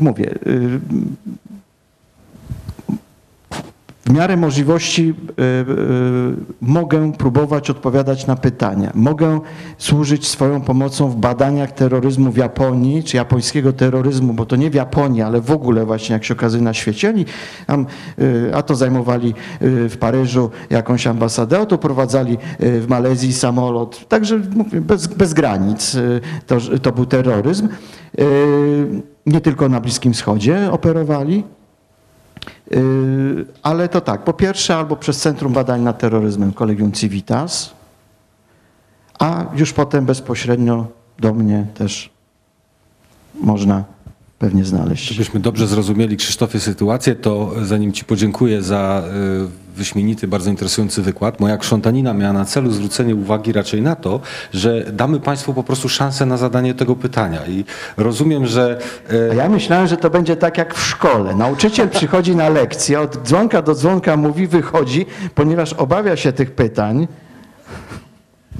[0.01, 0.34] Mówię,
[4.07, 8.91] w miarę możliwości y, y, mogę próbować odpowiadać na pytania.
[8.95, 9.41] Mogę
[9.78, 14.74] służyć swoją pomocą w badaniach terroryzmu w Japonii, czy japońskiego terroryzmu, bo to nie w
[14.74, 17.09] Japonii, ale w ogóle właśnie jak się okazuje na świecie.
[17.09, 17.24] Oni
[17.66, 17.87] tam,
[18.19, 24.09] y, a to zajmowali w Paryżu jakąś ambasadę, a to prowadzali w Malezji samolot.
[24.09, 24.39] Także
[24.73, 25.97] bez, bez granic
[26.47, 27.69] to, to był terroryzm.
[29.27, 31.56] Nie tylko na Bliskim Wschodzie operowali.
[32.70, 37.74] Yy, Ale to tak, po pierwsze albo przez Centrum Badań nad Terroryzmem Collegium Civitas,
[39.18, 40.86] a już potem bezpośrednio
[41.18, 42.10] do mnie też
[43.40, 43.84] można
[44.39, 45.09] pewnie znaleźć.
[45.09, 49.03] Żebyśmy dobrze zrozumieli, Krzysztofie, sytuację, to zanim Ci podziękuję za
[49.75, 54.21] y, wyśmienity, bardzo interesujący wykład, moja krzątanina miała na celu zwrócenie uwagi raczej na to,
[54.53, 57.47] że damy Państwu po prostu szansę na zadanie tego pytania.
[57.47, 57.65] I
[57.97, 58.79] rozumiem, że
[59.13, 61.35] y, A ja myślałem, że to będzie tak jak w szkole.
[61.35, 67.09] Nauczyciel przychodzi na lekcję, od dzwonka do dzwonka mówi, wychodzi, ponieważ obawia się tych pytań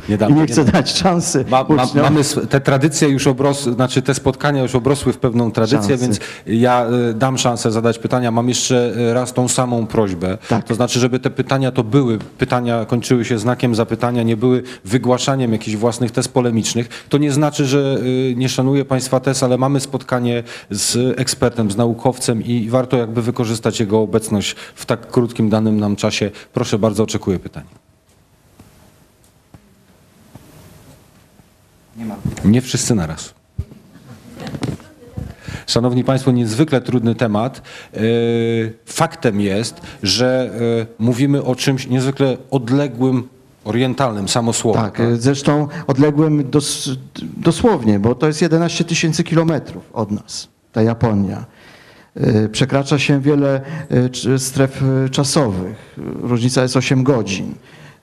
[0.09, 0.35] nie i damy.
[0.35, 4.75] nie chce dać szansy Ma, ma, mamy te tradycje już obrosły, znaczy te spotkania już
[4.75, 5.99] obrosły w pewną tradycję, Szansy.
[5.99, 8.31] więc ja y, dam szansę zadać pytania.
[8.31, 10.39] Mam jeszcze y, raz tą samą prośbę.
[10.49, 10.65] Tak.
[10.65, 15.53] To znaczy, żeby te pytania to były, pytania kończyły się znakiem zapytania, nie były wygłaszaniem
[15.53, 16.89] jakichś własnych tez polemicznych.
[17.09, 21.77] To nie znaczy, że y, nie szanuję Państwa tez, ale mamy spotkanie z ekspertem, z
[21.77, 26.31] naukowcem i warto jakby wykorzystać jego obecność w tak krótkim danym nam czasie.
[26.53, 27.86] Proszę bardzo, oczekuję pytań.
[32.45, 33.35] Nie wszyscy naraz.
[35.67, 37.63] Szanowni Państwo, niezwykle trudny temat.
[37.93, 38.01] Yy,
[38.87, 43.29] Faktem jest, że yy, mówimy o czymś niezwykle odległym,
[43.65, 44.81] orientalnym, samo słowo.
[44.81, 46.91] Tak, zresztą odległym dos,
[47.37, 51.45] dosłownie, bo to jest 11 tysięcy kilometrów od nas, ta Japonia.
[52.53, 53.61] Przekracza się wiele
[54.39, 55.97] stref czasowych.
[56.23, 57.55] Różnica jest 8 godzin.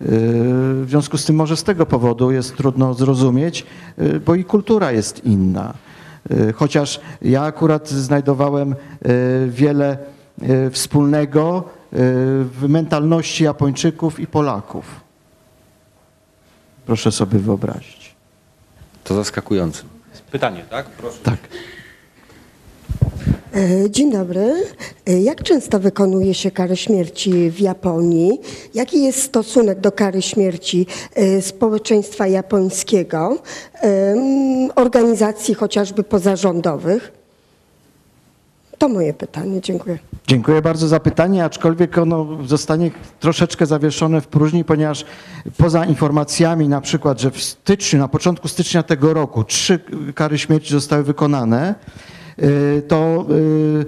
[0.02, 0.06] Y,
[0.84, 3.66] W związku z tym może z tego powodu jest trudno zrozumieć,
[4.00, 5.74] y, bo i kultura jest inna.
[6.32, 8.76] Y, Chociaż ja akurat znajdowałem
[9.48, 9.98] wiele
[10.72, 14.86] wspólnego w mentalności Japończyków i Polaków.
[16.86, 18.16] Proszę sobie wyobrazić.
[19.04, 19.84] To zaskakujące.
[20.32, 20.86] Pytanie, tak?
[20.90, 21.18] Proszę.
[21.24, 21.38] Tak.
[23.56, 24.54] E, Dzień dobry.
[25.08, 28.42] E, Jak często wykonuje się karę śmierci w Japonii?
[28.74, 30.86] Jaki jest stosunek do kary śmierci
[31.16, 33.38] e, społeczeństwa japońskiego,
[34.76, 37.12] organizacji chociażby pozarządowych?
[38.78, 39.62] To moje pytanie.
[39.62, 40.00] Dziękuję.
[40.28, 45.06] Dziękuję bardzo za pytanie, aczkolwiek ono zostanie troszeczkę zawieszone w próżni, ponieważ
[45.58, 49.80] poza informacjami na przykład, że w styczniu, na początku stycznia tego roku trzy
[50.16, 51.76] kary śmierci zostały wykonane,
[52.88, 53.86] to, y,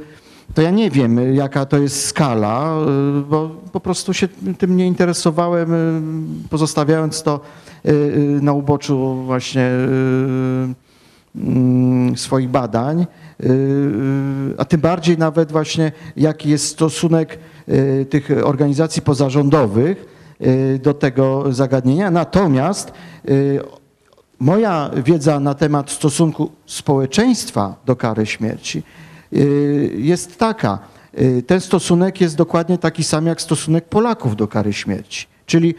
[0.53, 2.77] to ja nie wiem, jaka to jest skala,
[3.19, 4.27] y, bo po prostu się
[4.57, 7.39] tym nie interesowałem, y, pozostawiając to
[7.85, 10.75] y, y, na uboczu właśnie y,
[11.35, 17.39] mm, swoich badań, y, y, a tym bardziej nawet właśnie jaki jest stosunek
[17.69, 20.05] y, tych organizacji pozarządowych
[20.41, 22.11] y, do tego zagadnienia.
[22.11, 22.91] Natomiast
[23.29, 23.59] y,
[24.39, 28.83] moja wiedza na temat stosunku społeczeństwa do kary śmierci
[29.33, 30.79] y, jest taka.
[31.19, 35.27] y, Ten stosunek jest dokładnie taki sam jak stosunek Polaków do kary śmierci.
[35.45, 35.75] Czyli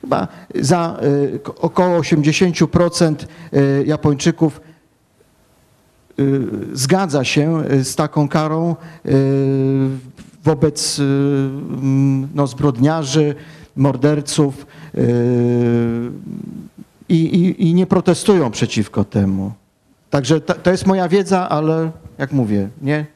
[0.00, 3.14] chyba za y, około 80%
[3.54, 4.60] y, Japończyków
[6.72, 8.76] zgadza się z taką karą
[10.44, 11.00] wobec
[12.34, 13.34] no, zbrodniarzy,
[13.76, 14.66] morderców
[17.08, 19.52] i, i, i nie protestują przeciwko temu.
[20.10, 23.06] Także to, to jest moja wiedza, ale jak mówię, nie.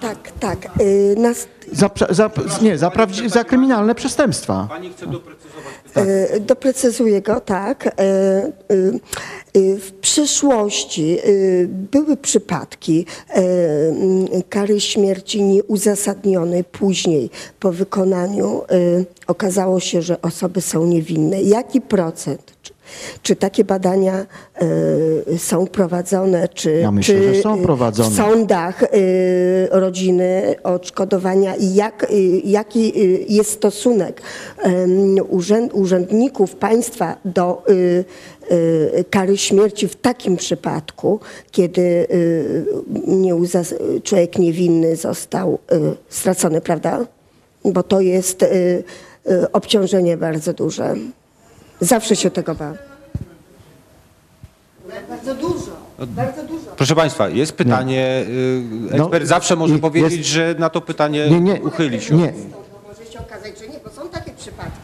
[0.00, 0.80] Tak, tak.
[0.80, 2.30] Y, Nas, Za, za,
[2.62, 4.66] nie, za, prawdzi- za kryminalne przestępstwa.
[4.70, 5.48] Pani chce doprecyzować
[5.94, 7.86] E, Doprecyzuję go, tak.
[7.86, 7.92] E,
[9.78, 11.18] W przyszłości
[11.68, 13.06] były przypadki
[14.48, 17.30] kary śmierci nieuzasadnionej później
[17.60, 18.62] po wykonaniu
[19.28, 21.42] okazało się, że osoby są niewinne.
[21.42, 22.52] Jaki procent?
[22.62, 22.72] Czy,
[23.22, 24.26] czy takie badania
[25.34, 28.10] e, są prowadzone, czy, Ja myślę, czy że są prowadzone.
[28.10, 28.88] w sądach y,
[29.70, 32.14] rodziny odszkodowania i jak, y,
[32.44, 34.22] jaki y, jest stosunek
[35.28, 38.04] urzęd, urzędników państwa do y,
[38.52, 42.64] y, kary śmierci w takim przypadku, kiedy y,
[43.06, 43.34] nie
[44.02, 47.06] człowiek niewinny został y, stracony, prawda?
[47.64, 48.84] Bo to jest y, y,
[49.52, 50.94] obciążenie bardzo duże.
[51.80, 52.76] Zawsze się tego bałam.
[55.08, 55.70] Bardzo dużo,
[56.06, 56.66] bardzo dużo.
[56.76, 58.24] Proszę Państwa, jest pytanie.
[58.28, 58.62] y,
[58.96, 62.14] No, Ekspert zawsze może jest- powiedzieć, że na to pytanie Nie, nie, uchyli się.
[62.14, 62.32] nie.
[62.88, 64.78] Może się okazać, że nie, bo są takie przypadki.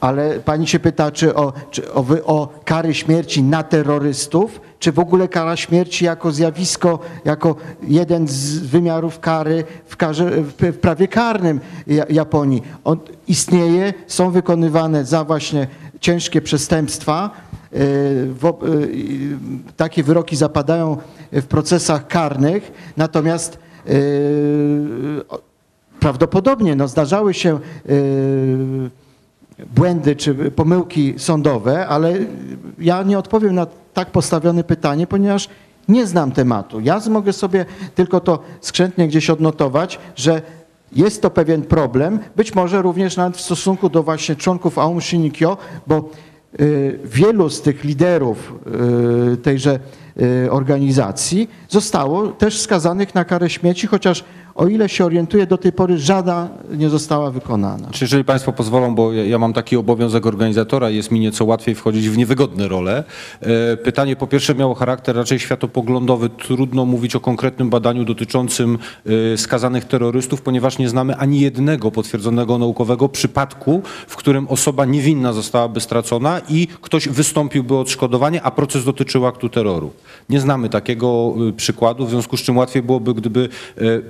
[0.00, 4.92] Ale pani się pyta, czy o, czy o, wy- o kary śmierci na terrorystów, czy
[4.92, 11.08] w ogóle kara śmierci jako zjawisko, jako jeden z wymiarów kary w, karze, w, prawie
[11.08, 12.62] karnym Ja- Japonii.
[12.84, 12.98] On
[13.28, 15.66] istnieje, są wykonywane za właśnie
[16.00, 17.30] ciężkie przestępstwa.
[17.72, 19.38] y, y,
[19.76, 20.96] Takie wyroki zapadają
[21.32, 23.58] w procesach karnych, natomiast
[25.28, 25.40] o-
[26.00, 27.58] prawdopodobnie no, zdarzały się
[29.74, 32.14] błędy czy pomyłki sądowe, ale
[32.78, 35.48] ja nie odpowiem na tak postawione pytanie, ponieważ
[35.88, 36.80] nie znam tematu.
[36.80, 40.42] Ja mogę sobie tylko to skrzętnie gdzieś odnotować, że
[40.92, 45.56] jest to pewien problem, być może również nawet w stosunku do właśnie członków Aum Shinrikyo,
[45.86, 46.10] bo
[46.60, 48.54] y, wielu z tych liderów
[49.32, 49.78] y, tejże
[50.44, 54.24] y, organizacji zostało też skazanych na karę śmierci, chociaż
[54.60, 57.88] o ile się orientuję, do tej pory żadna nie została wykonana.
[57.90, 61.74] Czy jeżeli Państwo pozwolą, bo ja, ja mam taki obowiązek organizatora, jest mi nieco łatwiej
[61.74, 63.04] wchodzić w niewygodne role.
[63.40, 66.28] E, Pytanie po pierwsze miało charakter raczej światopoglądowy.
[66.28, 68.78] Trudno mówić o konkretnym badaniu dotyczącym
[69.32, 75.32] e, skazanych terrorystów, ponieważ nie znamy ani jednego potwierdzonego naukowego przypadku, w którym osoba niewinna
[75.32, 79.90] zostałaby stracona i ktoś wystąpiłby o odszkodowanie, a proces dotyczył aktu terroru.
[80.28, 84.00] Nie znamy takiego e, przykładu, w związku z czym łatwiej byłoby, gdyby e,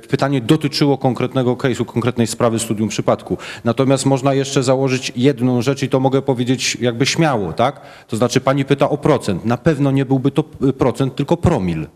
[0.40, 3.38] pytanie dotyczyło konkretnego case'u, konkretnej sprawy studium przypadku.
[3.64, 7.80] Natomiast można jeszcze założyć jedną rzecz i to mogę powiedzieć jakby śmiało, tak?
[8.08, 9.44] To znaczy pani pyta o procent.
[9.44, 11.86] Na pewno nie byłby to y, procent, tylko promil.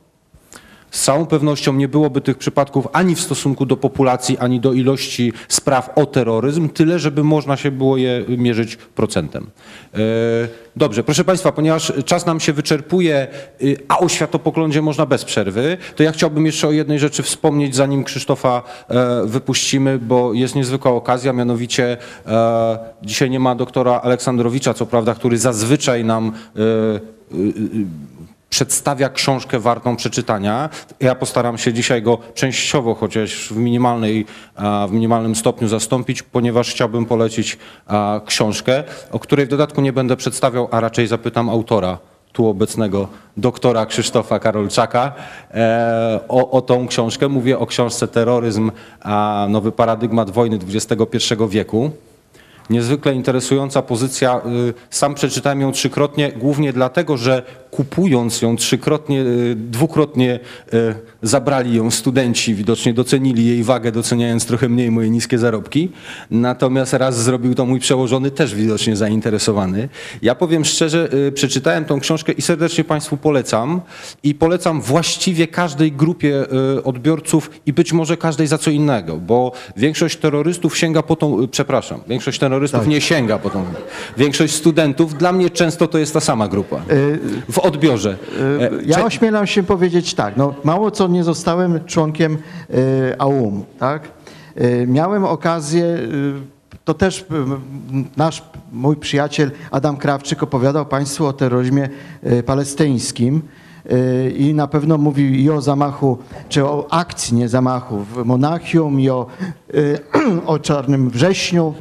[0.95, 5.33] Z całą pewnością nie byłoby tych przypadków ani w stosunku do populacji, ani do ilości
[5.49, 9.51] spraw o terroryzm, tyle, żeby można się było je mierzyć procentem.
[9.95, 9.99] E,
[10.77, 13.29] Dobrze, proszę Państwa, ponieważ czas nam się wyczerpuje,
[13.63, 17.75] y, a o światopoglądzie można bez przerwy, to ja chciałbym jeszcze o jednej rzeczy wspomnieć,
[17.75, 21.97] zanim Krzysztofa e, wypuścimy, bo jest niezwykła okazja, mianowicie
[22.27, 26.33] e, dzisiaj nie ma doktora Aleksandrowicza, co prawda, który zazwyczaj nam
[28.55, 30.71] przedstawia książkę wartą przeczytania.
[31.01, 34.27] Ja postaram się dzisiaj go częściowo, chociaż w, minimalnej,
[34.89, 37.59] w minimalnym stopniu zastąpić, ponieważ chciałbym polecić
[38.27, 41.99] książkę, o której w dodatku nie będę przedstawiał, a raczej zapytam autora
[42.33, 45.13] tu obecnego doktora Krzysztofa Karolczaka
[45.55, 47.29] e, o, o tą książkę.
[47.29, 48.71] Mówię o książce Terroryzm,
[49.49, 51.91] nowy paradygmat wojny XXI wieku.
[52.71, 54.41] Niezwykle interesująca pozycja.
[54.71, 60.41] y, Sam przeczytałem ją trzykrotnie, głównie dlatego, że kupując ją trzykrotnie, y, dwukrotnie
[60.75, 65.91] y, zabrali ją studenci, widocznie docenili jej wagę, doceniając trochę mniej moje niskie zarobki.
[66.31, 69.89] Natomiast raz zrobił to mój przełożony, też widocznie zainteresowany.
[70.23, 73.81] Ja powiem szczerze, przeczytałem tą książkę i serdecznie Państwu polecam.
[74.23, 76.45] I polecam właściwie każdej grupie
[76.85, 82.01] odbiorców i być może każdej za co innego, bo większość terrorystów sięga po tą, przepraszam,
[82.09, 82.54] większość terrorystów
[82.87, 83.65] nie sięga po tą.
[84.17, 86.77] Większość studentów, dla mnie często to jest ta sama grupa.
[87.51, 88.17] W odbiorze.
[88.61, 92.39] E, Ja cze- ośmielam się powiedzieć tak, no mało co nie zostałem członkiem
[93.19, 94.03] AUM, tak?
[94.87, 95.99] Miałem okazję,
[96.85, 97.25] to też
[98.17, 101.89] nasz, mój przyjaciel Adam Krawczyk opowiadał Państwu o terroryzmie
[102.47, 103.43] palestyńskim
[104.37, 106.19] i na pewno mówił i o zamachu,
[106.49, 109.27] czy o akcji, nie zamachu w Monachium i o,
[110.47, 111.75] o Czarnym Wrześniu.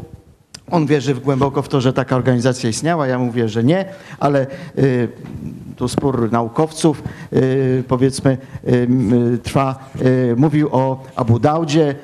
[0.73, 3.85] On wierzy głęboko w to, że taka organizacja istniała, ja mówię, że nie,
[4.19, 4.47] ale
[4.77, 5.07] y,
[5.75, 8.37] tu spór naukowców, y, powiedzmy,
[8.67, 9.91] y, trwa.
[10.37, 11.95] Mówił o Abu Daudzie.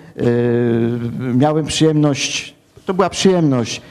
[1.36, 2.56] Miałem przyjemność,
[2.86, 3.82] to była przyjemność,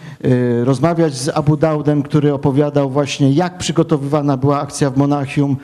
[0.65, 5.57] rozmawiać z Abu Daudem, który opowiadał właśnie, jak przygotowywana była akcja w Monachium,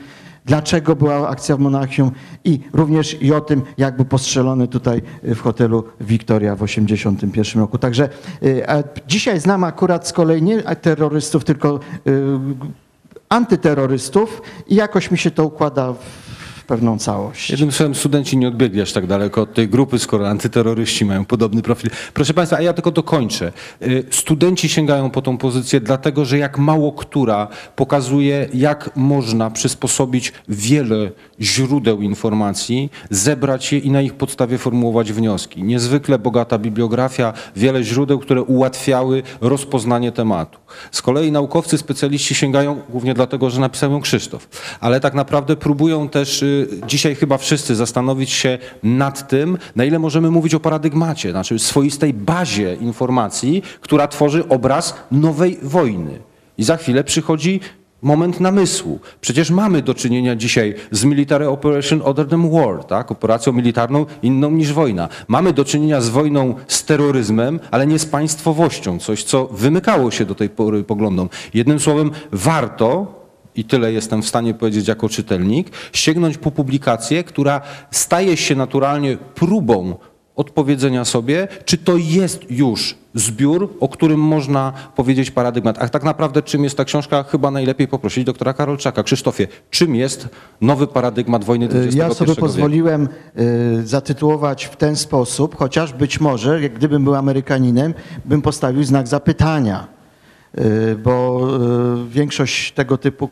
[0.45, 2.11] dlaczego była akcja w Monachium
[2.43, 7.77] i również i o tym, jak był postrzelony tutaj w hotelu Victoria w 1981 roku.
[7.77, 8.09] Także
[8.43, 8.63] y,
[9.07, 12.11] dzisiaj znam akurat z kolei nie terrorystów, tylko y,
[13.29, 16.24] antyterrorystów i jakoś mi się to układa w
[16.67, 17.49] pewną całość.
[17.49, 21.61] Jednym słowem, studenci nie odbiegli aż tak daleko od tej grupy, skoro antyterroryści mają podobny
[21.61, 21.89] profil.
[22.13, 23.51] Proszę Państwa, a ja tylko dokończę.
[23.81, 30.33] Y, Studenci sięgają po tą pozycję, dlatego że jak mało która pokazuje, jak można przysposobić
[30.49, 31.11] wiele
[31.41, 35.63] źródeł informacji, zebrać je i na ich podstawie formułować wnioski.
[35.63, 40.59] Niezwykle bogata bibliografia, wiele źródeł, które ułatwiały rozpoznanie tematu.
[40.91, 44.47] Z kolei naukowcy, specjaliści sięgają głównie dlatego, że napisał ją Krzysztof,
[44.79, 46.43] ale tak naprawdę próbują też
[46.87, 52.13] dzisiaj chyba wszyscy zastanowić się nad tym, na ile możemy mówić o paradygmacie, znaczy swoistej
[52.13, 56.19] bazie informacji, która tworzy obraz nowej wojny.
[56.57, 57.59] I za chwilę przychodzi
[58.01, 58.99] moment namysłu.
[59.21, 63.11] Przecież mamy do czynienia dzisiaj z military operation other than war, tak?
[63.11, 65.09] operacją militarną inną niż wojna.
[65.27, 70.25] Mamy do czynienia z wojną z terroryzmem, ale nie z państwowością, coś co wymykało się
[70.25, 71.29] do tej pory poglądom.
[71.53, 73.24] Jednym słowem, warto
[73.55, 77.61] i tyle jestem w stanie powiedzieć jako czytelnik, sięgnąć po publikację, która
[77.91, 79.95] staje się naturalnie próbą
[80.35, 85.77] odpowiedzenia sobie, czy to jest już zbiór, o którym można powiedzieć paradygmat.
[85.79, 87.23] A tak naprawdę czym jest ta książka?
[87.23, 89.03] Chyba najlepiej poprosić doktora Karolczaka.
[89.03, 90.29] Krzysztofie, czym jest
[90.61, 93.09] nowy paradygmat wojny XXI Ja sobie pozwoliłem
[93.39, 97.93] y, zatytułować w ten sposób, chociaż być może, gdybym był Amerykaninem,
[98.25, 99.94] bym postawił znak zapytania,
[101.03, 101.47] bo
[102.05, 103.29] y, większość tego typu,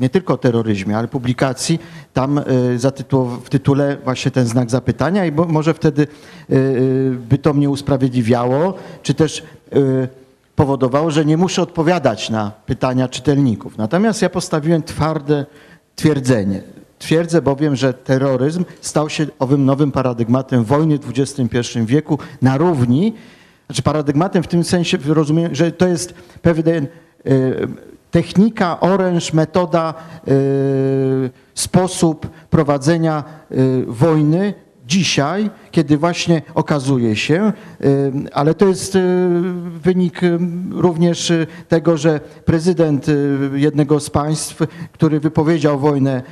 [0.00, 1.78] nie tylko o terroryzmie, ale publikacji,
[2.12, 2.42] tam y,
[3.44, 8.74] w tytule właśnie ten znak zapytania i może wtedy y, y, by to mnie usprawiedliwiało,
[9.02, 9.42] czy też
[9.76, 10.08] y,
[10.56, 13.78] powodowało, że nie muszę odpowiadać na pytania czytelników.
[13.78, 15.46] Natomiast ja postawiłem twarde
[15.96, 16.62] twierdzenie.
[16.98, 23.14] Twierdzę bowiem, że terroryzm stał się owym nowym paradygmatem wojny w XXI wieku na równi,
[23.66, 26.86] znaczy paradygmatem w tym sensie rozumiem, że to jest pewien
[27.26, 27.68] y,
[28.10, 29.94] technika, oręż, metoda,
[30.28, 34.54] y, sposób prowadzenia y, wojny
[34.86, 37.52] dzisiaj, kiedy właśnie okazuje się,
[37.84, 39.00] y, ale to jest y,
[39.82, 40.38] wynik y,
[40.70, 41.32] również
[41.68, 43.06] tego, że prezydent
[43.54, 44.62] jednego z państw,
[44.92, 46.22] który wypowiedział wojnę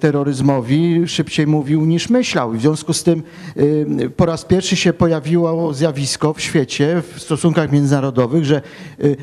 [0.00, 2.52] terroryzmowi, szybciej mówił niż myślał.
[2.52, 3.22] W związku z tym
[4.16, 8.62] po raz pierwszy się pojawiło zjawisko w świecie, w stosunkach międzynarodowych, że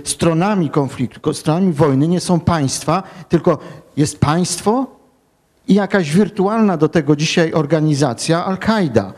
[0.04, 3.58] stronami konfliktu, stronami wojny nie są państwa, tylko
[3.98, 5.03] jest państwo,
[5.68, 9.14] i jakaś wirtualna do tego dzisiaj organizacja Al-Kaida.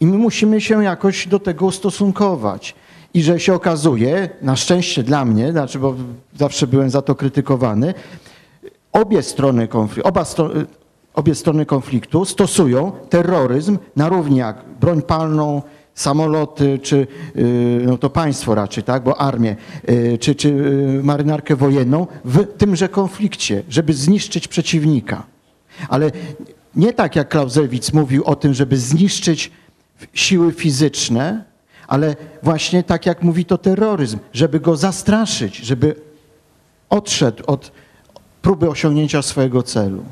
[0.00, 2.74] I my musimy się jakoś do tego ustosunkować.
[3.14, 5.94] I że się okazuje, na szczęście dla mnie, znaczy, bo
[6.38, 7.94] zawsze byłem za to krytykowany,
[8.92, 9.68] obie strony
[10.02, 10.24] oba
[11.14, 15.62] obie strony konfliktu stosują terroryzm na równi jak broń palną,
[15.94, 17.06] samoloty, czy
[17.36, 19.56] y, no to państwo raczej, tak, bo armię,
[19.88, 25.33] y, czy, czy y, marynarkę wojenną w tymże konflikcie, żeby zniszczyć przeciwnika.
[25.88, 26.10] Ale
[26.76, 29.50] nie tak jak Clausewitz mówił o tym, żeby zniszczyć
[30.14, 31.44] siły fizyczne,
[31.88, 35.94] ale właśnie tak jak mówi to terroryzm, żeby go zastraszyć, żeby
[36.90, 37.72] odszedł od
[38.42, 40.04] próby osiągnięcia swojego celu.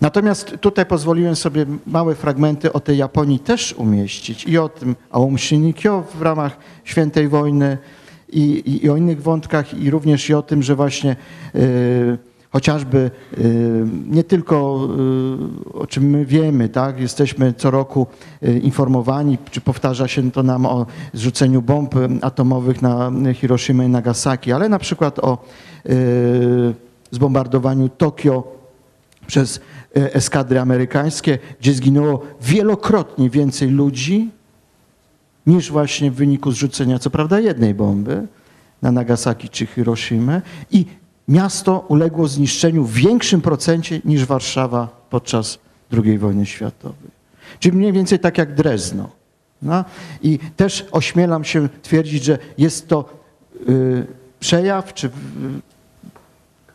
[0.00, 5.38] Natomiast tutaj pozwoliłem sobie małe fragmenty o tej Japonii też umieścić i o tym Aum
[5.38, 7.78] Shinrikyo w ramach Świętej Wojny
[8.32, 11.16] i, i, i o innych wątkach i również i o tym, że właśnie
[11.54, 12.18] y,
[12.50, 14.88] chociażby y, nie tylko
[15.70, 18.06] y, o czym my wiemy, tak, jesteśmy co roku
[18.42, 24.52] y, informowani, czy powtarza się to nam o zrzuceniu bomb atomowych na Hiroshima i Nagasaki,
[24.52, 25.38] ale na przykład o
[27.10, 28.44] zbombardowaniu Tokio
[29.26, 29.60] przez
[29.94, 34.30] eskadry amerykańskie, gdzie zginęło wielokrotnie więcej ludzi
[35.46, 38.26] niż właśnie w wyniku zrzucenia, co prawda, jednej bomby
[38.82, 40.86] na Nagasaki czy Hiroshima i
[41.30, 45.58] miasto uległo zniszczeniu w większym procencie niż Warszawa podczas
[46.04, 47.10] II wojny światowej.
[47.58, 49.10] Czyli mniej więcej tak jak Drezno.
[49.62, 49.84] No?
[50.22, 53.08] I też ośmielam się twierdzić, że jest to
[53.68, 54.06] y,
[54.40, 55.10] przejaw czy y,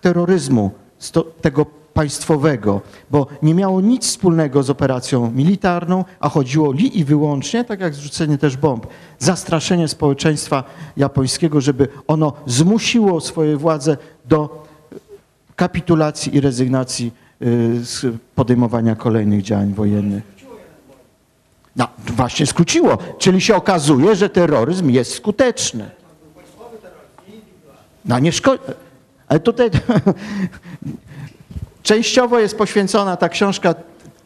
[0.01, 1.65] terroryzmu sto, tego
[1.95, 2.81] państwowego,
[3.11, 7.93] bo nie miało nic wspólnego z operacją militarną, a chodziło li i wyłącznie, tak jak
[7.93, 8.87] zrzucenie też bomb,
[9.19, 10.63] zastraszenie społeczeństwa
[10.97, 14.65] japońskiego, żeby ono zmusiło swoje władze do
[15.55, 20.23] kapitulacji i rezygnacji y, z podejmowania kolejnych działań wojennych.
[21.75, 25.89] No, właśnie skróciło, czyli się okazuje, że terroryzm jest skuteczny.
[28.05, 28.63] No nie szkodzi.
[29.27, 29.69] Ale tutaj
[31.85, 33.75] częściowo jest poświęcona ta książka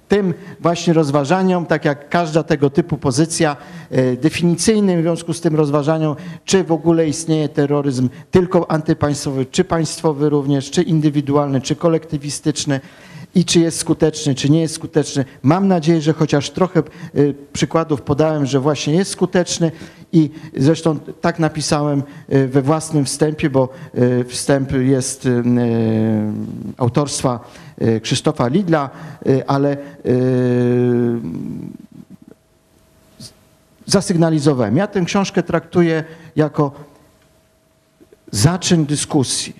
[0.07, 3.57] tym właśnie rozważaniom, tak jak każda tego typu pozycja
[3.91, 6.15] e, definicyjnym w związku z tym rozważaniom,
[6.45, 12.79] czy w ogóle istnieje terroryzm tylko antypaństwowy, czy państwowy również, czy indywidualny, czy kolektywistyczny
[13.35, 15.25] i czy jest skuteczny, czy nie jest skuteczny.
[15.43, 16.83] Mam nadzieję, że chociaż trochę
[17.15, 19.71] y, przykładów podałem, że właśnie jest skuteczny
[20.13, 22.03] i zresztą tak napisałem
[22.33, 25.43] y, we własnym wstępie, bo y, wstęp jest y,
[26.77, 27.39] autorstwa
[28.01, 28.89] Krzysztofa Lidla,
[29.47, 29.77] ale
[33.85, 34.77] zasygnalizowałem.
[34.77, 36.03] Ja tę książkę traktuję
[36.35, 36.71] jako
[38.31, 39.53] zaczyn dyskusji.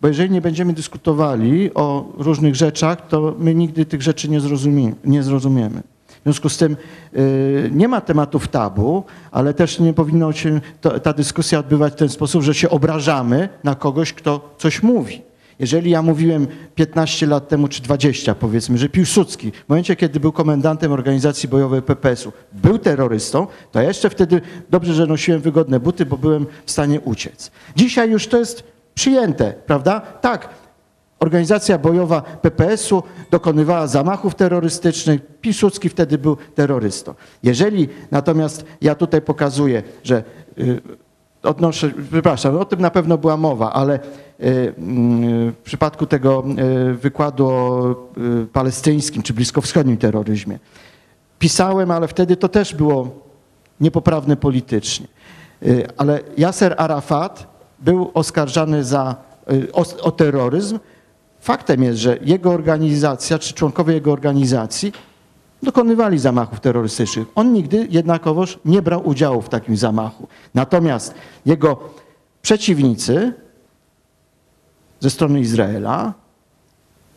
[0.00, 4.92] Bo jeżeli nie będziemy dyskutowali o różnych rzeczach, to my nigdy tych rzeczy nie, zrozumie,
[5.04, 5.82] nie zrozumiemy.
[6.24, 6.76] W związku z tym
[7.16, 10.60] y, nie ma tematów tabu, ale też nie powinno się
[11.02, 15.22] ta dyskusja odbywać w ten sposób, że się obrażamy na kogoś, kto coś mówi.
[15.58, 20.32] Jeżeli ja mówiłem 15 lat temu, czy 20 powiedzmy, że Piłsudski w momencie, kiedy był
[20.32, 24.40] komendantem organizacji bojowej PPS-u, był terrorystą, to ja jeszcze wtedy
[24.70, 27.50] dobrze, że nosiłem wygodne buty, bo byłem w stanie uciec.
[27.76, 28.64] Dzisiaj już to jest
[28.94, 30.00] przyjęte, prawda?
[30.00, 30.48] Tak,
[31.24, 37.14] organizacja bojowa PPS-u dokonywała zamachów terrorystycznych, Piłsudski wtedy był terrorystą.
[37.42, 40.24] Jeżeli natomiast ja tutaj pokazuję, że
[40.58, 40.80] y,
[41.42, 44.72] odnoszę, przepraszam, o tym na pewno była mowa, ale y, y,
[45.52, 46.44] w przypadku tego
[46.90, 47.96] y, wykładu o
[48.52, 50.58] palestyńskim czy bliskowschodnim terroryzmie
[51.38, 53.08] pisałem, ale wtedy to też było
[53.80, 55.06] niepoprawne politycznie.
[55.96, 57.46] Ale Yasser Arafat
[57.80, 59.16] był oskarżany za,
[59.72, 60.78] o, o terroryzm.
[61.44, 64.92] Faktem jest, że jego organizacja, czy członkowie jego organizacji
[65.62, 67.28] dokonywali zamachów terrorystycznych.
[67.34, 70.28] On nigdy jednakowoż nie brał udziału w takim zamachu.
[70.54, 71.14] Natomiast
[71.46, 71.80] jego
[72.42, 73.32] przeciwnicy
[75.00, 76.14] ze strony Izraela,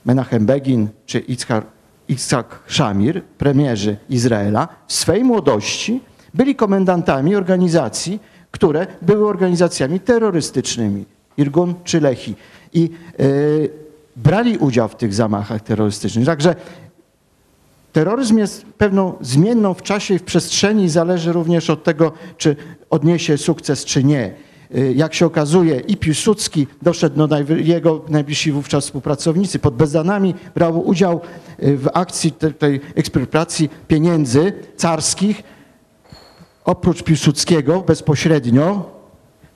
[0.05, 1.65] Menachem Begin czy Itzhak,
[2.07, 6.01] Itzhak Shamir, premierzy Izraela, w swej młodości
[6.33, 8.19] byli komendantami organizacji,
[8.51, 11.05] które były organizacjami terrorystycznymi,
[11.37, 12.35] Irgun czy Lehi.
[12.73, 12.89] I
[13.19, 13.86] y,
[14.17, 16.25] brali udział w tych zamachach terrorystycznych.
[16.25, 16.55] Także
[17.93, 22.55] terroryzm jest pewną zmienną w czasie i w przestrzeni i zależy również od tego, czy
[22.89, 24.33] odniesie sukces, czy nie.
[24.75, 30.87] Y, Jak się okazuje, i Piłsudski doszedł do jego najbliżsi wówczas współpracownicy pod Bezdanami, brał
[30.87, 31.21] udział
[31.63, 35.43] y, w akcji te- tej ekspropriacji pieniędzy carskich,
[36.65, 38.89] oprócz Piłsudskiego bezpośrednio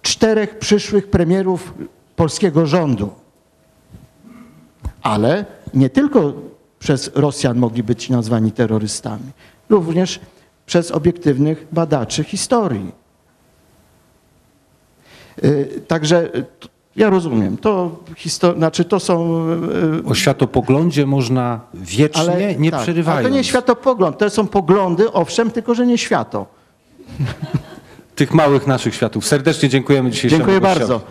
[0.01, 1.73] czterech przyszłych premierów
[2.15, 3.20] polskiego rządu.
[5.01, 6.33] Ale nie tylko
[6.79, 9.23] przez Rosjan mogli być nazwani terrorystami,
[9.69, 10.19] również
[10.65, 12.91] przez obiektywnych badaczy historii.
[15.43, 16.45] Y, Także y,
[16.95, 19.45] ja rozumiem, to, histo- znaczy to są
[20.03, 23.19] y, O światopoglądzie można wiecznie, ale, nie tak, przerywając.
[23.19, 26.45] Ale to nie światopogląd, to są poglądy, owszem, tylko że nie świato.
[28.15, 29.25] Tych małych naszych światów.
[29.27, 30.79] Serdecznie dziękujemy dzisiejszemu Dziękuję gościowi.
[30.79, 31.01] bardzo.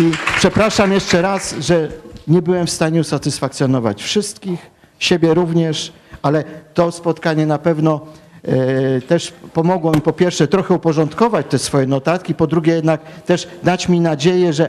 [0.00, 1.88] I przepraszam jeszcze raz, że
[2.28, 6.44] nie byłem w stanie usatysfakcjonować wszystkich, siebie również, ale
[6.74, 8.00] to spotkanie na pewno
[8.44, 13.48] e, też pomogło mi po pierwsze trochę uporządkować te swoje notatki, po drugie jednak też
[13.62, 14.68] dać mi nadzieję, że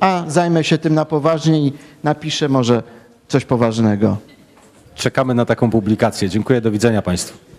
[0.00, 1.72] a zajmę się tym na poważnie i
[2.04, 2.82] napiszę może
[3.28, 4.16] coś poważnego.
[4.94, 6.28] Czekamy na taką publikację.
[6.28, 7.49] Dziękuję, do widzenia Państwu.